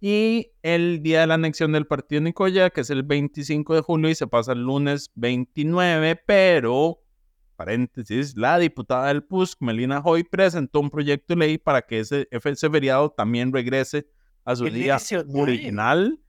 y 0.00 0.52
el 0.62 1.02
día 1.02 1.22
de 1.22 1.26
la 1.26 1.34
anexión 1.34 1.72
del 1.72 1.86
partido 1.88 2.20
Nicoya, 2.20 2.70
que 2.70 2.82
es 2.82 2.90
el 2.90 3.02
25 3.02 3.74
de 3.74 3.80
julio 3.80 4.10
y 4.10 4.14
se 4.14 4.28
pasa 4.28 4.52
el 4.52 4.62
lunes 4.62 5.10
29, 5.16 6.22
pero, 6.24 7.00
paréntesis, 7.64 8.36
la 8.36 8.58
diputada 8.58 9.08
del 9.08 9.22
PUSC, 9.22 9.60
Melina 9.62 10.02
Hoy, 10.04 10.24
presentó 10.24 10.80
un 10.80 10.90
proyecto 10.90 11.34
de 11.34 11.36
ley 11.36 11.58
para 11.58 11.82
que 11.82 12.00
ese, 12.00 12.28
ese 12.30 12.70
feriado 12.70 13.10
también 13.10 13.52
regrese 13.52 14.06
a 14.44 14.54
su 14.54 14.64
día 14.66 14.98
original. 15.34 16.20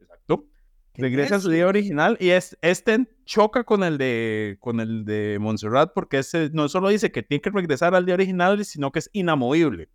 Exacto 0.00 0.46
regresa 0.94 1.36
a 1.36 1.40
su 1.40 1.50
día 1.50 1.66
original 1.66 2.16
y 2.20 2.30
es, 2.30 2.56
este 2.62 3.08
choca 3.24 3.64
con 3.64 3.82
el 3.82 3.98
de 3.98 4.58
con 4.60 4.80
el 4.80 5.04
de 5.04 5.38
Montserrat 5.40 5.92
porque 5.94 6.18
ese 6.18 6.50
no 6.52 6.68
solo 6.68 6.88
dice 6.88 7.10
que 7.12 7.22
tiene 7.22 7.40
que 7.40 7.50
regresar 7.50 7.94
al 7.94 8.04
día 8.04 8.14
original, 8.14 8.64
sino 8.64 8.90
que 8.90 8.98
es 8.98 9.10
inamovible. 9.12 9.88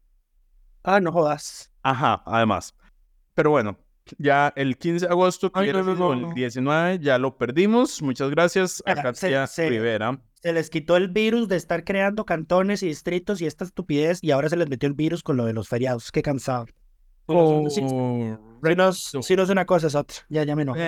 Ah, 0.83 0.99
no 0.99 1.11
jodas. 1.11 1.71
Ajá, 1.81 2.23
además. 2.25 2.75
Pero 3.33 3.51
bueno, 3.51 3.77
ya 4.17 4.53
el 4.55 4.77
15 4.77 5.05
de 5.07 5.11
agosto, 5.11 5.51
Ay, 5.53 5.71
no, 5.71 5.83
no, 5.83 5.95
no, 5.95 6.13
el 6.29 6.33
19, 6.33 6.99
ya 6.99 7.17
lo 7.17 7.37
perdimos. 7.37 8.01
Muchas 8.01 8.29
gracias 8.29 8.83
a 8.85 8.95
Katia 8.95 9.45
Rivera. 9.57 10.19
Se 10.41 10.53
les 10.53 10.69
quitó 10.69 10.95
el 10.95 11.07
virus 11.09 11.47
de 11.47 11.55
estar 11.55 11.83
creando 11.83 12.25
cantones 12.25 12.83
y 12.83 12.87
distritos 12.87 13.41
y 13.41 13.47
esta 13.47 13.63
estupidez 13.65 14.19
y 14.21 14.31
ahora 14.31 14.49
se 14.49 14.57
les 14.57 14.69
metió 14.69 14.87
el 14.87 14.93
virus 14.93 15.23
con 15.23 15.37
lo 15.37 15.45
de 15.45 15.53
los 15.53 15.67
feriados. 15.67 16.11
Qué 16.11 16.21
cansado. 16.21 16.65
Oh. 17.25 17.67
Si 17.69 17.81
no, 17.81 18.89
es- 18.89 19.11
si 19.21 19.35
no 19.35 19.43
es 19.43 19.49
una 19.49 19.65
cosa, 19.65 19.87
es 19.87 19.95
otra. 19.95 20.17
Ya, 20.29 20.43
ya 20.43 20.55
me 20.55 20.61
enojé. 20.61 20.79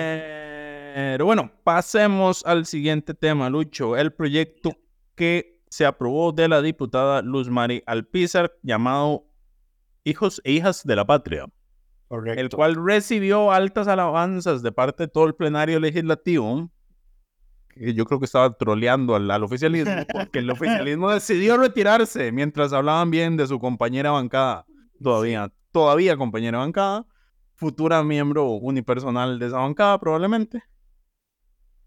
Pero 0.94 1.24
bueno, 1.26 1.50
pasemos 1.64 2.44
al 2.46 2.66
siguiente 2.66 3.14
tema, 3.14 3.50
Lucho. 3.50 3.96
El 3.96 4.12
proyecto 4.12 4.70
que 5.16 5.60
se 5.68 5.84
aprobó 5.84 6.30
de 6.32 6.48
la 6.48 6.62
diputada 6.62 7.22
Luz 7.22 7.50
Mari 7.50 7.82
Alpizar, 7.86 8.52
llamado 8.62 9.24
Hijos 10.04 10.40
e 10.44 10.52
Hijas 10.52 10.84
de 10.84 10.96
la 10.96 11.04
Patria, 11.04 11.46
Correcto. 12.08 12.40
el 12.40 12.48
cual 12.48 12.74
recibió 12.84 13.52
altas 13.52 13.86
alabanzas 13.86 14.62
de 14.62 14.72
parte 14.72 15.04
de 15.04 15.08
todo 15.08 15.26
el 15.26 15.34
plenario 15.34 15.78
legislativo. 15.78 16.70
que 17.68 17.92
Yo 17.94 18.04
creo 18.06 18.18
que 18.18 18.24
estaba 18.24 18.56
troleando 18.56 19.14
al, 19.14 19.30
al 19.30 19.44
oficialismo, 19.44 19.92
porque 20.12 20.38
el 20.40 20.50
oficialismo 20.50 21.10
decidió 21.10 21.56
retirarse 21.58 22.32
mientras 22.32 22.72
hablaban 22.72 23.10
bien 23.10 23.36
de 23.36 23.46
su 23.46 23.58
compañera 23.58 24.10
bancada. 24.10 24.64
Todavía, 25.02 25.52
todavía 25.70 26.16
compañera 26.16 26.58
bancada, 26.58 27.06
futura 27.54 28.02
miembro 28.02 28.46
unipersonal 28.52 29.38
de 29.38 29.46
esa 29.46 29.58
bancada, 29.58 29.98
probablemente. 30.00 30.62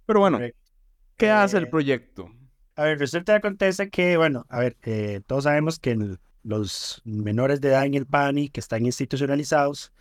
Pero 0.06 0.20
bueno, 0.20 0.38
Correcto. 0.38 0.60
¿qué 1.18 1.30
hace 1.30 1.58
el 1.58 1.64
Eh, 1.66 1.68
proyecto? 1.68 2.30
A 2.76 2.84
ver, 2.84 3.00
resulta 3.00 3.34
que 3.34 3.38
acontece 3.48 3.90
que, 3.90 4.18
bueno, 4.18 4.46
a 4.50 4.60
ver, 4.60 4.78
eh, 4.84 5.22
todos 5.28 5.44
sabemos 5.44 5.80
que 5.80 5.92
el- 5.92 6.20
los 6.44 7.02
menores 7.06 7.62
de 7.62 7.70
edad 7.70 7.86
en 7.86 7.94
el 7.94 8.06
PANI 8.08 8.50
que 8.50 8.60
están 8.60 8.86
institucionalizados, 8.86 9.92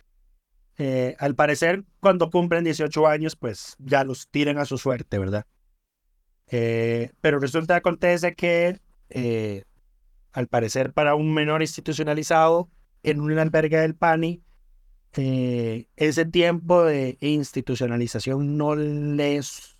eh, 0.77 1.15
al 1.19 1.35
parecer, 1.35 1.83
cuando 1.99 2.29
cumplen 2.29 2.63
18 2.63 3.07
años, 3.07 3.35
pues 3.35 3.75
ya 3.79 4.03
los 4.03 4.27
tiran 4.29 4.57
a 4.57 4.65
su 4.65 4.77
suerte, 4.77 5.19
¿verdad? 5.19 5.45
Eh, 6.47 7.11
pero 7.21 7.39
resulta 7.39 7.75
acontece 7.75 8.35
que, 8.35 8.79
eh, 9.09 9.63
al 10.33 10.47
parecer, 10.47 10.93
para 10.93 11.15
un 11.15 11.33
menor 11.33 11.61
institucionalizado 11.61 12.69
en 13.03 13.21
un 13.21 13.37
albergue 13.37 13.77
del 13.77 13.95
PANI, 13.95 14.41
ese 15.13 16.25
tiempo 16.25 16.83
de 16.85 17.17
institucionalización 17.19 18.57
no 18.57 18.75
les 18.75 19.77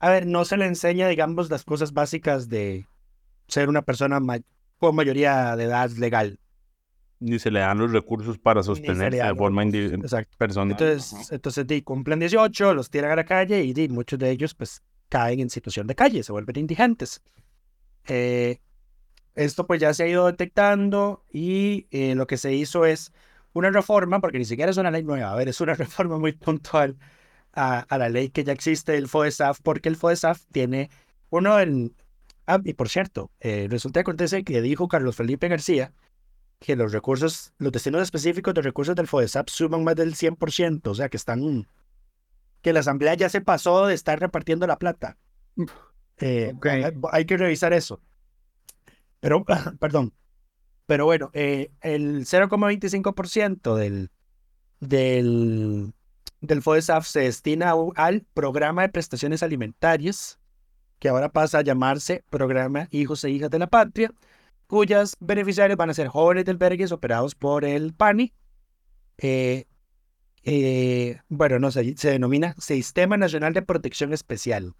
a 0.00 0.10
ver, 0.10 0.26
no 0.26 0.44
se 0.44 0.56
le 0.56 0.66
enseña, 0.66 1.08
digamos, 1.08 1.50
las 1.50 1.64
cosas 1.64 1.92
básicas 1.92 2.48
de 2.48 2.86
ser 3.48 3.68
una 3.68 3.82
persona 3.82 4.20
ma- 4.20 4.38
con 4.78 4.94
mayoría 4.94 5.56
de 5.56 5.64
edad 5.64 5.90
legal. 5.90 6.38
Ni 7.20 7.38
se 7.38 7.50
le 7.50 7.60
dan 7.60 7.78
los 7.78 7.92
recursos 7.92 8.38
para 8.38 8.62
sostenerse 8.62 9.22
de 9.22 9.34
forma 9.34 9.62
personal. 10.36 10.70
Entonces, 10.72 11.12
Ajá. 11.12 11.34
entonces 11.34 11.66
di, 11.66 11.82
cumplen 11.82 12.20
18, 12.20 12.74
los 12.74 12.90
tiran 12.90 13.10
a 13.10 13.16
la 13.16 13.24
calle 13.24 13.62
y 13.64 13.72
di, 13.72 13.88
muchos 13.88 14.18
de 14.18 14.30
ellos 14.30 14.54
pues 14.54 14.82
caen 15.08 15.40
en 15.40 15.50
situación 15.50 15.86
de 15.86 15.94
calle, 15.94 16.22
se 16.22 16.32
vuelven 16.32 16.58
indigentes. 16.58 17.22
Eh, 18.06 18.60
esto 19.34 19.66
pues 19.66 19.80
ya 19.80 19.94
se 19.94 20.04
ha 20.04 20.08
ido 20.08 20.26
detectando 20.26 21.24
y 21.32 21.86
eh, 21.90 22.14
lo 22.14 22.26
que 22.26 22.36
se 22.36 22.54
hizo 22.54 22.84
es 22.86 23.12
una 23.52 23.70
reforma, 23.70 24.20
porque 24.20 24.38
ni 24.38 24.44
siquiera 24.44 24.70
es 24.70 24.76
una 24.76 24.90
ley 24.90 25.02
nueva, 25.02 25.32
a 25.32 25.36
ver, 25.36 25.48
es 25.48 25.60
una 25.60 25.74
reforma 25.74 26.18
muy 26.18 26.32
puntual 26.32 26.96
a, 27.52 27.80
a 27.80 27.98
la 27.98 28.08
ley 28.08 28.30
que 28.30 28.44
ya 28.44 28.52
existe 28.52 28.92
del 28.92 29.08
FODESAF, 29.08 29.60
porque 29.62 29.88
el 29.88 29.96
FODESAF 29.96 30.42
tiene 30.52 30.90
uno 31.30 31.58
en... 31.60 31.94
Ah, 32.46 32.60
y 32.64 32.72
por 32.74 32.88
cierto, 32.88 33.30
eh, 33.40 33.66
resulta 33.68 33.98
que 33.98 34.02
acontece 34.02 34.42
que 34.42 34.62
dijo 34.62 34.88
Carlos 34.88 35.16
Felipe 35.16 35.48
García 35.48 35.92
que 36.60 36.76
los 36.76 36.92
recursos, 36.92 37.52
los 37.58 37.72
destinos 37.72 38.02
específicos 38.02 38.54
de 38.54 38.62
recursos 38.62 38.96
del 38.96 39.06
FODESAP 39.06 39.48
suman 39.48 39.84
más 39.84 39.94
del 39.96 40.14
100%, 40.14 40.88
o 40.88 40.94
sea 40.94 41.08
que 41.08 41.16
están... 41.16 41.68
que 42.62 42.72
la 42.72 42.80
asamblea 42.80 43.14
ya 43.14 43.28
se 43.28 43.40
pasó 43.40 43.86
de 43.86 43.94
estar 43.94 44.18
repartiendo 44.18 44.66
la 44.66 44.78
plata. 44.78 45.16
Eh, 46.18 46.52
Ok. 46.56 46.66
hay, 46.66 46.92
hay 47.12 47.24
que 47.24 47.36
revisar 47.36 47.72
eso. 47.72 48.00
Pero, 49.20 49.44
perdón. 49.80 50.12
Pero 50.86 51.04
bueno, 51.04 51.30
eh, 51.34 51.70
el 51.82 52.24
0,25% 52.24 53.74
del, 53.76 54.10
del, 54.80 55.92
del 56.40 56.62
FODESAF 56.62 57.06
se 57.06 57.20
destina 57.20 57.74
al 57.94 58.22
programa 58.34 58.82
de 58.82 58.88
prestaciones 58.88 59.42
alimentarias, 59.42 60.38
que 60.98 61.08
ahora 61.08 61.28
pasa 61.28 61.58
a 61.58 61.62
llamarse 61.62 62.24
Programa 62.30 62.88
Hijos 62.90 63.22
e 63.22 63.30
Hijas 63.30 63.50
de 63.50 63.58
la 63.60 63.66
Patria, 63.68 64.10
cuyas 64.68 65.16
beneficiarios 65.18 65.76
van 65.76 65.90
a 65.90 65.94
ser 65.94 66.06
jóvenes 66.06 66.44
de 66.44 66.52
albergues 66.52 66.92
operados 66.92 67.34
por 67.34 67.64
el 67.64 67.92
PANI. 67.92 68.32
Eh, 69.18 69.64
eh, 70.44 71.20
bueno, 71.28 71.58
no 71.58 71.72
sé, 71.72 71.96
se 71.96 72.10
denomina 72.10 72.54
Sistema 72.58 73.16
Nacional 73.16 73.52
de 73.52 73.62
Protección 73.62 74.12
Especial 74.12 74.74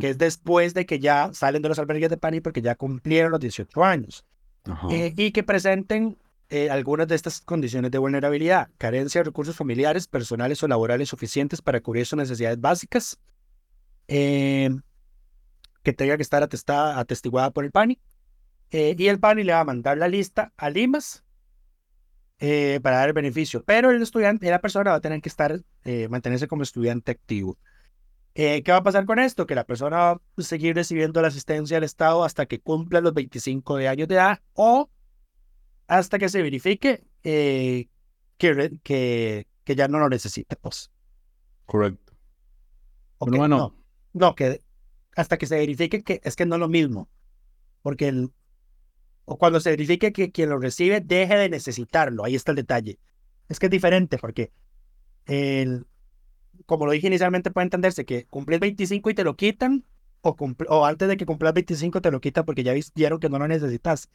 que 0.00 0.10
es 0.10 0.18
después 0.18 0.74
de 0.74 0.86
que 0.86 1.00
ya 1.00 1.30
salen 1.32 1.62
de 1.62 1.68
los 1.68 1.78
albergues 1.78 2.10
de 2.10 2.16
PANI 2.16 2.40
porque 2.40 2.62
ya 2.62 2.76
cumplieron 2.76 3.32
los 3.32 3.40
18 3.40 3.84
años, 3.84 4.24
Ajá. 4.64 4.88
eh, 4.90 5.12
y 5.16 5.32
que 5.32 5.42
presenten 5.42 6.18
eh, 6.50 6.70
algunas 6.70 7.08
de 7.08 7.16
estas 7.16 7.40
condiciones 7.40 7.90
de 7.90 7.98
vulnerabilidad, 7.98 8.68
carencia 8.78 9.20
de 9.20 9.24
recursos 9.24 9.56
familiares, 9.56 10.06
personales 10.06 10.62
o 10.62 10.68
laborales 10.68 11.08
suficientes 11.08 11.60
para 11.60 11.80
cubrir 11.80 12.06
sus 12.06 12.16
necesidades 12.16 12.60
básicas, 12.60 13.18
eh, 14.06 14.70
que 15.82 15.92
tenga 15.92 16.16
que 16.16 16.22
estar 16.22 16.42
atestada, 16.42 17.00
atestiguada 17.00 17.50
por 17.50 17.64
el 17.64 17.72
PANI, 17.72 17.98
eh, 18.70 18.94
y 18.98 19.06
el 19.08 19.20
PANI 19.20 19.44
le 19.44 19.52
va 19.52 19.60
a 19.60 19.64
mandar 19.64 19.98
la 19.98 20.08
lista 20.08 20.52
a 20.56 20.70
Limas 20.70 21.24
eh, 22.38 22.80
para 22.82 22.98
dar 22.98 23.08
el 23.08 23.14
beneficio. 23.14 23.64
Pero 23.64 23.90
el 23.90 24.02
estudiante, 24.02 24.50
la 24.50 24.60
persona 24.60 24.90
va 24.90 24.98
a 24.98 25.00
tener 25.00 25.22
que 25.22 25.28
estar, 25.28 25.58
eh, 25.84 26.08
mantenerse 26.08 26.46
como 26.46 26.62
estudiante 26.62 27.12
activo. 27.12 27.56
Eh, 28.34 28.62
¿Qué 28.62 28.72
va 28.72 28.78
a 28.78 28.82
pasar 28.82 29.06
con 29.06 29.18
esto? 29.18 29.46
Que 29.46 29.54
la 29.54 29.64
persona 29.64 29.96
va 29.96 30.10
a 30.12 30.42
seguir 30.42 30.74
recibiendo 30.74 31.22
la 31.22 31.28
asistencia 31.28 31.78
del 31.78 31.84
Estado 31.84 32.24
hasta 32.24 32.44
que 32.44 32.60
cumpla 32.60 33.00
los 33.00 33.14
25 33.14 33.76
de 33.76 33.88
años 33.88 34.08
de 34.08 34.16
edad 34.16 34.42
o 34.52 34.90
hasta 35.86 36.18
que 36.18 36.28
se 36.28 36.42
verifique 36.42 37.04
que, 37.22 37.88
que, 38.36 39.46
que, 39.64 39.74
ya 39.74 39.88
no 39.88 39.98
lo 39.98 40.10
necesite. 40.10 40.56
Pues. 40.56 40.90
Correcto. 41.64 42.12
Okay, 43.16 43.38
bueno, 43.38 43.56
no, 43.56 43.74
no, 44.12 44.34
que 44.34 44.60
hasta 45.16 45.38
que 45.38 45.46
se 45.46 45.56
verifique 45.56 46.04
que 46.04 46.20
es 46.22 46.36
que 46.36 46.44
no 46.44 46.56
es 46.56 46.60
lo 46.60 46.68
mismo. 46.68 47.08
Porque 47.80 48.08
el, 48.08 48.30
o 49.26 49.36
cuando 49.36 49.60
se 49.60 49.70
verifique 49.70 50.12
que 50.12 50.30
quien 50.32 50.48
lo 50.48 50.58
recibe 50.58 51.00
deje 51.00 51.36
de 51.36 51.50
necesitarlo. 51.50 52.24
Ahí 52.24 52.34
está 52.34 52.52
el 52.52 52.56
detalle. 52.56 52.98
Es 53.48 53.58
que 53.58 53.66
es 53.66 53.70
diferente 53.70 54.18
porque, 54.18 54.52
el, 55.26 55.84
como 56.64 56.86
lo 56.86 56.92
dije 56.92 57.08
inicialmente, 57.08 57.50
puede 57.50 57.64
entenderse 57.64 58.04
que 58.04 58.24
cumplís 58.26 58.60
25 58.60 59.10
y 59.10 59.14
te 59.14 59.24
lo 59.24 59.36
quitan, 59.36 59.84
o, 60.22 60.36
o 60.68 60.84
antes 60.86 61.08
de 61.08 61.16
que 61.16 61.26
cumplas 61.26 61.54
25 61.54 62.00
te 62.00 62.10
lo 62.10 62.20
quitan 62.20 62.44
porque 62.44 62.62
ya 62.62 62.72
vieron 62.94 63.20
que 63.20 63.28
no 63.28 63.38
lo 63.38 63.48
necesitas. 63.48 64.08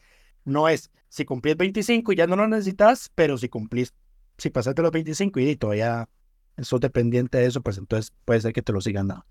No 0.46 0.70
es, 0.70 0.92
si 1.10 1.26
cumplís 1.26 1.58
25 1.58 2.14
y 2.14 2.16
ya 2.16 2.26
no 2.26 2.38
lo 2.38 2.48
necesitas, 2.48 3.12
pero 3.14 3.38
si 3.38 3.50
cumplís, 3.50 3.94
si 4.38 4.50
pasaste 4.50 4.82
los 4.82 4.92
25 4.92 5.40
y 5.42 5.56
todavía 5.58 6.10
sos 6.58 6.80
dependiente 6.80 7.38
de 7.38 7.46
eso, 7.48 7.62
pues 7.62 7.78
entonces 7.78 8.14
puede 8.26 8.42
ser 8.42 8.54
que 8.54 8.62
te 8.62 8.72
lo 8.72 8.82
sigan 8.82 9.10
dando. 9.10 9.26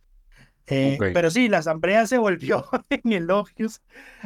Eh, 0.71 0.97
pero 1.12 1.31
sí, 1.31 1.49
la 1.49 1.59
asamblea 1.59 2.07
se 2.07 2.16
volvió 2.16 2.64
en 2.91 3.12
elogios 3.12 3.83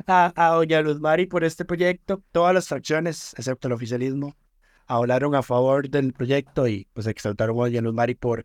a, 0.06 0.32
a 0.36 0.54
doña 0.54 0.82
Luz 0.82 1.00
Mari 1.00 1.26
por 1.26 1.42
este 1.42 1.64
proyecto. 1.64 2.22
Todas 2.32 2.54
las 2.54 2.68
fracciones, 2.68 3.34
excepto 3.38 3.68
el 3.68 3.72
oficialismo, 3.72 4.36
hablaron 4.86 5.34
a 5.34 5.42
favor 5.42 5.88
del 5.88 6.12
proyecto 6.12 6.68
y 6.68 6.86
pues 6.92 7.06
exaltaron 7.06 7.56
a 7.56 7.60
doña 7.60 7.80
Luz 7.80 7.94
Mari 7.94 8.14
por, 8.14 8.44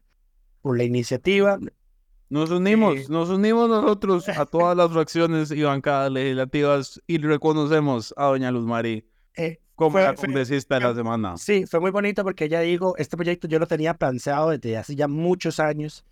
por 0.61 0.77
la 0.77 0.85
iniciativa. 0.85 1.59
Nos 2.29 2.51
unimos, 2.51 2.95
eh, 2.95 3.05
nos 3.09 3.29
unimos 3.29 3.67
nosotros 3.67 4.29
a 4.29 4.45
todas 4.45 4.77
las 4.77 4.91
fracciones 4.91 5.51
y 5.51 5.63
bancadas 5.63 6.11
legislativas 6.11 7.01
y 7.05 7.17
reconocemos 7.17 8.13
a 8.15 8.25
doña 8.25 8.49
Luz 8.49 8.65
Mari 8.65 9.05
eh, 9.35 9.59
como 9.75 9.99
la 9.99 10.15
congresista 10.15 10.75
de 10.75 10.81
la 10.81 10.95
semana. 10.95 11.37
Sí, 11.37 11.65
fue 11.65 11.79
muy 11.79 11.91
bonito 11.91 12.23
porque 12.23 12.45
ella 12.45 12.61
dijo, 12.61 12.95
este 12.97 13.17
proyecto 13.17 13.47
yo 13.47 13.59
lo 13.59 13.67
tenía 13.67 13.93
planteado 13.93 14.51
desde 14.51 14.77
hace 14.77 14.95
ya 14.95 15.09
muchos 15.09 15.59
años 15.59 16.05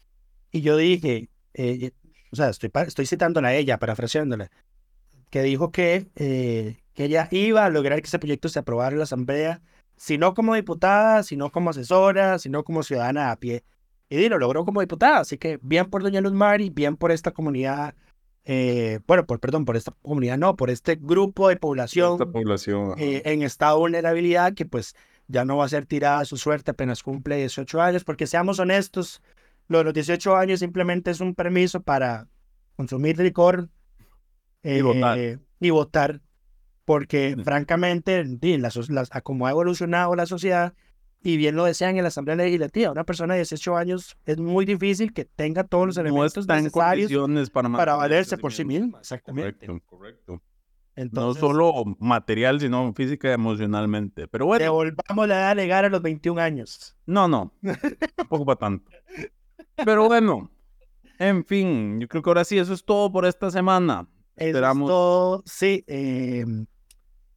y 0.51 0.61
yo 0.61 0.75
dije, 0.75 1.29
eh, 1.57 1.91
o 2.31 2.35
sea, 2.35 2.49
estoy, 2.49 2.71
estoy 2.85 3.05
citándola 3.05 3.49
a 3.49 3.55
ella, 3.55 3.79
parafraseándola, 3.79 4.49
que 5.29 5.41
dijo 5.41 5.71
que, 5.71 6.07
eh, 6.15 6.77
que 6.93 7.05
ella 7.05 7.27
iba 7.31 7.65
a 7.65 7.69
lograr 7.69 8.01
que 8.01 8.07
ese 8.07 8.19
proyecto 8.19 8.47
se 8.49 8.59
aprobara 8.59 8.91
en 8.91 8.99
la 8.99 9.03
Asamblea, 9.03 9.61
si 9.95 10.17
no 10.17 10.33
como 10.33 10.53
diputada, 10.53 11.23
sino 11.23 11.51
como 11.51 11.71
asesora, 11.71 12.39
sino 12.39 12.63
como 12.63 12.83
ciudadana 12.83 13.31
a 13.31 13.35
pie. 13.37 13.63
Y 14.09 14.29
lo 14.29 14.37
logró 14.37 14.63
como 14.63 14.81
diputada, 14.81 15.19
así 15.19 15.37
que 15.37 15.59
bien 15.61 15.89
por 15.89 16.03
doña 16.03 16.21
Luz 16.21 16.33
Mari, 16.33 16.69
bien 16.69 16.95
por 16.95 17.11
esta 17.11 17.31
comunidad, 17.31 17.95
eh, 18.45 18.99
bueno, 19.05 19.25
por, 19.25 19.39
perdón, 19.39 19.65
por 19.65 19.75
esta 19.75 19.91
comunidad, 20.01 20.37
no, 20.37 20.55
por 20.55 20.69
este 20.69 20.95
grupo 20.95 21.49
de 21.49 21.57
población, 21.57 22.17
población 22.17 22.93
en 22.97 23.41
estado 23.41 23.75
de 23.75 23.79
vulnerabilidad 23.81 24.53
que 24.53 24.65
pues 24.65 24.95
ya 25.27 25.43
no 25.43 25.57
va 25.57 25.65
a 25.65 25.69
ser 25.69 25.85
tirada 25.85 26.19
a 26.19 26.25
su 26.25 26.37
suerte 26.37 26.71
apenas 26.71 27.03
cumple 27.03 27.37
18 27.37 27.81
años, 27.81 28.03
porque 28.03 28.27
seamos 28.27 28.59
honestos, 28.59 29.21
lo 29.67 29.79
de 29.79 29.83
los 29.85 29.93
18 29.93 30.35
años 30.35 30.59
simplemente 30.59 31.11
es 31.11 31.19
un 31.21 31.35
permiso 31.35 31.81
para 31.81 32.27
consumir 32.75 33.19
licor 33.19 33.69
y, 34.63 34.81
votar. 34.81 35.17
Eh, 35.17 35.39
y 35.59 35.69
votar. 35.69 36.21
Porque, 36.85 37.35
francamente, 37.43 38.23
las, 38.41 39.09
como 39.23 39.45
ha 39.45 39.51
evolucionado 39.51 40.15
la 40.15 40.25
sociedad, 40.25 40.73
y 41.21 41.35
bien 41.35 41.55
lo 41.55 41.65
desean 41.65 41.97
en 41.97 42.03
la 42.03 42.07
Asamblea 42.07 42.37
Legislativa, 42.37 42.91
una 42.91 43.03
persona 43.03 43.33
de 43.33 43.39
18 43.39 43.75
años 43.75 44.17
es 44.25 44.37
muy 44.37 44.65
difícil 44.65 45.13
que 45.13 45.25
tenga 45.25 45.65
todos 45.65 45.87
los 45.87 45.97
elementos 45.97 46.47
necesarios 46.47 47.49
para, 47.49 47.69
para 47.69 47.95
valerse 47.95 48.37
por 48.37 48.53
sí. 48.53 48.63
Exactamente. 48.99 49.67
Correcto, 49.67 49.85
correcto. 49.85 50.41
no 51.11 51.33
solo 51.33 51.83
material, 51.99 52.61
sino 52.61 52.93
física 52.93 53.29
y 53.29 53.33
emocionalmente. 53.33 54.29
Pero 54.29 54.45
bueno. 54.45 54.63
Devolvamos 54.63 55.27
la 55.27 55.39
edad 55.39 55.55
legal 55.57 55.85
a 55.85 55.89
los 55.89 56.01
21 56.01 56.39
años. 56.39 56.95
No, 57.05 57.27
no. 57.27 57.53
Tampoco 58.15 58.45
para 58.45 58.59
tanto. 58.59 58.89
Pero 59.85 60.07
bueno, 60.07 60.49
en 61.19 61.45
fin, 61.45 61.99
yo 61.99 62.07
creo 62.07 62.21
que 62.21 62.29
ahora 62.29 62.43
sí, 62.43 62.57
eso 62.57 62.73
es 62.73 62.83
todo 62.83 63.11
por 63.11 63.25
esta 63.25 63.49
semana. 63.51 64.07
Esperamos. 64.35 64.87
todo, 64.87 65.43
sí, 65.45 65.83
em, 65.87 66.67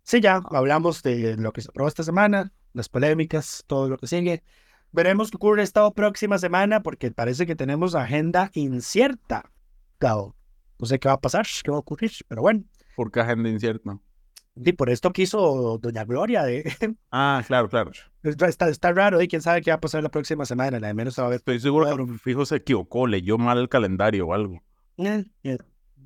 sí, 0.02 0.20
ya 0.20 0.42
hablamos 0.50 1.02
de 1.02 1.36
lo 1.36 1.52
que 1.52 1.62
se 1.62 1.68
aprobó 1.68 1.88
esta 1.88 2.02
semana, 2.02 2.52
las 2.74 2.88
polémicas, 2.88 3.64
todo 3.66 3.88
lo 3.88 3.96
que 3.96 4.06
sigue. 4.06 4.42
Veremos 4.92 5.30
qué 5.30 5.36
ocurre 5.36 5.62
esta 5.62 5.90
próxima 5.92 6.38
semana 6.38 6.82
porque 6.82 7.10
parece 7.10 7.46
que 7.46 7.56
tenemos 7.56 7.94
agenda 7.94 8.50
incierta. 8.54 9.50
Claro, 9.98 10.34
no 10.78 10.86
sé 10.86 10.98
qué 10.98 11.08
va 11.08 11.14
a 11.14 11.20
pasar, 11.20 11.46
qué 11.62 11.70
va 11.70 11.78
a 11.78 11.80
ocurrir, 11.80 12.10
pero 12.28 12.42
bueno. 12.42 12.64
¿Por 12.96 13.10
qué 13.10 13.20
agenda 13.20 13.48
incierta? 13.48 13.98
Y 14.56 14.72
por 14.72 14.90
esto 14.90 15.12
quiso 15.12 15.78
Doña 15.80 16.04
Gloria. 16.04 16.42
De... 16.44 16.64
Ah, 17.10 17.42
claro, 17.46 17.68
claro. 17.68 17.92
Está, 18.22 18.68
está 18.68 18.92
raro 18.92 19.20
y 19.22 19.28
quién 19.28 19.42
sabe 19.42 19.62
qué 19.62 19.70
va 19.70 19.76
a 19.76 19.80
pasar 19.80 20.02
la 20.02 20.10
próxima 20.10 20.44
semana. 20.44 20.78
La 20.78 20.88
de 20.88 20.94
menos 20.94 21.18
va 21.18 21.26
a 21.26 21.28
ver. 21.28 21.36
Estoy 21.36 21.60
seguro 21.60 21.96
que 21.96 22.18
fijo 22.18 22.44
se 22.44 22.56
equivocó, 22.56 23.06
leyó 23.06 23.38
mal 23.38 23.58
el 23.58 23.68
calendario 23.68 24.26
o 24.26 24.34
algo. 24.34 24.62
Eh, 24.98 25.24
eh. 25.44 25.58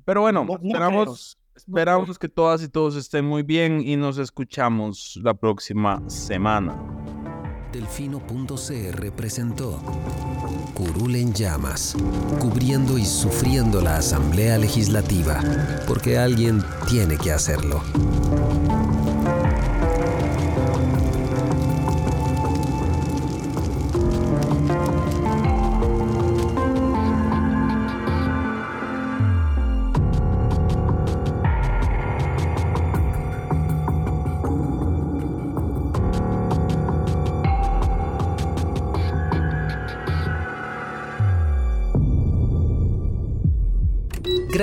Pero 0.05 0.21
bueno, 0.21 0.47
esperamos, 0.63 1.37
esperamos 1.55 2.19
que 2.19 2.29
todas 2.29 2.63
y 2.63 2.69
todos 2.69 2.95
estén 2.95 3.25
muy 3.25 3.43
bien 3.43 3.81
y 3.81 3.97
nos 3.97 4.17
escuchamos 4.17 5.19
la 5.23 5.33
próxima 5.33 6.01
semana. 6.09 6.75
Delfino.cr 7.73 9.11
presentó 9.11 9.81
Curul 10.75 11.15
en 11.15 11.31
llamas, 11.31 11.95
cubriendo 12.37 12.97
y 12.97 13.05
sufriendo 13.05 13.79
la 13.79 13.95
Asamblea 13.95 14.57
Legislativa, 14.57 15.39
porque 15.87 16.17
alguien 16.17 16.61
tiene 16.89 17.17
que 17.17 17.31
hacerlo. 17.31 17.81